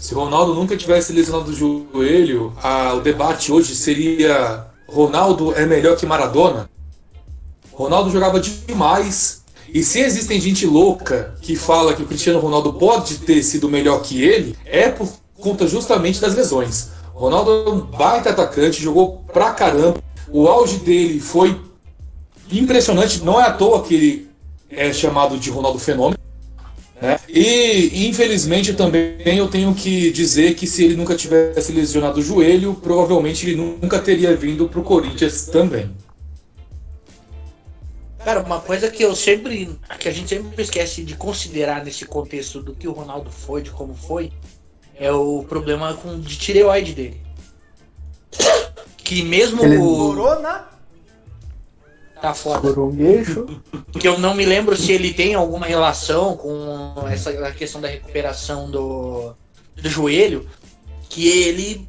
Se 0.00 0.14
o 0.14 0.18
Ronaldo 0.18 0.54
nunca 0.54 0.76
tivesse 0.76 1.12
lesionado 1.12 1.50
o 1.50 1.54
joelho, 1.54 2.52
a, 2.62 2.94
o 2.94 3.00
debate 3.00 3.52
hoje 3.52 3.74
seria: 3.74 4.66
Ronaldo 4.88 5.54
é 5.54 5.64
melhor 5.64 5.96
que 5.96 6.04
Maradona? 6.04 6.68
Ronaldo 7.72 8.10
jogava 8.10 8.40
demais, 8.40 9.43
e 9.74 9.82
se 9.82 9.98
existem 9.98 10.40
gente 10.40 10.64
louca 10.64 11.34
que 11.42 11.56
fala 11.56 11.94
que 11.94 12.02
o 12.02 12.06
Cristiano 12.06 12.38
Ronaldo 12.38 12.74
pode 12.74 13.18
ter 13.18 13.42
sido 13.42 13.68
melhor 13.68 14.02
que 14.02 14.22
ele, 14.22 14.56
é 14.64 14.88
por 14.88 15.12
conta 15.36 15.66
justamente 15.66 16.20
das 16.20 16.36
lesões. 16.36 16.90
Ronaldo 17.12 17.50
é 17.50 17.70
um 17.70 17.80
baita 17.80 18.30
atacante, 18.30 18.80
jogou 18.80 19.24
pra 19.32 19.50
caramba. 19.50 19.98
O 20.28 20.46
auge 20.46 20.76
dele 20.76 21.18
foi 21.18 21.60
impressionante, 22.52 23.24
não 23.24 23.40
é 23.40 23.46
à 23.48 23.52
toa 23.52 23.82
que 23.82 23.94
ele 23.94 24.30
é 24.70 24.92
chamado 24.92 25.36
de 25.36 25.50
Ronaldo 25.50 25.80
Fenômeno. 25.80 26.18
Né? 27.02 27.18
E 27.28 28.08
infelizmente 28.08 28.74
também 28.74 29.16
eu 29.24 29.48
tenho 29.48 29.74
que 29.74 30.12
dizer 30.12 30.54
que 30.54 30.68
se 30.68 30.84
ele 30.84 30.94
nunca 30.94 31.16
tivesse 31.16 31.72
lesionado 31.72 32.20
o 32.20 32.22
joelho, 32.22 32.74
provavelmente 32.80 33.50
ele 33.50 33.56
nunca 33.56 33.98
teria 33.98 34.36
vindo 34.36 34.68
para 34.68 34.78
o 34.78 34.84
Corinthians 34.84 35.46
também. 35.46 35.90
Cara, 38.24 38.40
uma 38.40 38.60
coisa 38.60 38.90
que 38.90 39.02
eu 39.02 39.14
sempre. 39.14 39.78
que 39.98 40.08
a 40.08 40.12
gente 40.12 40.30
sempre 40.30 40.62
esquece 40.62 41.02
de 41.02 41.14
considerar 41.14 41.84
nesse 41.84 42.06
contexto 42.06 42.62
do 42.62 42.74
que 42.74 42.88
o 42.88 42.92
Ronaldo 42.92 43.30
foi, 43.30 43.60
de 43.60 43.70
como 43.70 43.94
foi, 43.94 44.32
é 44.94 45.12
o 45.12 45.44
problema 45.46 45.94
com, 45.94 46.18
de 46.18 46.38
tireoide 46.38 46.94
dele. 46.94 47.20
Que 48.96 49.22
mesmo 49.22 49.62
Ele... 49.62 49.76
o. 49.76 49.96
Corona? 49.96 50.68
Tá 52.20 52.32
foda. 52.32 52.60
Corongueixo. 52.60 53.46
Que 54.00 54.08
eu 54.08 54.18
não 54.18 54.34
me 54.34 54.46
lembro 54.46 54.74
se 54.74 54.92
ele 54.92 55.12
tem 55.12 55.34
alguma 55.34 55.66
relação 55.66 56.34
com 56.38 56.94
essa 57.06 57.30
questão 57.52 57.82
da 57.82 57.88
recuperação 57.88 58.70
do, 58.70 59.34
do 59.76 59.88
joelho. 59.90 60.48
Que 61.10 61.28
ele 61.28 61.86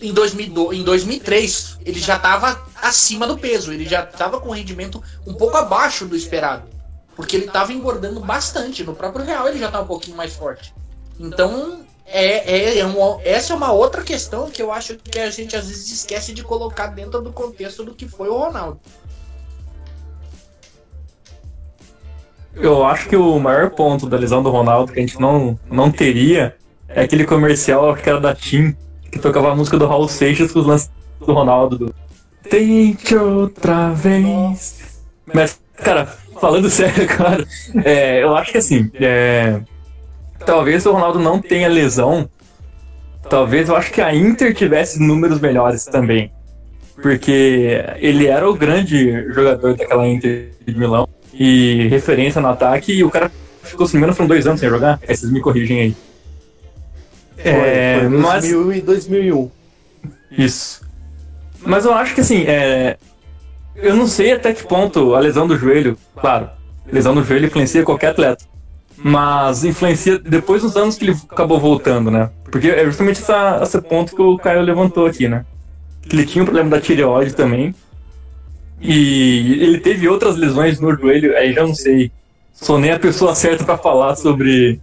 em, 0.00 0.12
2002, 0.12 0.78
em 0.78 0.82
2003 0.82 1.78
ele 1.84 1.98
já 1.98 2.16
estava 2.16 2.60
acima 2.82 3.26
do 3.26 3.38
peso, 3.38 3.72
ele 3.72 3.86
já 3.86 4.02
estava 4.04 4.40
com 4.40 4.50
rendimento 4.50 5.02
um 5.26 5.34
pouco 5.34 5.56
abaixo 5.56 6.06
do 6.06 6.16
esperado, 6.16 6.68
porque 7.14 7.36
ele 7.36 7.46
estava 7.46 7.72
engordando 7.72 8.20
bastante. 8.20 8.84
No 8.84 8.94
próprio 8.94 9.24
Real 9.24 9.48
ele 9.48 9.58
já 9.58 9.66
estava 9.66 9.84
um 9.84 9.88
pouquinho 9.88 10.16
mais 10.16 10.34
forte. 10.34 10.74
Então 11.18 11.80
é, 12.06 12.78
é, 12.78 12.78
é 12.78 12.84
essa 13.24 13.52
é 13.52 13.56
uma 13.56 13.72
outra 13.72 14.02
questão 14.02 14.50
que 14.50 14.62
eu 14.62 14.70
acho 14.70 14.96
que 14.96 15.18
a 15.18 15.30
gente 15.30 15.56
às 15.56 15.66
vezes 15.66 15.90
esquece 15.90 16.32
de 16.32 16.42
colocar 16.42 16.88
dentro 16.88 17.20
do 17.20 17.32
contexto 17.32 17.82
do 17.82 17.94
que 17.94 18.08
foi 18.08 18.28
o 18.28 18.36
Ronaldo. 18.36 18.80
Eu 22.54 22.86
acho 22.86 23.08
que 23.08 23.16
o 23.16 23.38
maior 23.38 23.70
ponto 23.70 24.08
da 24.08 24.16
lesão 24.16 24.42
do 24.42 24.50
Ronaldo 24.50 24.92
que 24.92 24.98
a 24.98 25.02
gente 25.02 25.20
não, 25.20 25.58
não 25.70 25.90
teria 25.90 26.56
é 26.88 27.02
aquele 27.02 27.26
comercial 27.26 27.94
que 27.94 28.08
era 28.08 28.20
da 28.20 28.34
TIM 28.34 28.74
que 29.10 29.18
tocava 29.18 29.52
a 29.52 29.54
música 29.54 29.78
do 29.78 29.86
Raul 29.86 30.08
Seixas 30.08 30.52
com 30.52 30.60
os 30.60 30.66
lances 30.66 30.90
do 31.18 31.32
Ronaldo. 31.32 31.78
Do... 31.78 31.94
Tente 32.48 33.16
outra 33.16 33.90
vez. 33.90 35.02
Mas, 35.32 35.60
cara, 35.76 36.06
falando 36.40 36.68
sério, 36.70 37.06
cara, 37.06 37.46
é, 37.84 38.22
eu 38.22 38.36
acho 38.36 38.52
que 38.52 38.58
assim, 38.58 38.90
é, 38.94 39.60
talvez 40.44 40.86
o 40.86 40.92
Ronaldo 40.92 41.18
não 41.18 41.40
tenha 41.40 41.68
lesão. 41.68 42.28
Talvez 43.28 43.68
eu 43.68 43.76
acho 43.76 43.92
que 43.92 44.00
a 44.00 44.14
Inter 44.14 44.54
tivesse 44.54 45.00
números 45.00 45.40
melhores 45.40 45.84
também. 45.84 46.32
Porque 47.02 47.84
ele 47.96 48.26
era 48.26 48.48
o 48.48 48.54
grande 48.54 49.32
jogador 49.32 49.76
daquela 49.76 50.06
Inter 50.06 50.50
de 50.64 50.78
Milão 50.78 51.08
e 51.34 51.88
referência 51.88 52.40
no 52.40 52.48
ataque, 52.48 52.92
e 52.92 53.04
o 53.04 53.10
cara 53.10 53.30
ficou, 53.62 53.86
se 53.86 53.94
não 53.94 54.00
me 54.00 54.04
engano, 54.04 54.16
foram 54.16 54.28
dois 54.28 54.46
anos 54.46 54.60
sem 54.60 54.68
jogar. 54.68 54.98
É, 55.02 55.14
vocês 55.14 55.30
me 55.30 55.40
corrigem 55.40 55.80
aí. 55.80 55.96
É, 57.48 58.00
foi 58.00 58.08
2000 58.08 58.64
mas... 58.66 58.76
e 58.76 58.80
2001. 58.80 59.50
Isso. 60.30 60.80
Mas 61.64 61.84
eu 61.84 61.94
acho 61.94 62.14
que 62.14 62.20
assim, 62.20 62.44
é... 62.46 62.96
eu 63.74 63.96
não 63.96 64.06
sei 64.06 64.32
até 64.32 64.52
que 64.52 64.66
ponto 64.66 65.14
a 65.14 65.20
lesão 65.20 65.46
do 65.46 65.56
joelho, 65.56 65.98
claro, 66.16 66.48
lesão 66.90 67.14
do 67.14 67.24
joelho 67.24 67.46
influencia 67.46 67.82
qualquer 67.82 68.08
atleta. 68.08 68.44
Mas 68.98 69.64
influencia 69.64 70.18
depois 70.18 70.62
dos 70.62 70.76
anos 70.76 70.96
que 70.96 71.04
ele 71.04 71.16
acabou 71.28 71.60
voltando, 71.60 72.10
né? 72.10 72.30
Porque 72.50 72.68
é 72.68 72.84
justamente 72.84 73.20
essa, 73.20 73.60
esse 73.62 73.80
ponto 73.82 74.14
que 74.14 74.22
o 74.22 74.38
Caio 74.38 74.62
levantou 74.62 75.06
aqui, 75.06 75.28
né? 75.28 75.44
Que 76.02 76.16
ele 76.16 76.24
tinha 76.24 76.42
um 76.42 76.46
problema 76.46 76.70
da 76.70 76.80
tireoide 76.80 77.34
também. 77.34 77.74
E 78.80 79.58
ele 79.62 79.80
teve 79.80 80.08
outras 80.08 80.36
lesões 80.36 80.80
no 80.80 80.94
joelho, 80.96 81.36
aí 81.36 81.52
já 81.52 81.66
não 81.66 81.74
sei. 81.74 82.10
Sou 82.54 82.78
nem 82.78 82.92
a 82.92 82.98
pessoa 82.98 83.34
certa 83.34 83.64
para 83.64 83.76
falar 83.76 84.16
sobre 84.16 84.80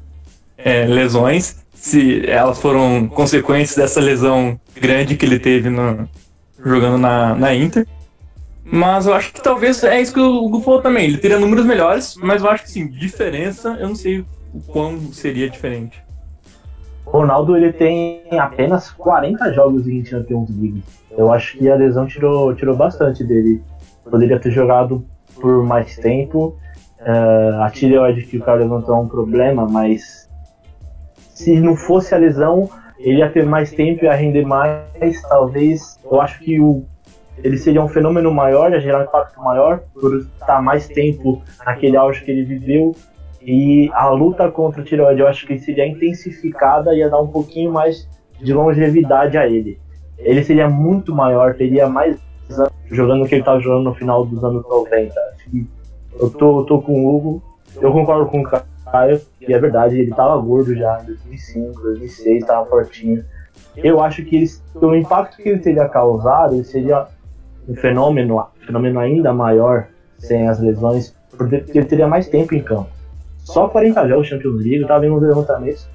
é, 0.58 0.86
lesões, 0.86 1.63
se 1.84 2.26
elas 2.30 2.62
foram 2.62 3.10
consequências 3.10 3.76
dessa 3.76 4.00
lesão 4.00 4.58
grande 4.74 5.18
que 5.18 5.26
ele 5.26 5.38
teve 5.38 5.70
no, 5.70 6.08
jogando 6.64 6.98
na, 6.98 7.36
na 7.36 7.54
Inter. 7.54 7.86
Mas 8.64 9.06
eu 9.06 9.14
acho 9.14 9.34
que 9.34 9.44
talvez 9.44 9.84
é 9.84 10.00
isso 10.00 10.14
que 10.14 10.20
o 10.22 10.46
Hugo 10.46 10.62
falou 10.62 10.82
também. 10.82 11.04
Ele 11.04 11.18
teria 11.18 11.38
números 11.38 11.66
melhores, 11.66 12.16
mas 12.16 12.42
eu 12.42 12.50
acho 12.50 12.64
que 12.64 12.72
sim, 12.72 12.88
diferença, 12.88 13.76
eu 13.82 13.90
não 13.90 13.96
sei 13.96 14.22
o 14.22 14.62
quão 14.66 14.98
seria 15.12 15.50
diferente. 15.50 16.02
Ronaldo 17.06 17.58
ele 17.58 17.74
tem 17.74 18.24
apenas 18.32 18.90
40 18.90 19.52
jogos 19.52 19.86
em 19.86 20.06
Champions 20.06 20.50
League. 20.52 20.82
Eu 21.12 21.34
acho 21.34 21.58
que 21.58 21.70
a 21.70 21.76
lesão 21.76 22.08
tirou, 22.08 22.56
tirou 22.56 22.78
bastante 22.78 23.26
dele. 23.26 23.62
Poderia 24.10 24.40
ter 24.40 24.52
jogado 24.52 25.06
por 25.36 25.66
mais 25.66 25.98
tempo. 25.98 26.58
Uh, 27.02 27.62
a 27.62 27.70
tireoide 27.70 28.24
que 28.24 28.38
o 28.38 28.42
cara 28.42 28.60
levantou 28.60 28.96
é 28.96 29.00
um 29.00 29.08
problema, 29.10 29.68
mas 29.68 30.24
se 31.34 31.60
não 31.60 31.76
fosse 31.76 32.14
a 32.14 32.18
lesão, 32.18 32.70
ele 33.00 33.20
ia 33.20 33.30
ter 33.30 33.46
mais 33.46 33.72
tempo, 33.72 34.06
ia 34.06 34.14
render 34.14 34.46
mais. 34.46 35.22
Talvez, 35.28 36.00
eu 36.04 36.22
acho 36.22 36.40
que 36.40 36.60
o 36.60 36.86
ele 37.44 37.58
seria 37.58 37.82
um 37.82 37.88
fenômeno 37.88 38.32
maior, 38.32 38.72
ia 38.72 38.80
gerar 38.80 39.00
um 39.00 39.04
impacto 39.04 39.42
maior, 39.42 39.82
por 39.94 40.18
estar 40.20 40.62
mais 40.62 40.88
tempo 40.88 41.42
naquele 41.66 41.98
auge 41.98 42.24
que 42.24 42.30
ele 42.30 42.44
viveu. 42.44 42.96
E 43.42 43.90
a 43.94 44.10
luta 44.10 44.50
contra 44.52 44.82
o 44.82 44.84
tireoide 44.84 45.20
eu 45.20 45.28
acho 45.28 45.46
que 45.46 45.58
seria 45.58 45.86
intensificada 45.86 46.96
ia 46.96 47.10
dar 47.10 47.20
um 47.20 47.28
pouquinho 47.28 47.72
mais 47.72 48.08
de 48.40 48.54
longevidade 48.54 49.38
a 49.38 49.48
ele. 49.48 49.80
Ele 50.18 50.44
seria 50.44 50.70
muito 50.70 51.14
maior, 51.14 51.56
teria 51.56 51.88
mais 51.90 52.18
anos 52.50 52.72
jogando 52.90 53.24
o 53.24 53.28
que 53.28 53.36
ele 53.36 53.42
estava 53.42 53.60
jogando 53.60 53.86
no 53.86 53.96
final 53.96 54.26
dos 54.26 54.44
anos 54.44 54.64
90. 54.64 55.14
Eu 56.20 56.30
tô, 56.30 56.64
tô 56.66 56.82
com 56.82 57.06
o 57.06 57.16
Hugo, 57.16 57.44
eu 57.82 57.92
concordo 57.92 58.28
com 58.28 58.42
o 58.42 58.44
Caio, 58.94 59.20
e 59.42 59.52
é 59.52 59.58
verdade, 59.58 59.98
ele 59.98 60.12
estava 60.12 60.38
gordo 60.38 60.76
já 60.76 61.02
em 61.02 61.08
2005, 61.08 61.82
2006, 61.82 62.42
estava 62.42 62.64
fortinho. 62.68 63.26
Eu 63.76 64.00
acho 64.00 64.24
que 64.24 64.46
o 64.76 64.94
impacto 64.94 65.38
que 65.38 65.50
ele 65.50 65.60
teria 65.60 65.90
causado 65.90 66.54
ele 66.54 66.64
seria 66.64 67.08
um 67.68 67.76
fenômeno, 67.76 68.40
um 68.40 68.66
fenômeno 68.68 69.00
ainda 69.00 69.34
maior 69.34 69.88
sem 70.20 70.48
as 70.48 70.60
lesões, 70.60 71.16
porque 71.36 71.64
ele 71.74 71.86
teria 71.86 72.08
mais 72.08 72.28
tempo 72.28 72.54
em 72.54 72.62
campo. 72.62 72.90
Só 73.40 73.68
40 73.68 74.08
jogos 74.08 74.28
Champions 74.28 74.58
League, 74.58 74.82
eu 74.82 74.88
tava 74.88 75.00
vendo 75.00 75.16
uns 75.16 75.24
levantamentos 75.24 75.90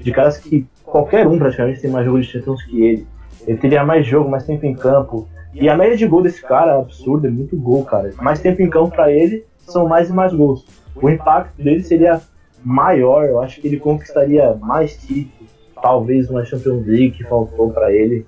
de 0.00 0.10
caras 0.10 0.36
que 0.36 0.66
qualquer 0.84 1.28
um 1.28 1.38
praticamente 1.38 1.80
tem 1.80 1.90
mais 1.90 2.04
jogos 2.04 2.26
de 2.26 2.32
Champions 2.32 2.64
que 2.64 2.82
ele. 2.84 3.06
Ele 3.46 3.58
teria 3.58 3.84
mais 3.84 4.04
jogo, 4.04 4.28
mais 4.28 4.44
tempo 4.44 4.66
em 4.66 4.74
campo. 4.74 5.28
E 5.54 5.68
a 5.68 5.76
média 5.76 5.96
de 5.96 6.06
gol 6.06 6.22
desse 6.22 6.42
cara 6.42 6.72
é 6.72 6.80
absurda, 6.80 7.28
é 7.28 7.30
muito 7.30 7.56
gol, 7.56 7.84
cara. 7.84 8.12
Mais 8.20 8.40
tempo 8.40 8.60
em 8.60 8.68
campo 8.68 8.90
para 8.90 9.10
ele 9.12 9.44
são 9.58 9.86
mais 9.86 10.10
e 10.10 10.12
mais 10.12 10.34
gols. 10.34 10.66
O 10.96 11.08
impacto 11.08 11.62
dele 11.62 11.82
seria 11.82 12.20
maior, 12.64 13.24
eu 13.24 13.40
acho 13.40 13.60
que 13.60 13.66
ele 13.66 13.78
conquistaria 13.78 14.54
mais 14.54 14.96
títulos, 14.96 15.50
talvez 15.80 16.28
uma 16.28 16.44
Champions 16.44 16.86
League 16.86 17.12
que 17.12 17.24
faltou 17.24 17.70
para 17.70 17.92
ele. 17.92 18.26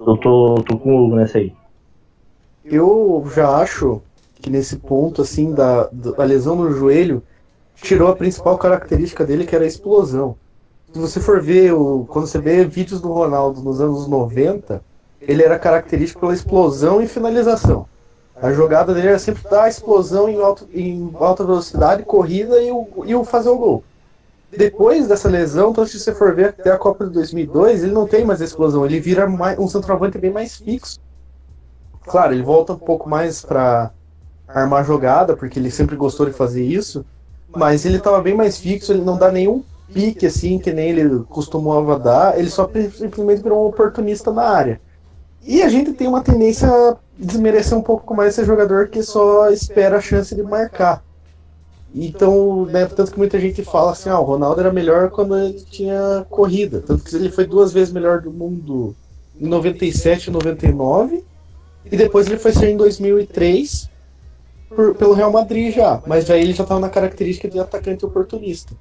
Eu 0.00 0.16
tô, 0.16 0.56
tô 0.66 0.78
com 0.78 0.94
o 0.94 1.04
Hugo 1.04 1.16
nessa 1.16 1.38
aí. 1.38 1.52
Eu 2.64 3.24
já 3.34 3.56
acho 3.56 4.02
que 4.34 4.50
nesse 4.50 4.76
ponto, 4.76 5.22
assim, 5.22 5.52
da, 5.52 5.88
da 5.92 6.24
lesão 6.24 6.56
no 6.56 6.70
joelho, 6.70 7.22
tirou 7.76 8.08
a 8.08 8.16
principal 8.16 8.58
característica 8.58 9.24
dele, 9.24 9.46
que 9.46 9.54
era 9.54 9.64
a 9.64 9.68
explosão. 9.68 10.36
Se 10.92 10.98
você 10.98 11.20
for 11.20 11.42
ver, 11.42 11.72
o, 11.72 12.04
quando 12.08 12.26
você 12.26 12.38
vê 12.38 12.64
vídeos 12.64 13.00
do 13.00 13.12
Ronaldo 13.12 13.60
nos 13.62 13.80
anos 13.80 14.06
90, 14.06 14.82
ele 15.20 15.42
era 15.42 15.58
característico 15.58 16.20
pela 16.20 16.34
explosão 16.34 17.02
e 17.02 17.06
finalização. 17.06 17.86
A 18.40 18.52
jogada 18.52 18.92
dele 18.92 19.08
era 19.08 19.18
sempre 19.18 19.42
dar 19.48 19.64
a 19.64 19.68
explosão 19.68 20.28
em, 20.28 20.40
alto, 20.40 20.68
em 20.72 21.10
alta 21.14 21.44
velocidade, 21.44 22.02
corrida 22.02 22.60
e 22.60 22.70
o, 22.70 22.86
e 23.06 23.14
o 23.14 23.24
fazer 23.24 23.48
o 23.48 23.56
gol. 23.56 23.84
Depois 24.56 25.08
dessa 25.08 25.28
lesão, 25.28 25.70
então 25.70 25.86
se 25.86 25.98
você 25.98 26.14
for 26.14 26.34
ver 26.34 26.48
até 26.48 26.70
a 26.70 26.78
Copa 26.78 27.04
de 27.06 27.12
2002, 27.12 27.82
ele 27.82 27.92
não 27.92 28.06
tem 28.06 28.24
mais 28.24 28.40
explosão, 28.40 28.84
ele 28.84 29.00
vira 29.00 29.28
mais, 29.28 29.58
um 29.58 29.68
centroavante 29.68 30.18
bem 30.18 30.30
mais 30.30 30.56
fixo. 30.56 30.98
Claro, 32.06 32.34
ele 32.34 32.42
volta 32.42 32.72
um 32.72 32.78
pouco 32.78 33.08
mais 33.08 33.42
para 33.42 33.90
armar 34.46 34.84
jogada, 34.84 35.36
porque 35.36 35.58
ele 35.58 35.70
sempre 35.70 35.96
gostou 35.96 36.26
de 36.26 36.32
fazer 36.32 36.62
isso, 36.62 37.04
mas 37.54 37.84
ele 37.84 37.96
estava 37.96 38.20
bem 38.20 38.34
mais 38.34 38.58
fixo, 38.58 38.92
ele 38.92 39.02
não 39.02 39.16
dá 39.16 39.30
nenhum 39.30 39.62
pique 39.92 40.26
assim, 40.26 40.58
que 40.58 40.72
nem 40.72 40.90
ele 40.90 41.24
costumava 41.24 41.98
dar, 41.98 42.38
ele 42.38 42.50
só 42.50 42.68
simplesmente 42.96 43.42
virou 43.42 43.64
um 43.64 43.68
oportunista 43.68 44.30
na 44.32 44.42
área. 44.42 44.80
E 45.42 45.62
a 45.62 45.68
gente 45.68 45.92
tem 45.92 46.08
uma 46.08 46.22
tendência 46.22 46.68
a 46.68 46.96
desmerecer 47.18 47.76
um 47.76 47.82
pouco 47.82 48.14
mais 48.14 48.32
esse 48.32 48.44
jogador 48.44 48.88
que 48.88 49.02
só 49.02 49.50
espera 49.50 49.98
a 49.98 50.00
chance 50.00 50.34
de 50.34 50.42
marcar. 50.42 51.02
Então, 51.94 52.66
né, 52.66 52.86
tanto 52.86 53.12
que 53.12 53.18
muita 53.18 53.38
gente 53.38 53.62
fala 53.62 53.92
assim, 53.92 54.08
ah, 54.08 54.18
o 54.18 54.24
Ronaldo 54.24 54.60
era 54.60 54.72
melhor 54.72 55.10
quando 55.10 55.38
ele 55.38 55.60
tinha 55.70 56.26
corrida. 56.28 56.80
Tanto 56.80 57.04
que 57.04 57.14
ele 57.14 57.30
foi 57.30 57.46
duas 57.46 57.72
vezes 57.72 57.92
melhor 57.92 58.20
do 58.20 58.32
mundo 58.32 58.96
em 59.40 59.46
97 59.46 60.26
e 60.26 60.30
99 60.30 61.24
e 61.84 61.96
depois 61.96 62.26
ele 62.26 62.38
foi 62.38 62.52
ser 62.52 62.70
em 62.70 62.76
2003 62.76 63.90
por, 64.74 64.94
pelo 64.96 65.14
Real 65.14 65.30
Madrid 65.30 65.72
já. 65.72 66.02
Mas 66.04 66.28
aí 66.30 66.42
ele 66.42 66.52
já 66.52 66.64
estava 66.64 66.80
na 66.80 66.88
característica 66.88 67.48
de 67.48 67.60
atacante 67.60 68.04
oportunista. 68.04 68.74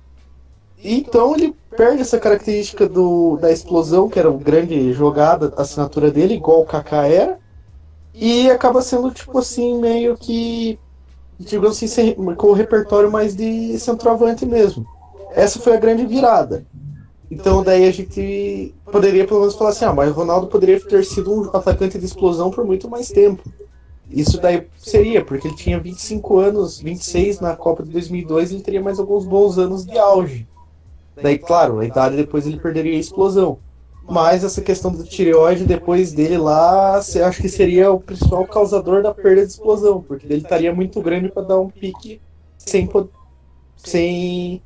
Então 0.84 1.36
ele 1.36 1.55
perde 1.77 2.01
essa 2.01 2.19
característica 2.19 2.88
do, 2.89 3.38
da 3.38 3.51
explosão, 3.51 4.09
que 4.09 4.19
era 4.19 4.29
uma 4.29 4.39
grande 4.39 4.91
jogada, 4.91 5.53
assinatura 5.55 6.11
dele, 6.11 6.34
igual 6.34 6.61
o 6.61 6.65
Kaká 6.65 7.07
era. 7.07 7.39
E 8.14 8.49
acaba 8.49 8.82
sendo, 8.82 9.11
tipo 9.11 9.38
assim, 9.38 9.80
meio 9.80 10.16
que. 10.16 10.80
Digamos 11.39 11.82
assim, 11.82 12.14
com 12.36 12.47
o 12.47 12.53
repertório 12.53 13.11
mais 13.11 13.36
de 13.36 13.78
centroavante 13.80 14.45
mesmo. 14.45 14.86
Essa 15.32 15.59
foi 15.59 15.74
a 15.74 15.80
grande 15.80 16.05
virada. 16.05 16.66
Então 17.30 17.64
daí 17.64 17.88
a 17.88 17.91
gente 17.91 18.76
poderia 18.91 19.26
pelo 19.26 19.39
menos 19.39 19.55
falar 19.55 19.72
assim, 19.72 19.86
ah, 19.86 19.93
mas 19.93 20.11
o 20.11 20.14
Ronaldo 20.14 20.47
poderia 20.47 20.80
ter 20.80 21.03
sido 21.03 21.34
um 21.34 21.49
atacante 21.55 21.97
de 21.97 22.05
explosão 22.05 22.51
por 22.51 22.64
muito 22.64 22.88
mais 22.88 23.07
tempo. 23.07 23.43
Isso 24.09 24.39
daí 24.39 24.68
seria, 24.78 25.26
porque 25.26 25.47
ele 25.47 25.55
tinha 25.55 25.80
25 25.80 26.38
anos, 26.38 26.80
26 26.80 27.39
na 27.39 27.55
Copa 27.55 27.82
de 27.82 27.89
2002, 27.89 28.51
ele 28.51 28.61
teria 28.61 28.82
mais 28.82 28.99
alguns 28.99 29.26
bons 29.26 29.57
anos 29.57 29.84
de 29.84 29.97
auge. 29.97 30.47
Daí, 31.16 31.39
claro, 31.39 31.80
a 31.80 31.86
idade 31.86 32.16
depois 32.16 32.45
ele 32.45 32.59
perderia 32.59 32.95
a 32.95 32.99
explosão. 32.99 33.57
Mas 34.09 34.43
essa 34.43 34.61
questão 34.61 34.91
do 34.91 35.03
tireoide 35.03 35.63
depois 35.65 36.11
dele 36.11 36.37
lá, 36.37 37.01
você 37.01 37.21
acha 37.21 37.41
que 37.41 37.47
seria 37.47 37.91
o 37.91 37.99
principal 37.99 38.45
causador 38.45 39.01
da 39.01 39.13
perda 39.13 39.45
de 39.45 39.51
explosão, 39.51 40.01
porque 40.01 40.25
ele 40.25 40.41
estaria 40.41 40.73
muito 40.73 41.01
grande 41.01 41.29
para 41.29 41.43
dar 41.43 41.59
um 41.59 41.69
pique 41.69 42.21
sem, 42.57 42.89
sem 43.77 44.61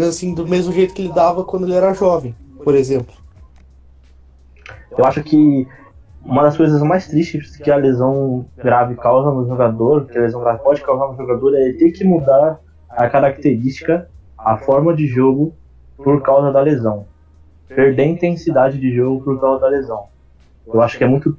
assim, 0.00 0.34
do 0.34 0.46
mesmo 0.46 0.72
jeito 0.72 0.94
que 0.94 1.02
ele 1.02 1.12
dava 1.12 1.44
quando 1.44 1.66
ele 1.66 1.74
era 1.74 1.92
jovem, 1.92 2.34
por 2.64 2.74
exemplo. 2.74 3.14
Eu 4.96 5.04
acho 5.04 5.22
que 5.22 5.68
uma 6.24 6.42
das 6.42 6.56
coisas 6.56 6.82
mais 6.82 7.06
tristes 7.06 7.56
que 7.56 7.70
a 7.70 7.76
lesão 7.76 8.46
grave 8.56 8.94
causa 8.94 9.30
no 9.30 9.46
jogador, 9.46 10.06
que 10.06 10.16
a 10.16 10.22
lesão 10.22 10.40
grave 10.40 10.62
pode 10.62 10.80
causar 10.82 11.08
no 11.08 11.16
jogador, 11.16 11.54
é 11.54 11.72
ter 11.72 11.90
que 11.92 12.04
mudar 12.04 12.60
a 12.88 13.08
característica, 13.08 14.08
a 14.36 14.56
forma 14.56 14.94
de 14.94 15.06
jogo 15.06 15.54
por 15.96 16.22
causa 16.22 16.50
da 16.50 16.60
lesão. 16.60 17.06
Perder 17.74 18.04
intensidade 18.06 18.78
de 18.78 18.94
jogo 18.94 19.22
por 19.24 19.40
causa 19.40 19.60
da 19.62 19.68
lesão. 19.68 20.04
Eu 20.66 20.80
acho 20.82 20.98
que 20.98 21.04
é 21.04 21.06
muito, 21.06 21.36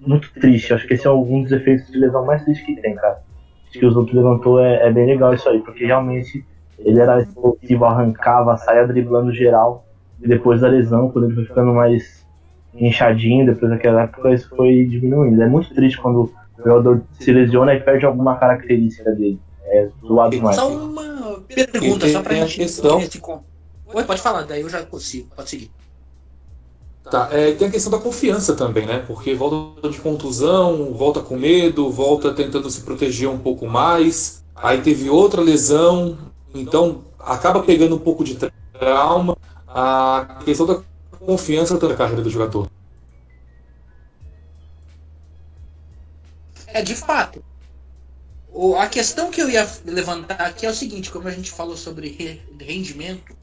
muito 0.00 0.32
triste. 0.34 0.70
Eu 0.70 0.76
acho 0.76 0.86
que 0.86 0.94
esse 0.94 1.06
é 1.06 1.10
algum 1.10 1.42
dos 1.42 1.52
efeitos 1.52 1.90
de 1.90 1.98
lesão 1.98 2.24
mais 2.24 2.42
tristes 2.44 2.64
que 2.66 2.80
tem, 2.80 2.94
cara. 2.94 3.20
Acho 3.68 3.78
que 3.78 3.86
os 3.86 3.96
outros 3.96 4.14
levantou 4.16 4.60
é, 4.60 4.86
é 4.86 4.92
bem 4.92 5.06
legal 5.06 5.32
isso 5.34 5.48
aí, 5.48 5.60
porque 5.60 5.84
realmente 5.86 6.44
ele 6.78 7.00
era 7.00 7.20
explosivo, 7.20 7.84
arrancava, 7.84 8.56
saía 8.56 8.86
driblando 8.86 9.32
geral. 9.32 9.84
E 10.20 10.28
depois 10.28 10.60
da 10.60 10.68
lesão, 10.68 11.10
quando 11.10 11.26
ele 11.26 11.34
foi 11.34 11.44
ficando 11.46 11.72
mais, 11.74 12.24
inchadinho, 12.74 13.46
depois 13.46 13.70
daquela 13.70 14.02
época 14.02 14.32
isso 14.32 14.48
foi 14.56 14.84
diminuindo. 14.86 15.42
É 15.42 15.46
muito 15.46 15.74
triste 15.74 16.00
quando 16.00 16.24
o 16.24 16.32
jogador 16.58 17.02
se 17.12 17.32
lesiona 17.32 17.74
e 17.74 17.80
perde 17.80 18.06
alguma 18.06 18.36
característica 18.36 19.10
dele. 19.12 19.38
É 19.64 19.88
zoado 20.04 20.30
demais. 20.36 20.56
Só 20.56 20.68
uma 20.68 21.40
pergunta, 21.54 22.08
só 22.08 22.22
pra 22.22 22.34
gente. 22.34 22.56
questão- 22.58 23.00
con- 23.20 23.42
Oi, 23.96 24.04
pode 24.08 24.22
falar, 24.26 24.42
daí 24.44 24.62
eu 24.62 24.68
já 24.68 24.84
consigo, 24.86 25.28
pode 25.36 25.50
seguir. 25.50 25.70
Tá, 27.10 27.28
é, 27.32 27.52
tem 27.52 27.66
a 27.68 27.70
questão 27.70 27.90
da 27.90 27.98
confiança 27.98 28.54
também, 28.56 28.86
né? 28.86 29.00
Porque 29.00 29.34
volta 29.34 29.88
de 29.88 30.00
contusão, 30.00 30.94
volta 30.94 31.20
com 31.20 31.36
medo, 31.36 31.90
volta 31.90 32.32
tentando 32.32 32.70
se 32.70 32.82
proteger 32.82 33.28
um 33.28 33.38
pouco 33.38 33.66
mais. 33.66 34.42
Aí 34.54 34.80
teve 34.82 35.10
outra 35.10 35.42
lesão, 35.42 36.16
então 36.54 37.04
acaba 37.18 37.62
pegando 37.62 37.96
um 37.96 37.98
pouco 37.98 38.22
de 38.22 38.36
trauma. 38.78 39.36
A 39.66 40.38
questão 40.44 40.66
da 40.66 40.82
confiança 41.18 41.76
da 41.78 41.94
carreira 41.96 42.22
do 42.22 42.30
jogador. 42.30 42.66
É, 46.66 46.82
de 46.82 46.94
fato. 46.96 47.44
O- 48.46 48.76
a 48.76 48.88
questão 48.88 49.32
que 49.32 49.42
eu 49.42 49.50
ia 49.50 49.66
levantar 49.84 50.40
aqui 50.42 50.64
é 50.64 50.70
o 50.70 50.74
seguinte, 50.74 51.10
como 51.10 51.26
a 51.26 51.32
gente 51.32 51.50
falou 51.50 51.76
sobre 51.76 52.08
re- 52.10 52.46
rendimento, 52.60 53.36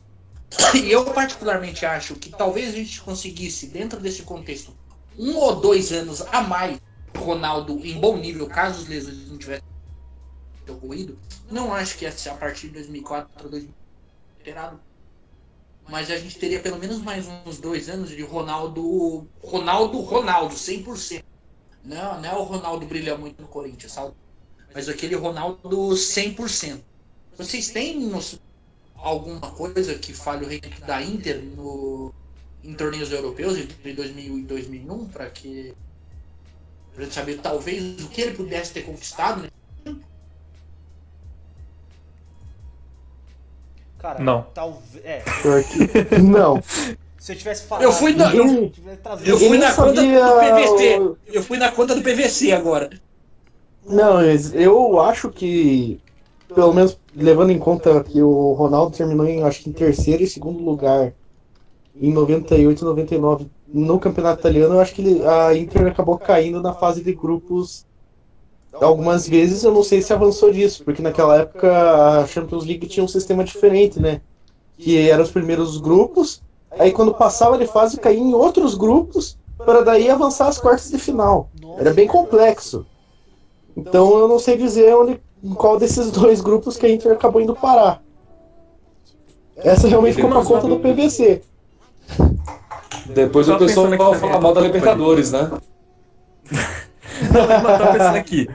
e 0.75 0.91
eu 0.91 1.05
particularmente 1.05 1.85
acho 1.85 2.15
que 2.15 2.29
talvez 2.29 2.69
a 2.69 2.77
gente 2.77 3.01
conseguisse, 3.01 3.67
dentro 3.67 3.99
desse 3.99 4.23
contexto, 4.23 4.75
um 5.17 5.35
ou 5.35 5.55
dois 5.59 5.91
anos 5.91 6.21
a 6.21 6.41
mais 6.41 6.79
Ronaldo 7.15 7.85
em 7.85 7.99
bom 7.99 8.17
nível, 8.17 8.47
caso 8.47 8.83
os 8.83 8.87
lesões 8.87 9.27
não 9.27 9.37
tivessem 9.37 9.63
ocorrido, 10.67 11.17
não 11.51 11.73
acho 11.73 11.97
que 11.97 12.05
a 12.05 12.11
partir 12.35 12.67
de 12.67 12.73
2004 12.73 13.29
para 13.33 13.49
2000 13.49 13.73
mas 15.87 16.11
a 16.11 16.17
gente 16.17 16.37
teria 16.37 16.59
pelo 16.59 16.77
menos 16.77 17.01
mais 17.01 17.25
uns 17.45 17.57
dois 17.57 17.89
anos 17.89 18.09
de 18.09 18.21
Ronaldo, 18.21 19.27
Ronaldo, 19.41 19.99
Ronaldo, 20.01 20.55
100%. 20.55 21.23
Não, 21.83 22.21
não 22.21 22.29
é 22.29 22.35
o 22.35 22.43
Ronaldo 22.43 22.85
brilha 22.85 23.17
muito 23.17 23.41
no 23.41 23.47
Corinthians, 23.47 23.93
sabe? 23.93 24.13
Mas 24.73 24.87
aquele 24.87 25.15
Ronaldo 25.15 25.95
100%. 25.95 26.83
Vocês 27.35 27.69
têm 27.69 27.99
noção- 27.99 28.39
alguma 29.01 29.39
coisa 29.51 29.95
que 29.95 30.13
fale 30.13 30.45
o 30.45 30.47
rendimento 30.49 30.81
da 30.85 31.01
Inter 31.01 31.41
no, 31.55 32.13
em 32.63 32.73
torneios 32.73 33.11
europeus 33.11 33.57
entre 33.57 33.93
2000 33.93 34.39
e 34.39 34.41
2001 34.43 35.05
para 35.05 35.29
que 35.29 35.73
pra 36.93 37.03
gente 37.03 37.13
saber 37.13 37.39
talvez 37.39 38.03
o 38.03 38.09
que 38.09 38.21
ele 38.21 38.35
pudesse 38.35 38.73
ter 38.73 38.81
conquistado, 38.81 39.41
né? 39.43 39.49
Cara, 43.97 44.19
Não. 44.23 44.43
talvez. 44.53 45.03
É, 45.03 45.23
Não. 46.23 46.61
se 47.17 47.33
eu 47.33 47.35
tivesse 47.37 47.63
falado. 47.65 47.83
Eu 47.83 47.91
fui 47.91 48.13
na- 48.13 48.33
eu- 48.33 48.71
eu 49.25 49.37
fui 49.37 49.57
na 49.57 49.73
conta 49.73 50.01
do 50.01 50.07
PVC. 50.07 50.99
o- 50.99 51.17
Eu 51.27 51.43
fui 51.43 51.57
na 51.57 51.71
conta 51.71 51.95
do 51.95 52.01
PVC 52.01 52.51
agora. 52.53 52.89
Não, 53.85 54.21
eu 54.23 54.99
acho 55.01 55.29
que, 55.29 55.99
pelo 56.53 56.73
menos 56.73 56.97
levando 57.16 57.51
em 57.51 57.60
conta 57.60 58.03
que 58.03 58.22
o 58.22 58.53
Ronaldo 58.53 58.95
terminou 58.95 59.26
em, 59.26 59.43
acho 59.43 59.64
que 59.64 59.70
em 59.70 59.74
terceiro 59.74 60.24
e 60.24 60.28
segundo 60.28 60.64
lugar 60.64 61.14
em 61.95 62.14
98 62.14 62.82
e 62.82 62.86
99 62.86 63.47
no 63.68 63.99
campeonato 63.99 64.39
italiano, 64.39 64.76
eu 64.76 64.80
acho 64.80 64.93
que 64.95 65.01
ele- 65.01 65.26
a 65.26 65.55
Inter 65.55 65.88
acabou 65.88 66.18
caindo 66.18 66.62
na 66.62 66.74
fase 66.74 67.03
de 67.03 67.14
grupos 67.14 67.86
algumas 68.74 69.28
vezes, 69.28 69.64
eu 69.64 69.74
não 69.74 69.84
sei 69.84 70.01
se 70.01 70.14
avançou 70.14 70.51
disso, 70.51 70.84
porque 70.84 71.01
naquela 71.01 71.38
época 71.38 72.22
a 72.22 72.28
Champions 72.28 72.66
League 72.66 72.88
tinha 72.88 73.03
um 73.03 73.07
sistema 73.07 73.43
diferente, 73.43 73.99
né? 73.99 74.22
Que 74.78 75.10
eram 75.10 75.24
os 75.24 75.32
primeiros 75.32 75.78
grupos, 75.78 76.41
aí 76.72 76.91
quando 76.91 77.14
passava 77.14 77.57
de 77.57 77.68
fase 77.68 77.99
caía 77.99 78.20
em 78.20 78.34
outros 78.34 78.76
grupos 78.76 79.38
para 79.57 79.82
daí 79.82 80.10
avançar 80.10 80.47
às 80.47 80.57
quartas 80.57 80.89
de 80.89 80.97
final. 80.97 81.49
Era 81.78 81.93
bem 81.93 82.07
complexo. 82.07 82.86
Então 83.76 84.18
eu 84.18 84.28
não 84.28 84.39
sei 84.39 84.57
dizer 84.57 84.95
onde, 84.95 85.20
em 85.43 85.53
qual 85.53 85.77
desses 85.77 86.11
dois 86.11 86.41
grupos 86.41 86.77
que 86.77 86.85
a 86.85 86.89
Inter 86.89 87.11
acabou 87.13 87.41
indo 87.41 87.55
parar. 87.55 88.01
Essa 89.57 89.87
realmente 89.87 90.15
ficou 90.15 90.29
pra 90.29 90.43
conta 90.43 90.67
do 90.67 90.79
PVC. 90.79 91.41
Depois 93.07 93.47
Eu 93.47 93.55
o 93.55 93.59
pessoal 93.59 93.87
aqui 93.87 93.97
vai 93.97 94.19
falar 94.19 94.39
mal 94.39 94.53
da? 94.53 94.61
Libertadores, 94.61 95.31
né? 95.31 95.51
Não, 97.33 97.47
mas 97.47 97.63
eu 97.63 97.77
tava 97.77 97.91
pensando 97.91 98.15
aqui. 98.15 98.49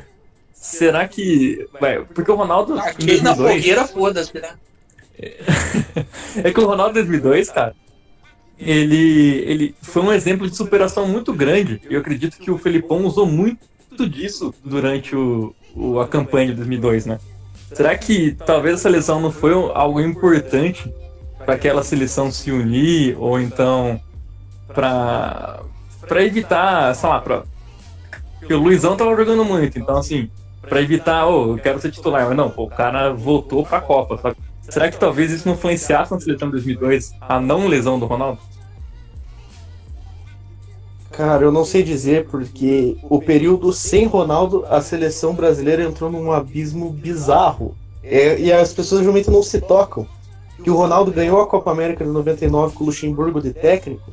Será 0.52 1.06
que. 1.06 1.68
Vai, 1.78 2.02
porque 2.04 2.30
o 2.30 2.34
Ronaldo. 2.34 2.76
em 2.76 2.80
Aquele 2.80 3.20
na 3.20 3.34
2002 3.34 3.56
fogueira, 3.56 3.86
foda-se, 3.86 4.34
né? 4.34 4.54
É 6.42 6.50
que 6.50 6.58
o 6.58 6.66
Ronaldo 6.66 6.94
2002, 6.94 7.50
cara, 7.50 7.76
ele, 8.58 9.44
ele 9.46 9.74
foi 9.80 10.02
um 10.02 10.12
exemplo 10.12 10.48
de 10.48 10.56
superação 10.56 11.06
muito 11.06 11.32
grande. 11.32 11.80
Eu 11.88 12.00
acredito 12.00 12.38
que 12.38 12.50
o 12.50 12.58
Felipão 12.58 13.04
usou 13.04 13.26
muito 13.26 13.64
disso 14.08 14.52
durante 14.64 15.14
o, 15.14 15.54
o- 15.74 16.00
a 16.00 16.08
campanha 16.08 16.48
de 16.48 16.54
2002, 16.54 17.06
né? 17.06 17.18
Será 17.72 17.96
que 17.96 18.32
talvez 18.46 18.76
essa 18.80 18.88
lesão 18.88 19.20
não 19.20 19.30
foi 19.32 19.52
algo 19.74 20.00
importante 20.00 20.92
para 21.44 21.54
aquela 21.54 21.82
seleção 21.82 22.30
se 22.30 22.50
unir 22.50 23.16
ou 23.18 23.38
então 23.40 24.00
para 24.72 25.60
para 26.06 26.22
evitar, 26.22 26.94
sei 26.94 27.08
lá, 27.08 27.18
pra, 27.20 27.44
porque 28.38 28.52
o 28.52 28.58
Luizão 28.58 28.94
tava 28.94 29.16
jogando 29.16 29.42
muito, 29.42 29.78
então 29.78 29.96
assim, 29.96 30.28
para 30.60 30.82
evitar, 30.82 31.26
oh, 31.26 31.52
eu 31.52 31.58
quero 31.58 31.80
ser 31.80 31.90
titular, 31.90 32.26
mas 32.28 32.36
não, 32.36 32.50
pô, 32.50 32.64
o 32.64 32.68
cara 32.70 33.10
voltou 33.12 33.64
pra 33.64 33.80
Copa, 33.80 34.18
sabe? 34.18 34.36
Será 34.60 34.90
que 34.90 34.98
talvez 34.98 35.30
isso 35.32 35.46
não 35.48 35.54
influenciasse 35.54 36.12
na 36.12 36.20
seleção 36.20 36.48
de 36.48 36.52
2002 36.52 37.12
a 37.22 37.40
não 37.40 37.66
lesão 37.66 37.98
do 37.98 38.04
Ronaldo? 38.04 38.38
Cara, 41.16 41.44
eu 41.44 41.52
não 41.52 41.64
sei 41.64 41.84
dizer 41.84 42.26
porque 42.26 42.96
o 43.04 43.20
período 43.20 43.72
sem 43.72 44.04
Ronaldo, 44.04 44.64
a 44.68 44.80
seleção 44.80 45.32
brasileira 45.32 45.84
entrou 45.84 46.10
num 46.10 46.32
abismo 46.32 46.90
bizarro. 46.90 47.76
É, 48.02 48.38
e 48.38 48.52
as 48.52 48.72
pessoas 48.72 49.00
realmente 49.00 49.30
não 49.30 49.42
se 49.42 49.60
tocam. 49.60 50.06
Que 50.62 50.70
o 50.70 50.76
Ronaldo 50.76 51.12
ganhou 51.12 51.40
a 51.40 51.46
Copa 51.46 51.70
América 51.70 52.04
de 52.04 52.10
99 52.10 52.74
com 52.74 52.82
o 52.82 52.86
Luxemburgo 52.86 53.40
de 53.40 53.52
técnico, 53.52 54.10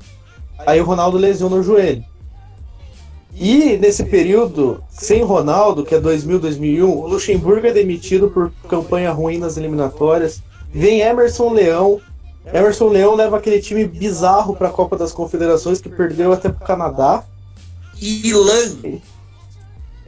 aí 0.59 0.79
o 0.79 0.85
Ronaldo 0.85 1.17
lesionou 1.17 1.59
o 1.59 1.63
joelho. 1.63 2.03
E 3.33 3.77
nesse 3.77 4.03
período, 4.03 4.83
sem 4.89 5.23
Ronaldo, 5.23 5.83
que 5.83 5.95
é 5.95 5.99
2000, 5.99 6.39
2001, 6.39 6.87
o 6.87 7.07
Luxemburgo 7.07 7.65
é 7.65 7.71
demitido 7.71 8.29
por 8.29 8.51
campanha 8.67 9.11
ruim 9.11 9.37
nas 9.37 9.57
eliminatórias. 9.57 10.43
Vem 10.71 11.01
Emerson 11.01 11.53
Leão. 11.53 11.99
Emerson 12.45 12.87
Leão 12.87 13.15
leva 13.15 13.37
aquele 13.37 13.61
time 13.61 13.85
bizarro 13.85 14.55
para 14.55 14.67
a 14.67 14.71
Copa 14.71 14.97
das 14.97 15.11
Confederações 15.11 15.79
que 15.79 15.89
perdeu 15.89 16.33
até 16.33 16.49
pro 16.49 16.65
Canadá. 16.65 17.23
Ilan. 18.01 18.99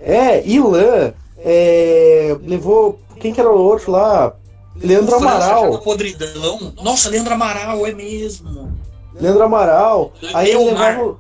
É, 0.01 0.45
Ilan. 0.47 1.13
é, 1.37 2.35
levou. 2.43 2.99
Quem 3.19 3.33
que 3.33 3.39
era 3.39 3.51
o 3.51 3.57
outro 3.57 3.91
lá? 3.91 4.33
Leandro 4.75 5.15
Amaral. 5.15 5.77
podridão. 5.79 6.73
Nossa, 6.81 7.09
Leandro 7.09 7.33
Amaral, 7.33 7.85
é 7.85 7.93
mesmo. 7.93 8.71
Leandro 9.13 9.43
Amaral. 9.43 10.11
Aí 10.33 10.49
ele 10.49 10.65
levava. 10.65 11.17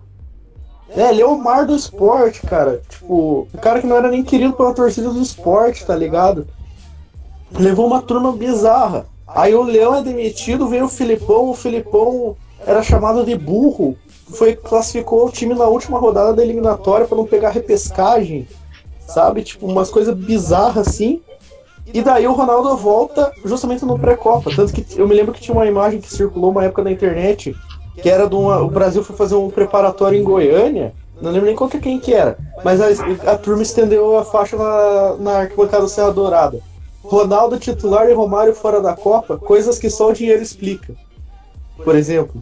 É, 0.95 1.11
Leomar 1.11 1.65
do 1.65 1.75
esporte, 1.75 2.41
cara. 2.45 2.81
Tipo, 2.87 3.47
o 3.51 3.57
cara 3.59 3.81
que 3.81 3.87
não 3.87 3.95
era 3.97 4.09
nem 4.09 4.23
querido 4.23 4.53
pela 4.53 4.73
torcida 4.73 5.09
do 5.09 5.21
esporte, 5.21 5.85
tá 5.85 5.95
ligado? 5.95 6.47
Levou 7.51 7.87
uma 7.87 8.01
turma 8.01 8.31
bizarra. 8.31 9.05
Aí 9.33 9.53
o 9.55 9.63
Leão 9.63 9.95
é 9.95 10.01
demitido, 10.01 10.67
veio 10.67 10.85
o 10.85 10.89
Filipão, 10.89 11.49
o 11.49 11.53
Filipão 11.53 12.35
era 12.65 12.83
chamado 12.83 13.25
de 13.25 13.35
burro. 13.35 13.95
Foi, 14.29 14.55
classificou 14.55 15.27
o 15.27 15.31
time 15.31 15.53
na 15.53 15.65
última 15.65 15.99
rodada 15.99 16.33
da 16.33 16.43
eliminatória 16.43 17.07
pra 17.07 17.17
não 17.17 17.25
pegar 17.25 17.49
repescagem. 17.49 18.47
Sabe? 19.07 19.43
Tipo, 19.43 19.67
umas 19.67 19.89
coisas 19.89 20.15
bizarras 20.15 20.87
assim. 20.87 21.21
E 21.93 22.01
daí 22.01 22.25
o 22.27 22.33
Ronaldo 22.33 22.75
volta 22.77 23.31
justamente 23.43 23.83
no 23.85 23.99
pré-copa. 23.99 24.51
Tanto 24.55 24.71
que 24.71 24.85
eu 24.97 25.07
me 25.07 25.13
lembro 25.13 25.33
que 25.33 25.41
tinha 25.41 25.55
uma 25.55 25.65
imagem 25.65 25.99
que 25.99 26.13
circulou 26.13 26.51
uma 26.51 26.63
época 26.63 26.83
na 26.83 26.91
internet 26.91 27.55
que 28.01 28.09
era 28.09 28.27
de 28.27 28.35
uma, 28.35 28.61
o 28.61 28.69
Brasil 28.69 29.03
foi 29.03 29.15
fazer 29.15 29.35
um 29.35 29.49
preparatório 29.49 30.19
em 30.19 30.23
Goiânia, 30.23 30.93
não 31.21 31.31
lembro 31.31 31.45
nem 31.45 31.55
qual 31.55 31.69
que 31.69 31.79
quem 31.79 31.99
que 31.99 32.13
era, 32.13 32.37
mas 32.63 32.81
a, 32.81 32.87
a 33.31 33.37
turma 33.37 33.61
estendeu 33.61 34.17
a 34.17 34.25
faixa 34.25 34.57
na, 34.57 35.15
na 35.19 35.31
arquibancada 35.39 35.87
Serra 35.87 36.11
Dourada. 36.11 36.59
Ronaldo 37.03 37.59
titular 37.59 38.09
e 38.09 38.13
Romário 38.13 38.53
fora 38.53 38.81
da 38.81 38.95
Copa, 38.95 39.37
coisas 39.37 39.77
que 39.77 39.89
só 39.89 40.09
o 40.09 40.13
dinheiro 40.13 40.41
explica. 40.41 40.93
Por 41.83 41.95
exemplo. 41.95 42.41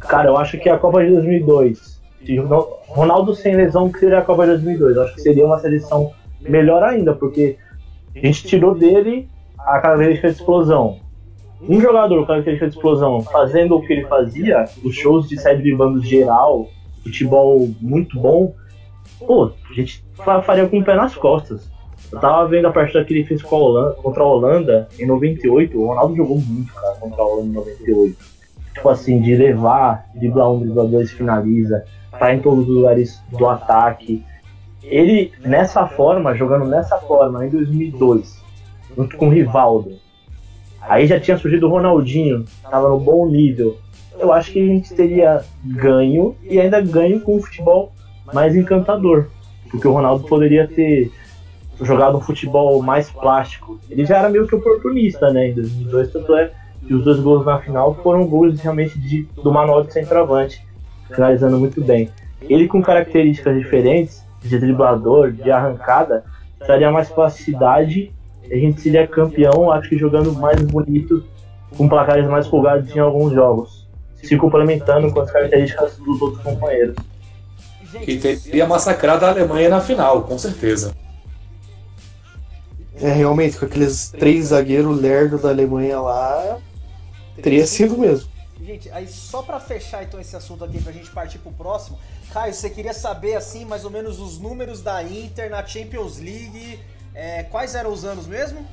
Cara, 0.00 0.28
eu 0.28 0.36
acho 0.36 0.58
que 0.58 0.68
a 0.68 0.78
Copa 0.78 1.04
de 1.04 1.12
2002, 1.12 2.00
se 2.24 2.38
o 2.40 2.46
Ronaldo 2.88 3.34
sem 3.34 3.54
lesão, 3.54 3.90
que 3.90 3.98
seria 4.00 4.18
a 4.18 4.22
Copa 4.22 4.44
de 4.44 4.52
2002? 4.52 4.96
Eu 4.96 5.02
acho 5.04 5.14
que 5.14 5.20
seria 5.22 5.46
uma 5.46 5.58
seleção 5.58 6.12
melhor 6.40 6.82
ainda, 6.82 7.14
porque 7.14 7.56
a 8.14 8.18
gente 8.18 8.46
tirou 8.46 8.74
dele 8.74 9.28
a 9.58 9.78
característica 9.80 10.28
de 10.28 10.34
explosão. 10.36 10.98
Um 11.62 11.80
jogador 11.80 12.20
com 12.20 12.26
característica 12.26 12.68
de 12.70 12.74
explosão 12.76 13.20
fazendo 13.22 13.76
o 13.76 13.82
que 13.86 13.92
ele 13.92 14.06
fazia, 14.06 14.64
os 14.84 14.94
shows 14.94 15.28
de 15.28 15.38
sair 15.40 15.58
driblando 15.58 16.02
geral, 16.02 16.66
futebol 17.04 17.68
muito 17.80 18.18
bom, 18.18 18.54
pô, 19.18 19.52
a 19.70 19.74
gente 19.74 20.04
fa- 20.14 20.42
faria 20.42 20.66
com 20.68 20.78
o 20.78 20.84
pé 20.84 20.94
nas 20.96 21.14
costas. 21.14 21.70
Eu 22.12 22.18
tava 22.18 22.46
vendo 22.48 22.66
a 22.66 22.72
partida 22.72 23.04
que 23.04 23.14
ele 23.14 23.24
fez 23.24 23.42
com 23.42 23.54
a 23.56 23.58
Holanda- 23.58 23.94
contra 24.02 24.22
a 24.22 24.26
Holanda 24.26 24.88
em 24.98 25.06
98, 25.06 25.80
o 25.80 25.86
Ronaldo 25.86 26.16
jogou 26.16 26.40
muito, 26.40 26.72
cara, 26.74 26.96
contra 26.96 27.22
a 27.22 27.26
Holanda 27.26 27.48
em 27.48 27.52
98. 27.52 28.16
tipo 28.74 28.88
assim, 28.88 29.20
de 29.20 29.34
levar, 29.34 30.06
driblar 30.14 30.50
um, 30.50 30.60
driblar 30.60 30.86
dois, 30.86 31.10
finaliza, 31.10 31.84
tá 32.18 32.32
em 32.34 32.40
todos 32.40 32.68
os 32.68 32.74
lugares 32.74 33.20
do 33.30 33.46
ataque. 33.46 34.24
Ele, 34.82 35.32
nessa 35.44 35.86
forma, 35.86 36.34
jogando 36.34 36.64
nessa 36.66 36.96
forma, 36.98 37.44
em 37.46 37.50
2002, 37.50 38.40
junto 38.96 39.16
com 39.16 39.26
o 39.26 39.30
Rivaldo, 39.30 39.92
aí 40.80 41.06
já 41.06 41.20
tinha 41.20 41.36
surgido 41.36 41.66
o 41.66 41.70
Ronaldinho, 41.70 42.44
tava 42.62 42.88
no 42.88 42.98
bom 42.98 43.28
nível. 43.28 43.76
Eu 44.18 44.32
acho 44.32 44.52
que 44.52 44.60
a 44.62 44.66
gente 44.66 44.94
teria 44.94 45.42
ganho 45.64 46.34
e 46.42 46.60
ainda 46.60 46.80
ganho 46.80 47.20
com 47.20 47.36
um 47.36 47.42
futebol 47.42 47.92
mais 48.32 48.54
encantador. 48.56 49.28
Porque 49.70 49.86
o 49.86 49.92
Ronaldo 49.92 50.26
poderia 50.26 50.66
ter 50.66 51.10
jogado 51.84 52.16
um 52.16 52.20
futebol 52.20 52.82
mais 52.82 53.10
plástico. 53.10 53.78
Ele 53.88 54.04
já 54.04 54.18
era 54.18 54.28
meio 54.28 54.46
que 54.46 54.54
oportunista, 54.54 55.32
né? 55.32 55.48
Em 55.48 55.54
2002, 55.54 56.12
tanto 56.12 56.34
é 56.34 56.50
que 56.86 56.94
os 56.94 57.04
dois 57.04 57.20
gols 57.20 57.44
na 57.44 57.58
final 57.58 57.94
foram 58.02 58.26
gols 58.26 58.60
realmente 58.60 58.98
de, 58.98 59.28
do 59.42 59.52
manual 59.52 59.82
de 59.82 59.92
centroavante, 59.92 60.64
finalizando 61.08 61.58
muito 61.58 61.80
bem. 61.82 62.10
Ele 62.42 62.66
com 62.66 62.82
características 62.82 63.58
diferentes, 63.58 64.24
de 64.42 64.58
driblador, 64.58 65.32
de 65.32 65.50
arrancada, 65.50 66.24
daria 66.66 66.90
mais 66.90 67.08
plasticidade 67.08 68.12
a 68.50 68.56
gente 68.56 68.80
seria 68.80 69.06
campeão, 69.06 69.70
acho 69.70 69.88
que 69.88 69.96
jogando 69.96 70.32
mais 70.32 70.60
bonito, 70.60 71.24
com 71.76 71.88
placares 71.88 72.26
mais 72.28 72.48
folgados 72.48 72.94
em 72.94 72.98
alguns 72.98 73.32
jogos, 73.32 73.88
se 74.16 74.36
complementando 74.36 75.12
com 75.12 75.20
as 75.20 75.30
características 75.30 75.96
dos 75.98 76.20
outros 76.20 76.42
companheiros. 76.42 76.96
Que 78.04 78.18
teria 78.18 78.66
massacrado 78.66 79.24
a 79.24 79.30
Alemanha 79.30 79.68
na 79.68 79.80
final, 79.80 80.22
com 80.22 80.36
certeza. 80.36 80.92
É, 83.00 83.12
realmente, 83.12 83.56
com 83.56 83.64
aqueles 83.64 84.10
três 84.10 84.46
zagueiros 84.46 85.00
lerdos 85.00 85.42
da 85.42 85.48
Alemanha 85.48 86.00
lá, 86.00 86.58
teria 87.42 87.66
sido 87.66 87.96
mesmo. 87.96 88.28
Gente, 88.60 88.90
aí 88.90 89.08
só 89.08 89.42
pra 89.42 89.58
fechar 89.58 90.04
então 90.04 90.20
esse 90.20 90.36
assunto 90.36 90.64
aqui 90.64 90.80
pra 90.82 90.92
gente 90.92 91.10
partir 91.10 91.38
pro 91.38 91.50
próximo, 91.50 91.98
Caio, 92.30 92.52
você 92.52 92.68
queria 92.68 92.92
saber 92.92 93.34
assim 93.34 93.64
mais 93.64 93.84
ou 93.84 93.90
menos 93.90 94.20
os 94.20 94.38
números 94.38 94.82
da 94.82 95.02
Inter 95.02 95.50
na 95.50 95.66
Champions 95.66 96.18
League, 96.18 96.78
é, 97.14 97.42
quais 97.44 97.74
eram 97.74 97.90
os 97.90 98.04
anos 98.04 98.26
mesmo? 98.26 98.64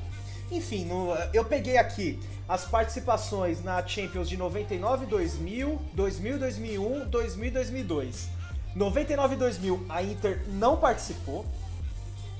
Enfim, 0.50 0.84
no, 0.84 1.14
eu 1.32 1.44
peguei 1.44 1.78
aqui 1.78 2.18
as 2.48 2.64
participações 2.64 3.62
na 3.62 3.84
Champions 3.86 4.28
de 4.28 4.36
99 4.36 5.06
2000, 5.06 5.78
2000 5.92 6.38
2001, 6.38 7.08
2000 7.08 7.50
2002. 7.50 8.28
99 8.74 9.36
2000 9.36 9.86
a 9.88 10.02
Inter 10.02 10.42
não 10.48 10.76
participou. 10.76 11.44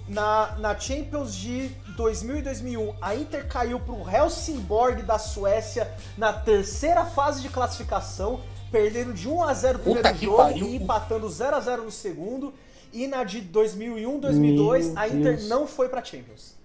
Na, 0.09 0.55
na 0.59 0.79
Champions 0.79 1.35
de 1.35 1.69
2000 1.97 2.39
e 2.39 2.43
2001, 2.43 2.95
a 3.01 3.15
Inter 3.15 3.47
caiu 3.47 3.79
para 3.79 3.95
o 3.95 4.09
Helsingborg 4.09 5.03
da 5.03 5.19
Suécia 5.19 5.91
na 6.17 6.33
terceira 6.33 7.05
fase 7.05 7.43
de 7.43 7.49
classificação, 7.51 8.41
perdendo 8.73 9.13
de 9.13 9.29
1 9.29 9.43
a 9.43 9.53
0 9.53 9.79
o 9.79 9.83
primeiro 9.83 10.15
que 10.15 10.25
jogo 10.25 10.37
pariu. 10.39 10.67
e 10.67 10.77
empatando 10.77 11.29
0 11.29 11.57
a 11.57 11.61
0 11.61 11.83
no 11.85 11.91
segundo. 11.91 12.55
E 12.91 13.07
na 13.07 13.23
de 13.23 13.43
2001 13.43 14.19
2002, 14.19 14.87
Meu 14.87 14.99
a 14.99 15.09
Inter 15.09 15.37
Deus. 15.37 15.49
não 15.49 15.67
foi 15.67 15.91
para 15.91 16.03
Champions. 16.03 16.57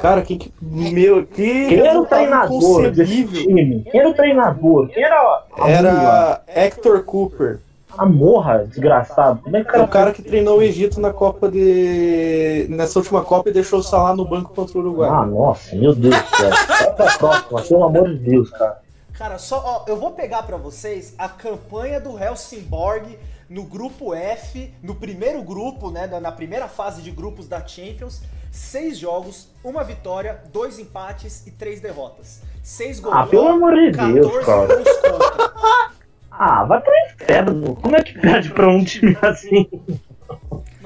Cara, 0.00 0.22
quem 0.22 0.38
que. 0.38 0.52
Meu, 0.60 1.26
que. 1.26 1.34
Quem 1.68 1.78
era 1.78 2.00
o 2.00 2.04
resultado 2.04 2.08
treinador 2.08 2.90
desse 2.92 3.24
time? 3.26 3.84
Quem 3.90 4.00
era 4.00 4.08
o 4.10 4.14
treinador? 4.14 4.88
Quem 4.88 5.02
era? 5.04 5.44
Era 5.66 6.42
Hector 6.46 7.02
Cooper. 7.04 7.60
A 7.96 8.06
morra, 8.06 8.64
desgraçado. 8.64 9.40
Como 9.42 9.56
é 9.56 9.64
que 9.64 9.68
o 9.68 9.70
É 9.70 9.72
cara 9.72 9.84
o 9.84 9.88
cara 9.88 10.12
que 10.12 10.22
treinou 10.22 10.58
o 10.58 10.62
Egito 10.62 11.00
na 11.00 11.12
Copa 11.12 11.50
de. 11.50 12.66
nessa 12.70 12.98
última 12.98 13.22
Copa 13.24 13.50
e 13.50 13.52
deixou 13.52 13.78
o 13.78 13.82
Salah 13.82 14.14
no 14.14 14.24
banco 14.24 14.52
contra 14.54 14.76
o 14.78 14.80
Uruguai. 14.80 15.10
Ah, 15.10 15.26
nossa, 15.26 15.74
meu 15.76 15.94
Deus 15.94 16.14
do 16.14 16.36
céu. 16.36 16.50
Pra 16.96 17.12
próxima, 17.18 17.62
pelo 17.62 17.84
amor 17.84 18.08
de 18.08 18.18
Deus, 18.18 18.50
cara. 18.50 18.78
Cara, 19.12 19.38
só 19.38 19.62
ó, 19.64 19.90
eu 19.90 19.96
vou 19.96 20.10
pegar 20.10 20.42
pra 20.42 20.56
vocês 20.56 21.14
a 21.16 21.28
campanha 21.28 22.00
do 22.00 22.18
Helsingborg 22.18 23.16
no 23.48 23.62
grupo 23.62 24.12
F, 24.14 24.74
no 24.82 24.94
primeiro 24.94 25.42
grupo, 25.42 25.90
né, 25.90 26.06
na 26.06 26.32
primeira 26.32 26.66
fase 26.66 27.00
de 27.00 27.10
grupos 27.10 27.46
da 27.46 27.64
Champions. 27.64 28.22
Seis 28.50 28.98
jogos, 28.98 29.48
uma 29.64 29.82
vitória, 29.82 30.40
dois 30.52 30.78
empates 30.78 31.46
e 31.46 31.50
três 31.50 31.80
derrotas. 31.80 32.40
Seis 32.62 33.00
gols. 33.00 33.14
Ah, 33.16 33.26
pelo 33.26 33.48
amor 33.48 33.74
de 33.74 33.90
Deus, 33.90 34.44
14 34.44 34.84
cara. 34.84 35.90
Ah, 36.38 36.64
vai 36.64 36.80
pra 36.80 36.92
inferno. 37.06 37.76
Como 37.76 37.96
é 37.96 38.02
que 38.02 38.18
perde 38.18 38.50
pra 38.50 38.68
um 38.68 38.84
time 38.84 39.16
assim? 39.22 39.68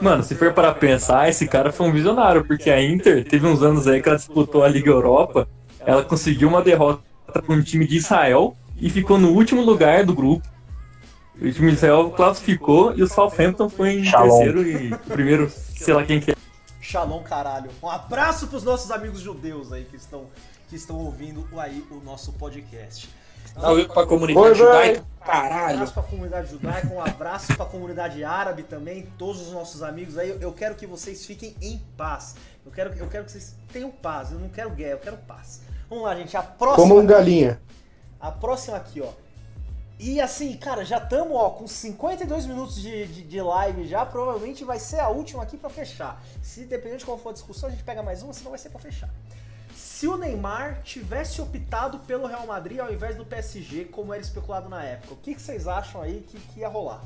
Mano, 0.01 0.23
se 0.23 0.35
for 0.35 0.53
para 0.53 0.73
pensar, 0.75 1.29
esse 1.29 1.49
cara 1.49 1.73
foi 1.73 1.89
um 1.89 1.93
visionário, 1.93 2.45
porque 2.45 2.71
a 2.71 2.83
Inter 2.83 3.25
teve 3.25 3.47
uns 3.47 3.63
anos 3.63 3.89
aí 3.89 4.01
que 4.01 4.09
ela 4.09 4.19
disputou 4.19 4.63
a 4.63 4.69
Liga 4.69 4.91
Europa, 4.91 5.49
ela 5.81 6.05
conseguiu 6.05 6.49
uma 6.49 6.63
derrota 6.63 7.03
com 7.47 7.55
um 7.55 7.63
time 7.63 7.87
de 7.87 7.97
Israel 7.97 8.57
e 8.81 8.89
ficou 8.91 9.19
no 9.19 9.31
último 9.31 9.63
lugar 9.63 10.05
do 10.05 10.15
grupo. 10.15 10.47
O 11.41 11.51
time 11.51 11.71
de 11.71 11.77
Israel 11.77 12.11
classificou 12.11 12.95
e 12.97 13.03
o 13.03 13.09
Southampton 13.09 13.69
foi 13.69 13.95
em 13.95 14.05
Shalom. 14.05 14.29
terceiro 14.29 14.69
e 14.69 14.95
primeiro, 15.09 15.51
sei 15.51 15.95
lá 15.95 16.05
quem 16.05 16.21
que 16.21 16.33
é. 16.33 16.35
Shalom, 16.81 17.23
caralho. 17.23 17.71
Um 17.83 17.89
abraço 17.89 18.47
pros 18.49 18.65
nossos 18.65 18.91
amigos 18.91 19.21
judeus 19.21 19.73
aí 19.73 19.85
que 19.85 19.97
estão, 19.97 20.27
que 20.69 20.77
estão 20.77 20.97
ouvindo 20.97 21.47
aí 21.57 21.85
o 21.91 21.97
nosso 22.05 22.33
podcast. 22.33 23.09
Salve 23.55 23.87
pra 23.87 24.07
comunidade 24.07 24.47
Oi, 24.47 24.55
judaica. 24.55 25.01
Um 25.01 25.27
Caralho. 25.27 25.75
abraço 25.75 25.93
pra 25.93 26.03
comunidade 26.03 26.51
judaica, 26.51 26.89
um 26.89 27.01
abraço 27.03 27.55
pra 27.55 27.67
comunidade 27.67 28.25
árabe 28.25 28.63
também, 28.63 29.03
todos 29.19 29.43
os 29.43 29.53
nossos 29.53 29.83
amigos 29.83 30.17
aí. 30.17 30.37
Eu 30.41 30.53
quero 30.53 30.75
que 30.75 30.87
vocês 30.87 31.27
fiquem 31.27 31.55
em 31.61 31.79
paz. 31.97 32.35
Eu 32.65 32.73
quero, 32.73 32.95
eu 32.95 33.09
quero 33.09 33.25
que 33.25 33.33
vocês 33.33 33.55
tenham 33.73 33.91
paz. 33.91 34.33
Eu 34.33 34.39
não 34.39 34.49
quero 34.49 34.71
guerra, 34.71 34.93
eu 34.93 34.99
quero 34.99 35.17
paz. 35.19 35.61
Vamos 35.89 36.05
lá, 36.05 36.15
gente. 36.17 36.37
A 36.37 36.43
próxima. 36.43 36.89
Como 36.89 36.99
um 36.99 37.07
galinha. 37.07 37.61
A 38.21 38.31
próxima 38.33 38.77
aqui, 38.77 39.01
ó. 39.01 39.11
E 39.99 40.21
assim, 40.21 40.57
cara, 40.57 40.85
já 40.85 40.99
estamos 40.99 41.37
ó, 41.37 41.51
com 41.51 41.67
52 41.67 42.47
minutos 42.47 42.77
de, 42.81 43.07
de, 43.09 43.23
de 43.23 43.41
live 43.41 43.87
já. 43.87 44.07
Provavelmente 44.07 44.65
vai 44.65 44.79
ser 44.79 45.01
a 45.01 45.09
última 45.09 45.43
aqui 45.43 45.57
pra 45.57 45.69
fechar. 45.69 46.23
Se 46.41 46.65
dependendo 46.65 46.99
de 46.99 47.05
qual 47.05 47.19
for 47.19 47.31
a 47.31 47.33
discussão, 47.33 47.69
a 47.69 47.73
gente 47.73 47.83
pega 47.83 48.03
mais 48.03 48.23
uma, 48.23 48.33
senão 48.33 48.51
vai 48.51 48.59
ser 48.59 48.71
pra 48.71 48.79
fechar. 48.79 49.11
Se 49.99 50.07
o 50.07 50.17
Neymar 50.17 50.81
tivesse 50.85 51.41
optado 51.41 51.99
pelo 52.07 52.29
Real 52.29 52.47
Madrid 52.47 52.79
ao 52.79 52.93
invés 52.93 53.17
do 53.17 53.27
PSG, 53.27 53.87
como 53.87 54.15
era 54.15 54.23
especulado 54.23 54.69
na 54.69 54.81
época, 54.81 55.15
o 55.15 55.17
que, 55.17 55.35
que 55.35 55.43
vocês 55.43 55.67
acham 55.67 56.01
aí 56.01 56.25
que, 56.25 56.39
que 56.39 56.61
ia 56.61 56.69
rolar? 56.69 57.03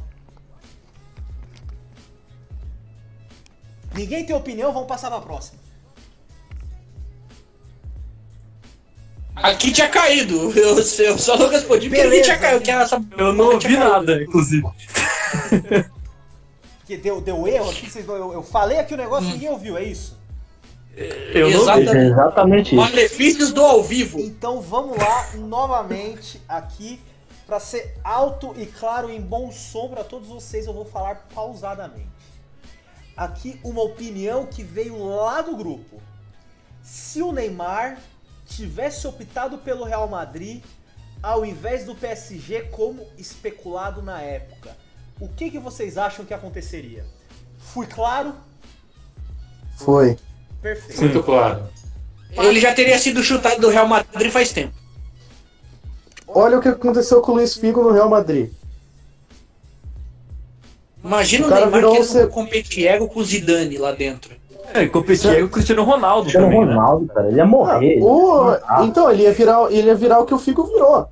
Ninguém 3.95 4.26
tem 4.26 4.36
opinião, 4.36 4.74
vamos 4.74 4.88
passar 4.88 5.11
pra 5.11 5.22
próxima. 5.22 5.59
Aqui 9.36 9.72
tinha 9.72 9.88
caído. 9.88 10.53
Eu, 10.55 10.76
eu 10.76 11.18
só 11.18 11.38
não 11.38 11.49
respondi 11.49 11.88
porque 11.88 12.03
aqui 12.03 12.20
tinha 12.20 12.38
caído. 12.38 12.62
Que 12.62 12.70
essa... 12.72 13.03
Eu 13.16 13.32
não 13.32 13.55
ouvi 13.55 13.74
nada, 13.74 14.22
inclusive. 14.22 14.68
Que 16.84 16.97
deu, 16.97 17.20
deu 17.20 17.47
erro 17.47 17.70
aqui, 17.70 17.88
vocês, 17.88 18.07
eu, 18.07 18.32
eu 18.32 18.43
falei 18.43 18.78
aqui 18.78 18.93
o 18.93 18.97
negócio 18.97 19.30
e 19.30 19.32
ninguém 19.32 19.49
ouviu, 19.49 19.78
é 19.78 19.84
isso? 19.84 20.20
Eu 20.97 21.51
não. 21.51 21.62
Exatamente. 21.62 21.97
É 21.97 22.05
exatamente 22.07 22.66
isso. 22.66 22.76
Malefícios 22.76 23.53
do 23.53 23.62
ao 23.62 23.82
vivo. 23.82 24.20
Então 24.20 24.61
vamos 24.61 24.99
lá 24.99 25.32
novamente 25.36 26.40
aqui 26.49 27.01
para 27.47 27.59
ser 27.59 27.99
alto 28.05 28.55
e 28.57 28.66
claro 28.66 29.11
em 29.11 29.20
bom 29.20 29.51
som 29.51 29.88
para 29.88 30.05
todos 30.05 30.28
vocês. 30.28 30.66
Eu 30.66 30.74
vou 30.74 30.84
falar 30.84 31.26
pausadamente. 31.34 32.11
Aqui 33.16 33.59
uma 33.62 33.82
opinião 33.82 34.47
que 34.47 34.62
veio 34.62 35.05
lá 35.05 35.40
do 35.40 35.57
grupo. 35.57 36.01
Se 36.82 37.22
o 37.22 37.32
Neymar 37.32 37.99
tivesse 38.47 39.07
optado 39.07 39.59
pelo 39.59 39.84
Real 39.84 40.09
Madrid 40.09 40.62
ao 41.22 41.47
invés 41.47 41.84
do 41.84 41.95
PSG 41.95 42.62
como 42.70 43.07
especulado 43.16 44.03
na 44.03 44.20
época, 44.20 44.76
o 45.20 45.28
que, 45.28 45.51
que 45.51 45.59
vocês 45.59 45.97
acham 45.97 46.24
que 46.24 46.34
aconteceria? 46.34 47.07
Fui 47.59 47.86
claro? 47.86 48.34
Foi. 49.76 50.18
Perfeito. 50.62 51.00
Muito 51.00 51.22
claro. 51.22 51.62
Ele 52.36 52.60
já 52.60 52.72
teria 52.72 52.98
sido 52.98 53.22
chutado 53.22 53.60
do 53.60 53.68
Real 53.68 53.86
Madrid 53.88 54.30
faz 54.30 54.52
tempo. 54.52 54.72
Olha 56.26 56.58
o 56.58 56.62
que 56.62 56.68
aconteceu 56.68 57.20
com 57.20 57.32
o 57.32 57.34
Luiz 57.34 57.54
Figo 57.56 57.82
no 57.82 57.90
Real 57.92 58.08
Madrid. 58.08 58.50
Imagina 61.04 61.44
O 61.44 61.48
o, 61.48 61.50
cara 61.50 61.60
Neymar 61.66 61.80
virou 61.80 61.92
querendo 61.92 62.08
ser- 62.08 62.28
competir 62.28 62.86
ego 62.86 63.08
com 63.08 63.20
o 63.20 63.24
Zidane 63.24 63.76
lá 63.76 63.92
dentro. 63.92 64.34
É, 64.72 64.86
competir 64.86 65.36
é 65.38 65.42
o 65.42 65.48
Cristiano 65.50 65.82
Ronaldo 65.84 66.22
Cristiano 66.22 66.46
também, 66.46 66.64
né? 66.64 66.74
Ronaldo, 66.74 67.06
cara, 67.08 67.28
ele 67.28 67.36
ia 67.36 67.44
morrer. 67.44 67.98
O- 68.00 68.56
Ah. 68.66 68.84
Então, 68.86 69.10
ele 69.10 69.24
ia, 69.24 69.32
virar, 69.32 69.70
ele 69.70 69.88
ia 69.88 69.94
virar 69.94 70.20
o 70.20 70.24
que 70.24 70.32
o 70.32 70.38
Figo 70.38 70.64
virou. 70.64 71.08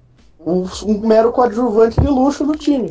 Um, 0.46 0.64
um 0.86 1.07
mero 1.07 1.30
coadjuvante 1.32 2.01
de 2.01 2.07
luxo 2.07 2.46
do 2.46 2.57
time. 2.57 2.90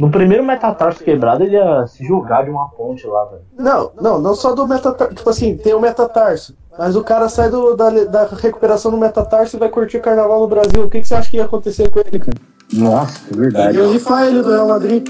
No 0.00 0.10
primeiro 0.10 0.42
metatarso 0.42 1.04
quebrado, 1.04 1.44
ele 1.44 1.56
ia 1.56 1.86
se 1.86 2.02
jogar 2.04 2.44
de 2.44 2.50
uma 2.50 2.68
ponte 2.70 3.06
lá, 3.06 3.24
velho. 3.26 3.42
Não, 3.58 3.92
não, 4.00 4.18
não 4.20 4.34
só 4.34 4.54
do 4.54 4.66
metatarso. 4.66 5.14
Tipo 5.14 5.28
assim, 5.30 5.56
tem 5.56 5.74
o 5.74 5.80
metatarso. 5.80 6.56
Mas 6.78 6.96
o 6.96 7.04
cara 7.04 7.28
sai 7.28 7.50
do- 7.50 7.76
da, 7.76 7.90
da 8.04 8.24
recuperação 8.24 8.90
do 8.90 8.96
metatarso 8.96 9.56
e 9.56 9.58
vai 9.60 9.68
curtir 9.68 10.00
carnaval 10.00 10.40
no 10.40 10.48
Brasil. 10.48 10.84
O 10.84 10.88
que, 10.88 11.00
que 11.02 11.06
você 11.06 11.14
acha 11.14 11.30
que 11.30 11.36
ia 11.36 11.44
acontecer 11.44 11.90
com 11.90 12.00
ele, 12.00 12.18
cara? 12.18 12.38
Nossa, 12.72 13.20
é 13.30 13.36
verdade. 13.36 13.76
E 13.76 13.80
ele 13.80 13.98
faz 13.98 14.28
ele 14.28 14.42
do 14.42 14.50
Real 14.50 14.68
Madrid. 14.68 15.06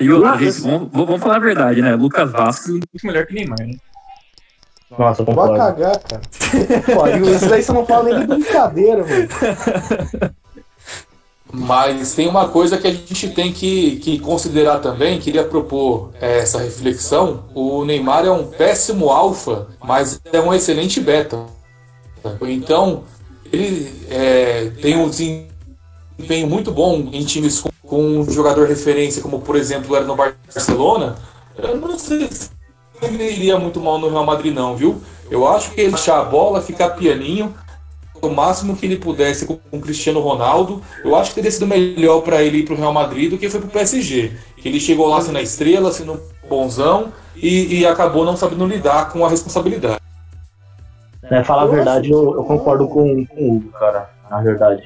E 0.00 0.10
outra, 0.10 0.38
gente, 0.38 0.60
vamos, 0.62 0.88
vamos 0.92 1.20
falar 1.20 1.36
a 1.36 1.40
verdade, 1.40 1.82
né? 1.82 1.94
Lucas 1.94 2.30
Vasco 2.32 2.68
é 2.70 2.72
muito 2.72 2.86
melhor 3.04 3.26
que 3.26 3.34
Neymar, 3.34 3.58
né? 3.60 3.76
Nossa, 4.98 5.20
eu 5.22 5.26
Vai 5.26 5.34
concordo. 5.34 5.56
cagar, 5.58 5.98
cara. 5.98 6.22
Pô, 6.94 7.06
isso 7.28 7.48
daí 7.50 7.62
você 7.62 7.72
não 7.72 7.84
fala 7.84 8.04
nem 8.04 8.20
de 8.20 8.26
brincadeira, 8.26 9.04
mano. 9.04 10.30
Mas 11.58 12.14
tem 12.14 12.28
uma 12.28 12.48
coisa 12.48 12.76
que 12.76 12.86
a 12.86 12.92
gente 12.92 13.30
tem 13.30 13.50
que, 13.50 13.96
que 13.96 14.18
considerar 14.18 14.78
também, 14.78 15.18
queria 15.18 15.42
propor 15.42 16.10
é, 16.20 16.40
essa 16.40 16.58
reflexão. 16.58 17.44
O 17.54 17.82
Neymar 17.82 18.26
é 18.26 18.30
um 18.30 18.46
péssimo 18.46 19.08
alfa, 19.08 19.66
mas 19.82 20.20
é 20.30 20.38
um 20.38 20.52
excelente 20.52 21.00
beta. 21.00 21.46
Então, 22.42 23.04
ele 23.50 23.90
é, 24.10 24.70
tem 24.82 24.98
um 24.98 25.08
desempenho 25.08 26.46
muito 26.46 26.70
bom 26.70 27.08
em 27.10 27.24
times 27.24 27.60
com, 27.60 27.70
com, 27.82 28.02
um 28.02 28.30
jogador 28.30 28.68
referência, 28.68 29.22
como 29.22 29.40
por 29.40 29.56
exemplo 29.56 29.96
era 29.96 30.04
no 30.04 30.14
Barcelona. 30.14 31.16
Eu 31.56 31.76
não 31.76 31.98
sei 31.98 32.28
se 32.30 32.50
ele 33.00 33.32
iria 33.32 33.58
muito 33.58 33.80
mal 33.80 33.98
no 33.98 34.10
Real 34.10 34.26
Madrid, 34.26 34.54
não, 34.54 34.76
viu? 34.76 35.00
Eu 35.30 35.48
acho 35.48 35.70
que 35.70 35.80
ele 35.80 35.94
achar 35.94 36.20
a 36.20 36.24
bola, 36.24 36.60
ficar 36.60 36.90
pianinho, 36.90 37.54
o 38.22 38.28
máximo 38.28 38.76
que 38.76 38.86
ele 38.86 38.96
pudesse 38.96 39.46
com 39.46 39.58
o 39.70 39.80
Cristiano 39.80 40.20
Ronaldo. 40.20 40.82
Eu 41.04 41.14
acho 41.16 41.30
que 41.30 41.36
teria 41.36 41.50
sido 41.50 41.66
melhor 41.66 42.20
para 42.22 42.42
ele 42.42 42.58
ir 42.58 42.64
para 42.64 42.74
o 42.74 42.76
Real 42.76 42.92
Madrid 42.92 43.30
do 43.30 43.38
que 43.38 43.48
foi 43.48 43.60
para 43.60 43.68
o 43.68 43.72
PSG. 43.72 44.32
Que 44.56 44.68
ele 44.68 44.80
chegou 44.80 45.08
lá 45.08 45.20
sendo 45.20 45.38
a 45.38 45.42
estrela, 45.42 45.92
sendo 45.92 46.20
bonzão 46.48 47.12
e, 47.36 47.80
e 47.80 47.86
acabou 47.86 48.24
não 48.24 48.36
sabendo 48.36 48.66
lidar 48.66 49.10
com 49.10 49.24
a 49.24 49.28
responsabilidade. 49.28 50.00
É, 51.30 51.42
falar 51.42 51.62
a 51.62 51.66
verdade, 51.66 52.10
eu, 52.10 52.36
eu 52.36 52.44
concordo 52.44 52.86
com, 52.88 53.26
com 53.26 53.40
o 53.40 53.56
Hugo, 53.56 53.72
cara, 53.72 54.10
na 54.30 54.40
verdade. 54.40 54.82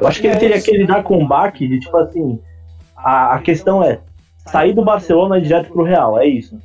Eu 0.00 0.06
acho 0.06 0.20
que 0.20 0.26
ele 0.26 0.36
teria 0.36 0.60
que 0.60 0.76
lidar 0.76 1.02
com 1.04 1.18
um 1.18 1.26
baque 1.26 1.66
de 1.66 1.80
tipo 1.80 1.96
assim. 1.96 2.40
A, 2.96 3.36
a 3.36 3.38
questão 3.40 3.82
é 3.82 4.00
sair 4.46 4.72
do 4.72 4.84
Barcelona 4.84 5.40
direto 5.40 5.72
pro 5.72 5.84
Real, 5.84 6.18
é 6.18 6.26
isso. 6.26 6.58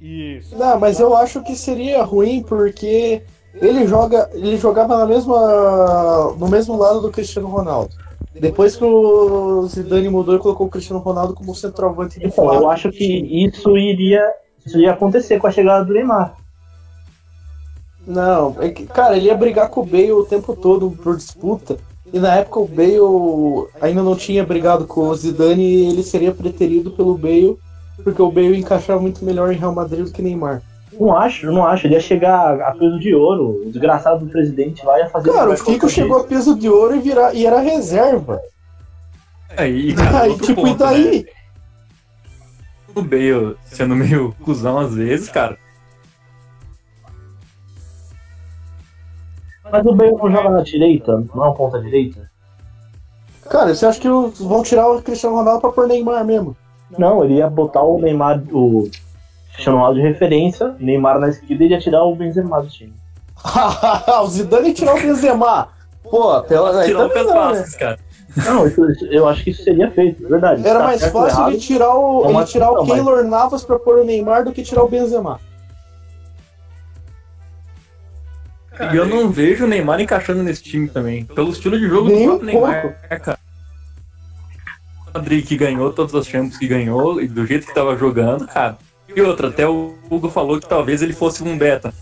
Isso. 0.00 0.56
Não, 0.56 0.78
mas 0.78 1.00
eu 1.00 1.16
acho 1.16 1.42
que 1.42 1.56
seria 1.56 2.02
ruim 2.02 2.42
porque 2.42 3.22
ele 3.60 3.86
joga, 3.86 4.30
ele 4.34 4.56
jogava 4.56 4.98
na 4.98 5.06
mesma, 5.06 6.34
no 6.38 6.48
mesmo 6.48 6.76
lado 6.76 7.00
do 7.00 7.10
Cristiano 7.10 7.48
Ronaldo. 7.48 7.90
Depois 8.38 8.76
que 8.76 8.84
o 8.84 9.66
Zidane 9.66 10.08
mudou 10.08 10.36
e 10.36 10.38
colocou 10.38 10.66
o 10.66 10.70
Cristiano 10.70 11.00
Ronaldo 11.00 11.34
como 11.34 11.54
centroavante 11.54 12.18
de 12.18 12.26
Então, 12.26 12.52
eu 12.52 12.70
acho 12.70 12.90
que 12.90 13.04
isso 13.04 13.76
iria, 13.78 14.22
isso 14.64 14.78
ia 14.78 14.92
acontecer 14.92 15.38
com 15.38 15.46
a 15.46 15.50
chegada 15.50 15.84
do 15.84 15.94
Neymar. 15.94 16.34
Não, 18.06 18.54
é 18.60 18.68
que, 18.68 18.86
cara, 18.86 19.16
ele 19.16 19.26
ia 19.26 19.34
brigar 19.34 19.68
com 19.68 19.80
o 19.80 19.86
Bale 19.86 20.12
o 20.12 20.24
tempo 20.24 20.54
todo 20.54 20.90
por 20.90 21.16
disputa. 21.16 21.76
E 22.12 22.18
na 22.18 22.36
época 22.36 22.60
o 22.60 22.68
Bale 22.68 23.68
ainda 23.80 24.02
não 24.02 24.14
tinha 24.14 24.44
brigado 24.44 24.86
com 24.86 25.08
o 25.08 25.14
Zidane 25.14 25.62
e 25.62 25.88
ele 25.88 26.02
seria 26.02 26.32
preterido 26.32 26.90
pelo 26.90 27.16
Bale, 27.16 27.58
porque 28.04 28.22
o 28.22 28.30
Bale 28.30 28.58
encaixava 28.58 29.00
muito 29.00 29.24
melhor 29.24 29.50
em 29.52 29.56
Real 29.56 29.74
Madrid 29.74 30.04
do 30.04 30.12
que 30.12 30.22
Neymar. 30.22 30.62
Não 30.98 31.16
acho, 31.16 31.46
não 31.52 31.66
acho. 31.66 31.86
Ele 31.86 31.94
ia 31.94 32.00
chegar 32.00 32.60
a 32.60 32.72
peso 32.72 32.98
de 32.98 33.14
ouro. 33.14 33.62
O 33.66 33.70
desgraçado 33.70 34.24
do 34.24 34.30
presidente 34.30 34.84
lá 34.84 34.98
ia 34.98 35.08
fazer. 35.08 35.32
Cara, 35.32 35.50
o 35.50 35.56
Fico 35.56 35.88
chegou 35.88 36.20
a 36.20 36.24
peso 36.24 36.58
de 36.58 36.68
ouro 36.68 36.96
e, 36.96 37.00
virar, 37.00 37.34
e 37.34 37.46
era 37.46 37.60
reserva. 37.60 38.40
Aí, 39.56 39.94
cara, 39.94 40.22
Aí, 40.22 40.38
tipo, 40.38 40.62
ponto, 40.62 40.70
e 40.70 40.74
daí? 40.74 41.22
Né? 41.22 41.30
O 42.94 43.02
Bale 43.02 43.56
sendo 43.64 43.94
meio 43.94 44.34
cuzão 44.42 44.78
às 44.78 44.94
vezes, 44.94 45.28
cara. 45.28 45.58
Mas 49.70 49.84
o 49.84 49.94
Bale 49.94 50.12
não 50.12 50.30
joga 50.30 50.50
na 50.50 50.62
direita, 50.62 51.24
não 51.34 51.44
é 51.44 51.48
um 51.50 51.54
ponta 51.54 51.80
direita? 51.80 52.30
Cara, 53.50 53.74
você 53.74 53.86
acha 53.86 54.00
que 54.00 54.08
vão 54.08 54.62
tirar 54.62 54.88
o 54.88 55.02
Cristiano 55.02 55.36
Ronaldo 55.36 55.60
pra 55.60 55.72
pôr 55.72 55.86
Neymar 55.86 56.24
mesmo? 56.24 56.56
Não, 56.98 57.24
ele 57.24 57.34
ia 57.34 57.48
botar 57.48 57.82
o 57.82 57.98
Neymar, 57.98 58.42
o 58.52 58.88
Cristiano 59.56 59.78
Ronaldo 59.78 60.00
de 60.00 60.06
referência, 60.06 60.74
Neymar 60.78 61.18
na 61.18 61.28
esquerda 61.30 61.64
e 61.64 61.68
ia 61.68 61.80
tirar 61.80 62.04
o 62.04 62.14
Benzema 62.14 62.62
do 62.62 62.68
time. 62.68 62.92
o 64.22 64.26
Zidane 64.28 64.68
ia 64.68 64.74
tirar 64.74 64.94
o 64.94 65.00
Benzema. 65.00 65.68
Pô, 66.02 66.40
pela 66.42 66.70
o 66.70 66.72
também 66.72 67.08
Pedro 67.08 67.34
não, 67.34 67.52
né? 67.52 67.64
Cara. 67.78 67.98
Não, 68.44 68.66
isso- 68.66 68.82
eu 69.10 69.26
acho 69.26 69.42
que 69.42 69.50
isso 69.50 69.64
seria 69.64 69.90
feito, 69.90 70.24
é 70.24 70.28
verdade. 70.28 70.66
Era 70.66 70.78
Tá 70.80 70.84
mais 70.84 71.00
fácil 71.06 71.38
errado, 71.38 71.50
ele 71.52 71.58
tirar 71.58 71.94
o, 71.94 72.24
é 72.26 72.34
ele 72.34 72.44
tirar 72.44 72.70
o 72.70 72.84
Keylor 72.84 73.24
Navas 73.24 73.64
pra 73.64 73.78
pôr 73.78 73.98
o 74.00 74.04
Neymar 74.04 74.44
do 74.44 74.52
que 74.52 74.62
tirar 74.62 74.84
o 74.84 74.88
Benzema. 74.88 75.40
E 78.92 78.96
eu 78.96 79.06
não 79.06 79.30
vejo 79.30 79.64
o 79.64 79.68
Neymar 79.68 80.00
encaixando 80.02 80.42
nesse 80.42 80.62
time 80.62 80.86
também. 80.86 81.24
Pelo 81.24 81.50
estilo 81.50 81.78
de 81.78 81.88
jogo 81.88 82.10
do 82.10 82.24
próprio 82.24 82.46
Neymar, 82.46 82.94
cara. 83.22 83.38
O 85.08 85.18
Madrid 85.18 85.46
que 85.46 85.56
ganhou 85.56 85.90
todas 85.94 86.14
as 86.14 86.26
Champions 86.26 86.58
que 86.58 86.68
ganhou 86.68 87.22
e 87.22 87.26
do 87.26 87.46
jeito 87.46 87.66
que 87.66 87.72
tava 87.74 87.96
jogando, 87.96 88.46
cara. 88.46 88.76
E 89.16 89.20
outra, 89.22 89.48
até 89.48 89.66
o 89.66 89.98
Hugo 90.10 90.28
falou 90.28 90.60
que 90.60 90.68
talvez 90.68 91.00
ele 91.00 91.14
fosse 91.14 91.42
um 91.42 91.56
beta. 91.56 91.94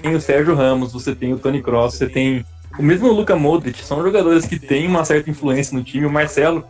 Tem 0.00 0.14
o 0.14 0.20
Sérgio 0.20 0.54
Ramos, 0.54 0.92
você 0.92 1.16
tem 1.16 1.32
o 1.32 1.38
Tony 1.38 1.60
Kroos, 1.60 1.94
você 1.94 2.08
tem 2.08 2.46
o 2.78 2.82
mesmo 2.82 3.10
Luka 3.10 3.34
Modric, 3.34 3.84
são 3.84 4.00
jogadores 4.04 4.46
que 4.46 4.56
têm 4.56 4.86
uma 4.86 5.04
certa 5.04 5.28
influência 5.28 5.76
no 5.76 5.82
time. 5.82 6.06
O 6.06 6.12
Marcelo 6.12 6.64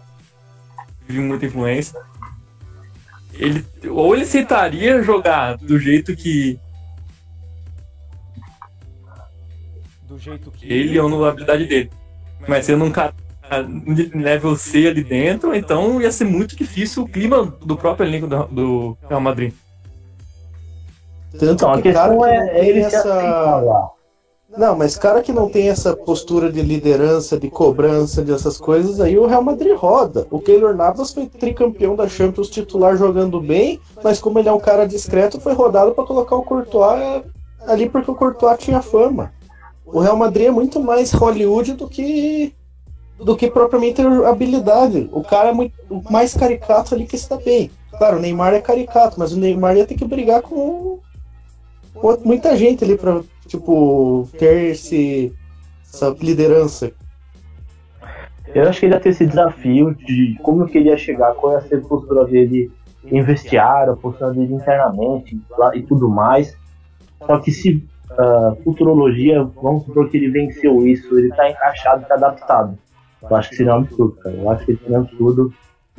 teve 1.06 1.20
muita 1.20 1.44
influência. 1.44 2.00
Ele, 3.34 3.64
ou 3.90 4.14
ele 4.14 4.24
aceitaria 4.24 5.02
jogar 5.02 5.58
do 5.58 5.78
jeito 5.78 6.16
que 6.16 6.58
Do 10.02 10.18
jeito 10.18 10.50
que. 10.50 10.72
ele 10.72 10.98
ou 10.98 11.10
na 11.10 11.28
habilidade 11.28 11.66
dele. 11.66 11.90
Mas 12.48 12.64
sendo 12.64 12.84
um 12.84 12.90
cara 12.90 13.14
level 14.14 14.56
C 14.56 14.86
ali 14.86 15.04
dentro, 15.04 15.54
então 15.54 16.00
ia 16.00 16.10
ser 16.10 16.24
muito 16.24 16.56
difícil 16.56 17.02
o 17.02 17.08
clima 17.08 17.54
do 17.64 17.76
próprio 17.76 18.06
elenco 18.06 18.26
do, 18.26 18.44
do 18.46 18.98
Real 19.08 19.20
Madrid. 19.20 19.52
Tanto 21.38 21.52
Então, 21.52 21.72
a 21.72 21.80
que 21.80 21.92
cara 21.92 22.10
questão 22.10 22.20
que 22.20 22.28
é, 22.28 22.38
não 22.38 22.46
é 22.46 22.54
tem 22.54 22.68
ele 22.68 22.80
essa... 22.80 23.90
Não, 24.56 24.76
mas 24.76 24.96
cara 24.96 25.22
que 25.22 25.32
não 25.32 25.48
tem 25.48 25.70
essa 25.70 25.96
postura 25.96 26.52
de 26.52 26.60
liderança, 26.60 27.38
de 27.38 27.48
cobrança, 27.48 28.20
dessas 28.20 28.58
coisas, 28.58 29.00
aí 29.00 29.18
o 29.18 29.26
Real 29.26 29.42
Madrid 29.42 29.74
roda. 29.74 30.26
O 30.30 30.38
Keylor 30.38 30.76
Navas 30.76 31.10
foi 31.12 31.26
tricampeão 31.26 31.96
da 31.96 32.06
Champions 32.06 32.50
titular 32.50 32.94
jogando 32.98 33.40
bem, 33.40 33.80
mas 34.04 34.20
como 34.20 34.38
ele 34.38 34.50
é 34.50 34.52
um 34.52 34.60
cara 34.60 34.86
discreto, 34.86 35.40
foi 35.40 35.54
rodado 35.54 35.92
pra 35.92 36.04
colocar 36.04 36.36
o 36.36 36.42
Courtois 36.42 37.22
ali 37.66 37.88
porque 37.88 38.10
o 38.10 38.14
Courtois 38.14 38.58
tinha 38.58 38.82
fama. 38.82 39.32
O 39.86 40.00
Real 40.00 40.16
Madrid 40.16 40.48
é 40.48 40.50
muito 40.50 40.80
mais 40.80 41.12
Hollywood 41.12 41.72
do 41.72 41.88
que 41.88 42.54
do 43.24 43.36
que 43.36 43.50
propriamente 43.50 44.02
habilidade. 44.26 45.08
O 45.12 45.22
cara 45.22 45.50
é 45.50 45.52
muito 45.52 45.74
mais 46.10 46.34
caricato 46.34 46.94
ali 46.94 47.06
que 47.06 47.16
está 47.16 47.36
bem. 47.36 47.70
Claro, 47.90 48.18
o 48.18 48.20
Neymar 48.20 48.54
é 48.54 48.60
caricato, 48.60 49.18
mas 49.18 49.32
o 49.32 49.38
Neymar 49.38 49.76
ia 49.76 49.86
ter 49.86 49.94
que 49.94 50.04
brigar 50.04 50.42
com, 50.42 50.98
muita 52.24 52.56
gente 52.56 52.84
ali 52.84 52.96
pra, 52.96 53.22
tipo, 53.46 54.28
ter 54.38 54.70
esse, 54.70 55.32
essa 55.82 56.14
liderança. 56.20 56.92
Eu 58.54 58.68
acho 58.68 58.80
que 58.80 58.86
ele 58.86 58.94
ia 58.94 59.00
ter 59.00 59.10
esse 59.10 59.26
desafio 59.26 59.94
de 59.94 60.38
como 60.42 60.66
que 60.66 60.78
ele 60.78 60.88
ia 60.88 60.96
chegar, 60.96 61.34
qual 61.34 61.54
ia 61.54 61.60
ser 61.62 61.76
a 61.76 61.80
postura 61.80 62.24
dele 62.24 62.70
em 63.04 63.22
vestiário, 63.22 63.92
a 63.92 63.96
postura 63.96 64.32
dele 64.32 64.54
internamente 64.54 65.40
e 65.74 65.82
tudo 65.82 66.08
mais. 66.08 66.56
Só 67.26 67.38
que 67.38 67.50
se 67.50 67.82
ah, 68.18 68.54
futurologia, 68.62 69.42
vamos 69.62 69.84
supor 69.84 70.08
que 70.10 70.16
ele 70.16 70.30
venceu 70.30 70.86
isso, 70.86 71.18
ele 71.18 71.30
tá 71.30 71.48
encaixado, 71.48 72.04
tá 72.06 72.14
adaptado. 72.14 72.78
Eu 73.22 73.36
acho 73.36 73.50
que 73.50 73.56
seria 73.56 73.74
um 73.74 73.78
absurdo, 73.78 74.16
cara. 74.22 74.36
Eu 74.36 74.50
acho 74.50 74.66
que 74.66 74.76
seria 74.76 74.98
um 74.98 75.02
absurdo. 75.02 75.52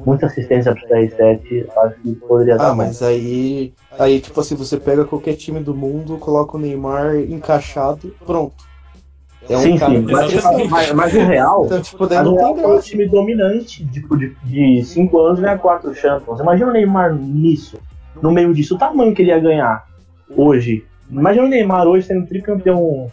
Muita 0.06 0.26
assistência 0.26 0.74
pro 0.74 0.88
CR7, 0.88 1.68
acho 1.78 1.96
que 2.02 2.16
poderia 2.16 2.58
dar 2.58 2.66
Ah, 2.66 2.70
bom. 2.72 2.78
mas 2.78 3.02
aí, 3.04 3.74
aí 4.00 4.20
tipo 4.20 4.40
assim, 4.40 4.56
você 4.56 4.76
pega 4.78 5.06
qualquer 5.06 5.36
time 5.36 5.60
do 5.60 5.76
mundo, 5.76 6.18
coloca 6.18 6.58
o 6.58 6.60
Neymar 6.60 7.16
encaixado, 7.16 8.14
pronto. 8.26 8.56
É 9.48 9.56
um 9.56 9.60
sim, 9.60 9.78
cara 9.78 9.92
sim. 9.92 10.02
Mas, 10.02 10.70
mas, 10.70 10.92
mas 10.94 11.14
o 11.14 11.20
Real, 11.28 11.66
Então, 11.66 11.82
tipo, 11.82 12.08
daí 12.08 12.24
não 12.24 12.36
Real 12.36 12.54
tem 12.56 12.64
foi 12.64 12.76
um 12.76 12.80
time 12.80 13.06
dominante 13.08 13.86
tipo, 13.86 14.18
de, 14.18 14.36
de 14.44 14.84
cinco 14.84 15.20
anos 15.20 15.40
ganhar 15.40 15.60
quatro 15.60 15.94
Champions. 15.94 16.40
Imagina 16.40 16.70
o 16.70 16.74
Neymar 16.74 17.14
nisso. 17.14 17.78
No 18.22 18.32
meio 18.32 18.54
disso, 18.54 18.76
o 18.76 18.78
tamanho 18.78 19.14
que 19.14 19.22
ele 19.22 19.30
ia 19.30 19.40
ganhar 19.40 19.86
hoje. 20.36 20.86
Imagina 21.10 21.46
o 21.46 21.50
Neymar 21.50 21.88
hoje 21.88 22.08
sendo 22.08 22.26
tricampeão. 22.26 23.12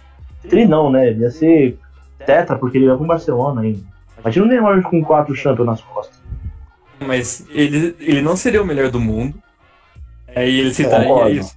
Tri 0.49 0.67
não, 0.67 0.91
né? 0.91 1.09
Ele 1.09 1.21
ia 1.21 1.31
ser 1.31 1.79
tetra, 2.25 2.57
porque 2.57 2.79
ele 2.79 2.87
ia 2.87 2.97
com 2.97 3.05
o 3.05 3.09
Barcelona 3.09 3.63
ainda. 3.63 3.83
Imagina 4.21 4.47
o 4.47 4.49
Neymar 4.49 4.83
com 4.83 5.03
quatro 5.05 5.35
Champions 5.35 5.67
nas 5.67 5.81
costas. 5.81 6.21
Mas 7.01 7.47
ele, 7.51 7.97
ele 7.99 8.23
não 8.23 8.37
seria 8.37 8.63
o 8.63 8.67
melhor 8.67 8.91
do 8.91 9.01
mundo. 9.01 9.43
Aí 10.35 10.61
ele 10.61 10.73
citaria 10.73 11.09
Concordo. 11.09 11.31
isso. 11.31 11.57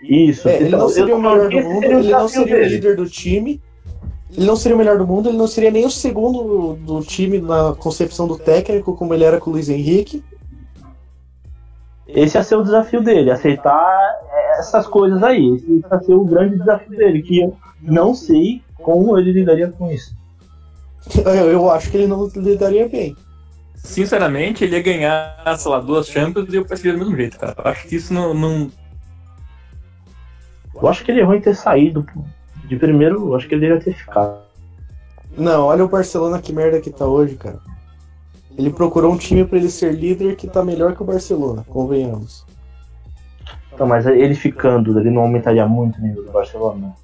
Isso. 0.00 0.48
É, 0.48 0.56
ele 0.56 0.70
não 0.70 0.88
seria 0.88 1.16
o 1.16 1.20
melhor 1.20 1.50
do 1.50 1.60
mundo, 1.60 1.84
ele 1.84 2.10
não 2.10 2.28
seria 2.28 2.56
o 2.56 2.68
líder 2.68 2.96
do 2.96 3.08
time, 3.08 3.60
ele 4.32 4.46
não 4.46 4.56
seria 4.56 4.74
o 4.74 4.78
melhor 4.78 4.96
do 4.96 5.06
mundo, 5.06 5.28
ele 5.28 5.36
não 5.36 5.46
seria 5.46 5.70
nem 5.70 5.84
o 5.84 5.90
segundo 5.90 6.74
do 6.74 7.02
time 7.02 7.38
na 7.38 7.74
concepção 7.74 8.26
do 8.26 8.38
técnico, 8.38 8.96
como 8.96 9.12
ele 9.12 9.24
era 9.24 9.38
com 9.38 9.50
o 9.50 9.52
Luiz 9.52 9.68
Henrique. 9.68 10.24
Esse 12.08 12.38
ia 12.38 12.42
ser 12.42 12.56
o 12.56 12.62
desafio 12.62 13.02
dele, 13.02 13.30
aceitar 13.30 14.20
essas 14.58 14.86
coisas 14.86 15.22
aí. 15.22 15.54
Esse 15.56 15.70
ia 15.70 16.00
ser 16.00 16.14
o 16.14 16.24
grande 16.24 16.58
desafio 16.58 16.96
dele, 16.96 17.22
que 17.22 17.40
eu 17.40 17.56
não 17.82 18.14
sei 18.14 18.62
como 18.78 19.18
ele 19.18 19.32
lidaria 19.32 19.68
com 19.68 19.90
isso. 19.90 20.14
Eu, 21.24 21.50
eu 21.50 21.70
acho 21.70 21.90
que 21.90 21.96
ele 21.96 22.06
não 22.06 22.28
lidaria 22.36 22.88
bem. 22.88 23.16
Sinceramente, 23.74 24.64
ele 24.64 24.76
ia 24.76 24.82
ganhar, 24.82 25.56
sei 25.58 25.70
lá, 25.70 25.80
duas 25.80 26.06
Champions 26.06 26.52
e 26.52 26.56
eu 26.56 26.64
prefiro 26.64 26.98
do 26.98 27.00
mesmo 27.00 27.16
jeito, 27.16 27.38
cara. 27.38 27.54
Eu 27.56 27.70
acho 27.70 27.88
que 27.88 27.96
isso 27.96 28.12
não. 28.12 28.34
não... 28.34 28.70
Eu 30.74 30.88
acho 30.88 31.02
que 31.02 31.10
ele 31.10 31.20
errou 31.20 31.34
em 31.34 31.40
ter 31.40 31.56
saído 31.56 32.06
de 32.66 32.76
primeiro, 32.76 33.28
eu 33.28 33.34
acho 33.34 33.48
que 33.48 33.54
ele 33.54 33.62
deveria 33.62 33.82
ter 33.82 33.94
ficado. 33.94 34.38
Não, 35.36 35.64
olha 35.64 35.84
o 35.84 35.88
Barcelona 35.88 36.40
que 36.40 36.52
merda 36.52 36.80
que 36.80 36.90
tá 36.90 37.06
hoje, 37.06 37.34
cara. 37.36 37.58
Ele 38.56 38.70
procurou 38.70 39.12
um 39.12 39.16
time 39.16 39.44
pra 39.44 39.58
ele 39.58 39.70
ser 39.70 39.92
líder 39.92 40.36
que 40.36 40.46
tá 40.46 40.62
melhor 40.64 40.94
que 40.94 41.02
o 41.02 41.06
Barcelona, 41.06 41.64
convenhamos. 41.68 42.44
Então, 43.72 43.86
mas 43.86 44.06
ele 44.06 44.34
ficando, 44.34 44.98
ele 44.98 45.10
não 45.10 45.22
aumentaria 45.22 45.66
muito 45.66 45.98
o 45.98 46.02
nível 46.02 46.24
do 46.24 46.30
Barcelona? 46.30 46.94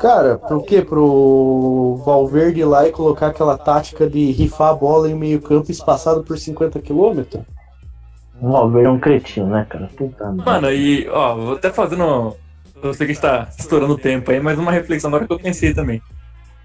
Cara, 0.00 0.38
pro 0.38 0.62
quê? 0.62 0.82
Pro 0.82 2.00
Valverde 2.04 2.60
ir 2.60 2.64
lá 2.64 2.86
e 2.86 2.92
colocar 2.92 3.28
aquela 3.28 3.56
tática 3.56 4.08
de 4.08 4.32
rifar 4.32 4.70
a 4.70 4.74
bola 4.74 5.08
em 5.08 5.14
meio 5.14 5.40
campo 5.40 5.70
espaçado 5.70 6.22
por 6.22 6.36
50 6.36 6.80
km? 6.80 7.40
O 8.40 8.50
Valverde 8.50 8.88
é 8.88 8.90
um 8.90 8.98
cretino, 8.98 9.46
né, 9.46 9.66
cara? 9.68 9.88
Puta 9.96 10.32
merda. 10.32 10.50
Mano, 10.50 10.72
e 10.72 11.08
ó, 11.08 11.34
vou 11.36 11.52
até 11.54 11.70
fazendo. 11.70 12.36
Eu 12.82 12.92
sei 12.92 13.06
que 13.06 13.12
está 13.12 13.48
estourando 13.58 13.94
o 13.94 13.98
tempo 13.98 14.30
aí, 14.30 14.40
mas 14.40 14.58
uma 14.58 14.72
reflexão 14.72 15.08
agora 15.08 15.26
que 15.26 15.32
eu 15.32 15.38
pensei 15.38 15.72
também. 15.72 16.02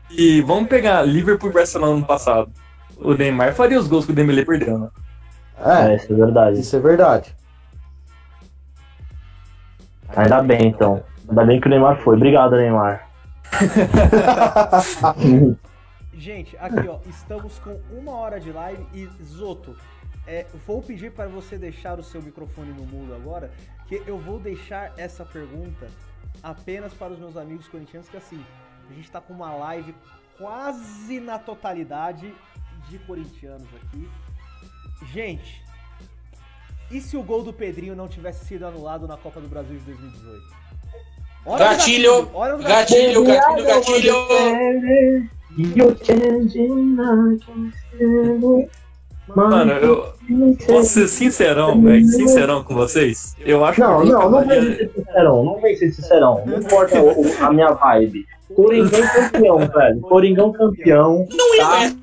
E 0.10 0.42
vamos 0.42 0.68
pegar 0.68 1.04
Liverpool 1.04 1.52
e 1.52 1.54
Barcelona 1.54 1.96
no 1.96 2.06
passado. 2.06 2.52
O 2.98 3.14
Neymar 3.14 3.54
faria 3.54 3.80
os 3.80 3.88
gols 3.88 4.06
que 4.06 4.12
o 4.12 4.16
Dembélé 4.16 4.44
perdeu, 4.44 4.78
né? 4.78 4.90
É, 5.64 5.92
É, 5.92 5.96
isso 5.96 6.12
é 6.12 6.16
verdade. 6.16 6.60
isso 6.60 6.76
é 6.76 6.80
verdade. 6.80 7.36
Ainda 10.16 10.42
bem, 10.42 10.68
então. 10.68 11.02
Ainda 11.30 11.46
bem 11.46 11.62
que 11.62 11.68
o 11.68 11.70
Neymar 11.70 11.98
foi. 12.02 12.16
Obrigado, 12.16 12.56
Neymar. 12.56 13.09
Gente, 16.14 16.58
aqui 16.58 16.88
ó, 16.88 17.00
estamos 17.08 17.58
com 17.60 17.80
uma 17.91 18.12
hora 18.12 18.39
de 18.39 18.52
live 18.52 18.86
e 18.93 19.10
Zoto, 19.24 19.76
é, 20.28 20.45
vou 20.68 20.82
pedir 20.82 21.12
para 21.12 21.28
você 21.28 21.58
deixar 21.58 21.97
o 21.97 22.04
seu 22.04 22.22
microfone 22.22 22.72
no 22.72 22.86
mudo 22.86 23.16
agora, 23.16 23.52
que 23.88 24.04
eu 24.06 24.18
vou 24.18 24.39
deixar 24.39 24.93
essa 24.97 25.26
pergunta 25.26 25.88
apenas 26.43 26.93
para 26.93 27.14
os 27.14 27.20
meus 27.20 27.38
amigos 27.38 27.68
corintianos, 27.68 28.10
que 28.10 28.18
assim, 28.18 28.43
a 28.89 28.93
gente 28.93 29.10
tá 29.10 29.22
com 29.22 29.34
uma 29.34 29.54
live 29.54 29.95
quase 30.38 31.20
na 31.20 31.39
totalidade 31.39 32.34
de 32.89 33.00
corintianos 33.00 33.68
aqui. 33.76 34.10
Gente, 35.12 35.64
e 36.91 37.00
se 37.00 37.16
o 37.16 37.24
gol 37.24 37.43
do 37.43 37.54
Pedrinho 37.54 37.95
não 37.95 38.08
tivesse 38.08 38.45
sido 38.45 38.66
anulado 38.66 39.08
na 39.08 39.16
Copa 39.16 39.39
do 39.39 39.47
Brasil 39.47 39.78
de 39.78 39.86
2018? 39.86 40.59
Gatilho, 41.46 42.30
Gatilho, 42.64 43.24
gatilho, 43.24 43.66
gatilho. 43.66 44.14
Like 45.86 46.12
a 46.12 46.16
Mano, 49.36 49.72
eu 49.74 50.14
posso 50.66 50.90
ser 50.90 51.08
sincerão, 51.08 51.82
velho, 51.82 52.04
sincerão 52.06 52.64
com 52.64 52.74
vocês. 52.74 53.36
Eu 53.40 53.64
acho 53.64 53.80
Não, 53.80 54.02
que 54.02 54.10
não, 54.10 54.30
não 54.30 54.46
vem 54.46 54.76
ser 54.76 54.92
sincerão, 54.96 55.44
não 55.44 55.62
vem 55.62 55.76
ser 55.76 55.92
sincerão. 55.92 56.42
Não 56.46 56.58
importa 56.60 56.98
a 57.42 57.54
minha 57.54 57.72
vibe. 57.74 58.26
Coringão 58.56 59.02
campeão, 59.08 59.58
velho. 59.60 60.02
Coringão 60.02 60.52
campeão. 60.52 61.28
Não 61.32 61.56
ia 61.56 61.64
Tá. 61.64 61.96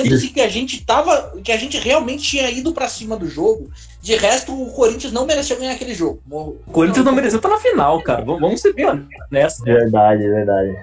Assim 0.00 0.28
que 0.28 0.40
a 0.40 0.48
gente 0.48 0.84
tava, 0.84 1.34
que 1.42 1.52
a 1.52 1.56
gente 1.56 1.78
realmente 1.78 2.22
tinha 2.22 2.50
ido 2.50 2.72
pra 2.72 2.88
cima 2.88 3.16
do 3.16 3.28
jogo. 3.28 3.70
De 4.00 4.16
resto, 4.16 4.52
o 4.52 4.72
Corinthians 4.72 5.12
não 5.12 5.26
mereceu 5.26 5.58
ganhar 5.58 5.72
aquele 5.72 5.94
jogo. 5.94 6.20
O 6.30 6.72
Corinthians 6.72 7.04
não 7.04 7.12
mereceu 7.12 7.36
estar 7.36 7.48
na 7.48 7.58
final, 7.58 8.02
cara. 8.02 8.24
Vamos 8.24 8.60
ser 8.60 8.72
bem 8.72 8.86
honestos 8.86 9.26
nessa. 9.30 9.64
Verdade, 9.64 10.28
verdade. 10.28 10.76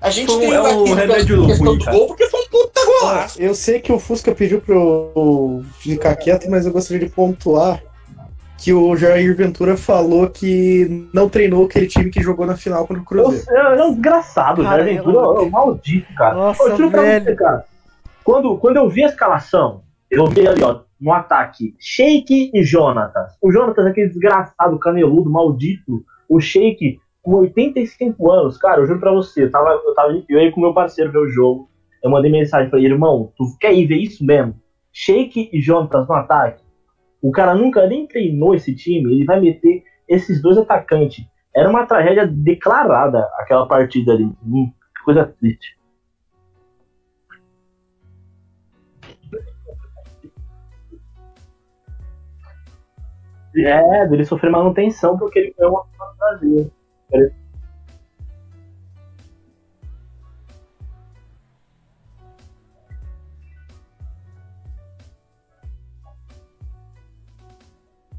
A 0.00 0.10
gente 0.10 0.28
ganhou 0.38 0.66
é 0.66 0.74
o 0.74 0.94
remédio 0.94 1.46
questão 1.46 1.66
ruim, 1.66 1.78
do 1.78 1.84
gol 1.84 2.06
porque 2.06 2.28
foi 2.28 2.40
um 2.40 2.48
puta 2.48 2.84
golaço. 2.84 3.42
Eu 3.42 3.52
sei 3.54 3.80
que 3.80 3.92
o 3.92 3.98
Fusca 3.98 4.32
pediu 4.32 4.60
pra 4.60 4.74
eu 4.74 5.64
ficar 5.80 6.14
quieto, 6.14 6.48
mas 6.48 6.66
eu 6.66 6.72
gostaria 6.72 7.04
de 7.04 7.12
pontuar 7.12 7.82
que 8.58 8.72
o 8.72 8.96
Jair 8.96 9.36
Ventura 9.36 9.76
falou 9.76 10.28
que 10.28 11.08
não 11.14 11.28
treinou 11.28 11.64
aquele 11.66 11.86
time 11.86 12.10
que 12.10 12.20
jogou 12.20 12.44
na 12.44 12.56
final 12.56 12.86
contra 12.86 13.02
o 13.02 13.06
Cruzeiro. 13.06 13.46
é 13.56 13.84
um 13.84 13.92
desgraçado, 13.92 14.62
Cara, 14.64 14.84
né? 14.84 14.94
Ventura 14.94 15.16
eu- 15.16 15.36
é 15.36 15.40
um 15.42 15.50
maldito, 15.50 16.12
cara. 16.14 16.34
Nossa, 16.34 16.62
eu 16.64 16.76
juro 16.76 16.90
pra 16.90 17.02
velho. 17.02 17.24
você, 17.24 17.34
cara. 17.36 17.64
Quando, 18.24 18.56
quando 18.58 18.76
eu 18.76 18.88
vi 18.88 19.04
a 19.04 19.08
escalação, 19.08 19.82
eu 20.10 20.26
vi 20.26 20.46
ali, 20.46 20.62
ó, 20.62 20.80
no 21.00 21.12
ataque, 21.12 21.74
Sheik 21.78 22.50
e 22.52 22.62
Jonatas. 22.64 23.32
O 23.40 23.50
Jonatas, 23.52 23.86
aquele 23.86 24.08
desgraçado, 24.08 24.78
caneludo, 24.78 25.30
maldito. 25.30 26.02
O 26.28 26.40
Sheik, 26.40 26.98
com 27.22 27.34
85 27.36 28.30
anos, 28.30 28.58
cara, 28.58 28.80
eu 28.80 28.86
juro 28.86 28.98
pra 29.00 29.12
você, 29.12 29.44
eu 29.44 29.50
tava, 29.50 29.70
eu 29.70 29.94
tava 29.94 30.12
eu 30.28 30.40
ia 30.40 30.50
com 30.52 30.60
meu 30.60 30.74
parceiro 30.74 31.12
ver 31.12 31.18
o 31.18 31.28
jogo. 31.28 31.68
Eu 32.02 32.10
mandei 32.10 32.30
mensagem 32.30 32.68
pra 32.68 32.78
ele, 32.78 32.88
irmão, 32.88 33.32
tu 33.36 33.44
quer 33.60 33.72
ir 33.72 33.86
ver 33.86 33.96
isso 33.98 34.24
mesmo? 34.24 34.54
Sheik 34.92 35.48
e 35.52 35.60
Jonatas 35.60 36.06
no 36.08 36.14
ataque. 36.14 36.62
O 37.20 37.30
cara 37.30 37.54
nunca 37.54 37.86
nem 37.86 38.06
treinou 38.06 38.54
esse 38.54 38.74
time, 38.74 39.12
ele 39.12 39.24
vai 39.24 39.40
meter 39.40 39.82
esses 40.08 40.40
dois 40.40 40.56
atacantes. 40.56 41.24
Era 41.54 41.68
uma 41.68 41.86
tragédia 41.86 42.26
declarada 42.26 43.28
aquela 43.38 43.66
partida 43.66 44.12
ali. 44.12 44.24
Hum, 44.44 44.72
coisa 45.04 45.24
triste. 45.40 45.76
É, 53.56 54.06
dele 54.06 54.24
sofrer 54.24 54.50
manutenção 54.50 55.18
porque 55.18 55.38
ele 55.38 55.54
ganhou 55.58 55.84
uma 55.96 56.34
do 56.36 56.70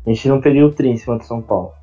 A 0.09 0.11
gente 0.11 0.27
não 0.27 0.41
teria 0.41 0.65
o 0.65 0.73
tri 0.73 0.89
em 0.89 0.97
cima 0.97 1.19
de 1.19 1.25
São 1.27 1.39
Paulo. 1.39 1.78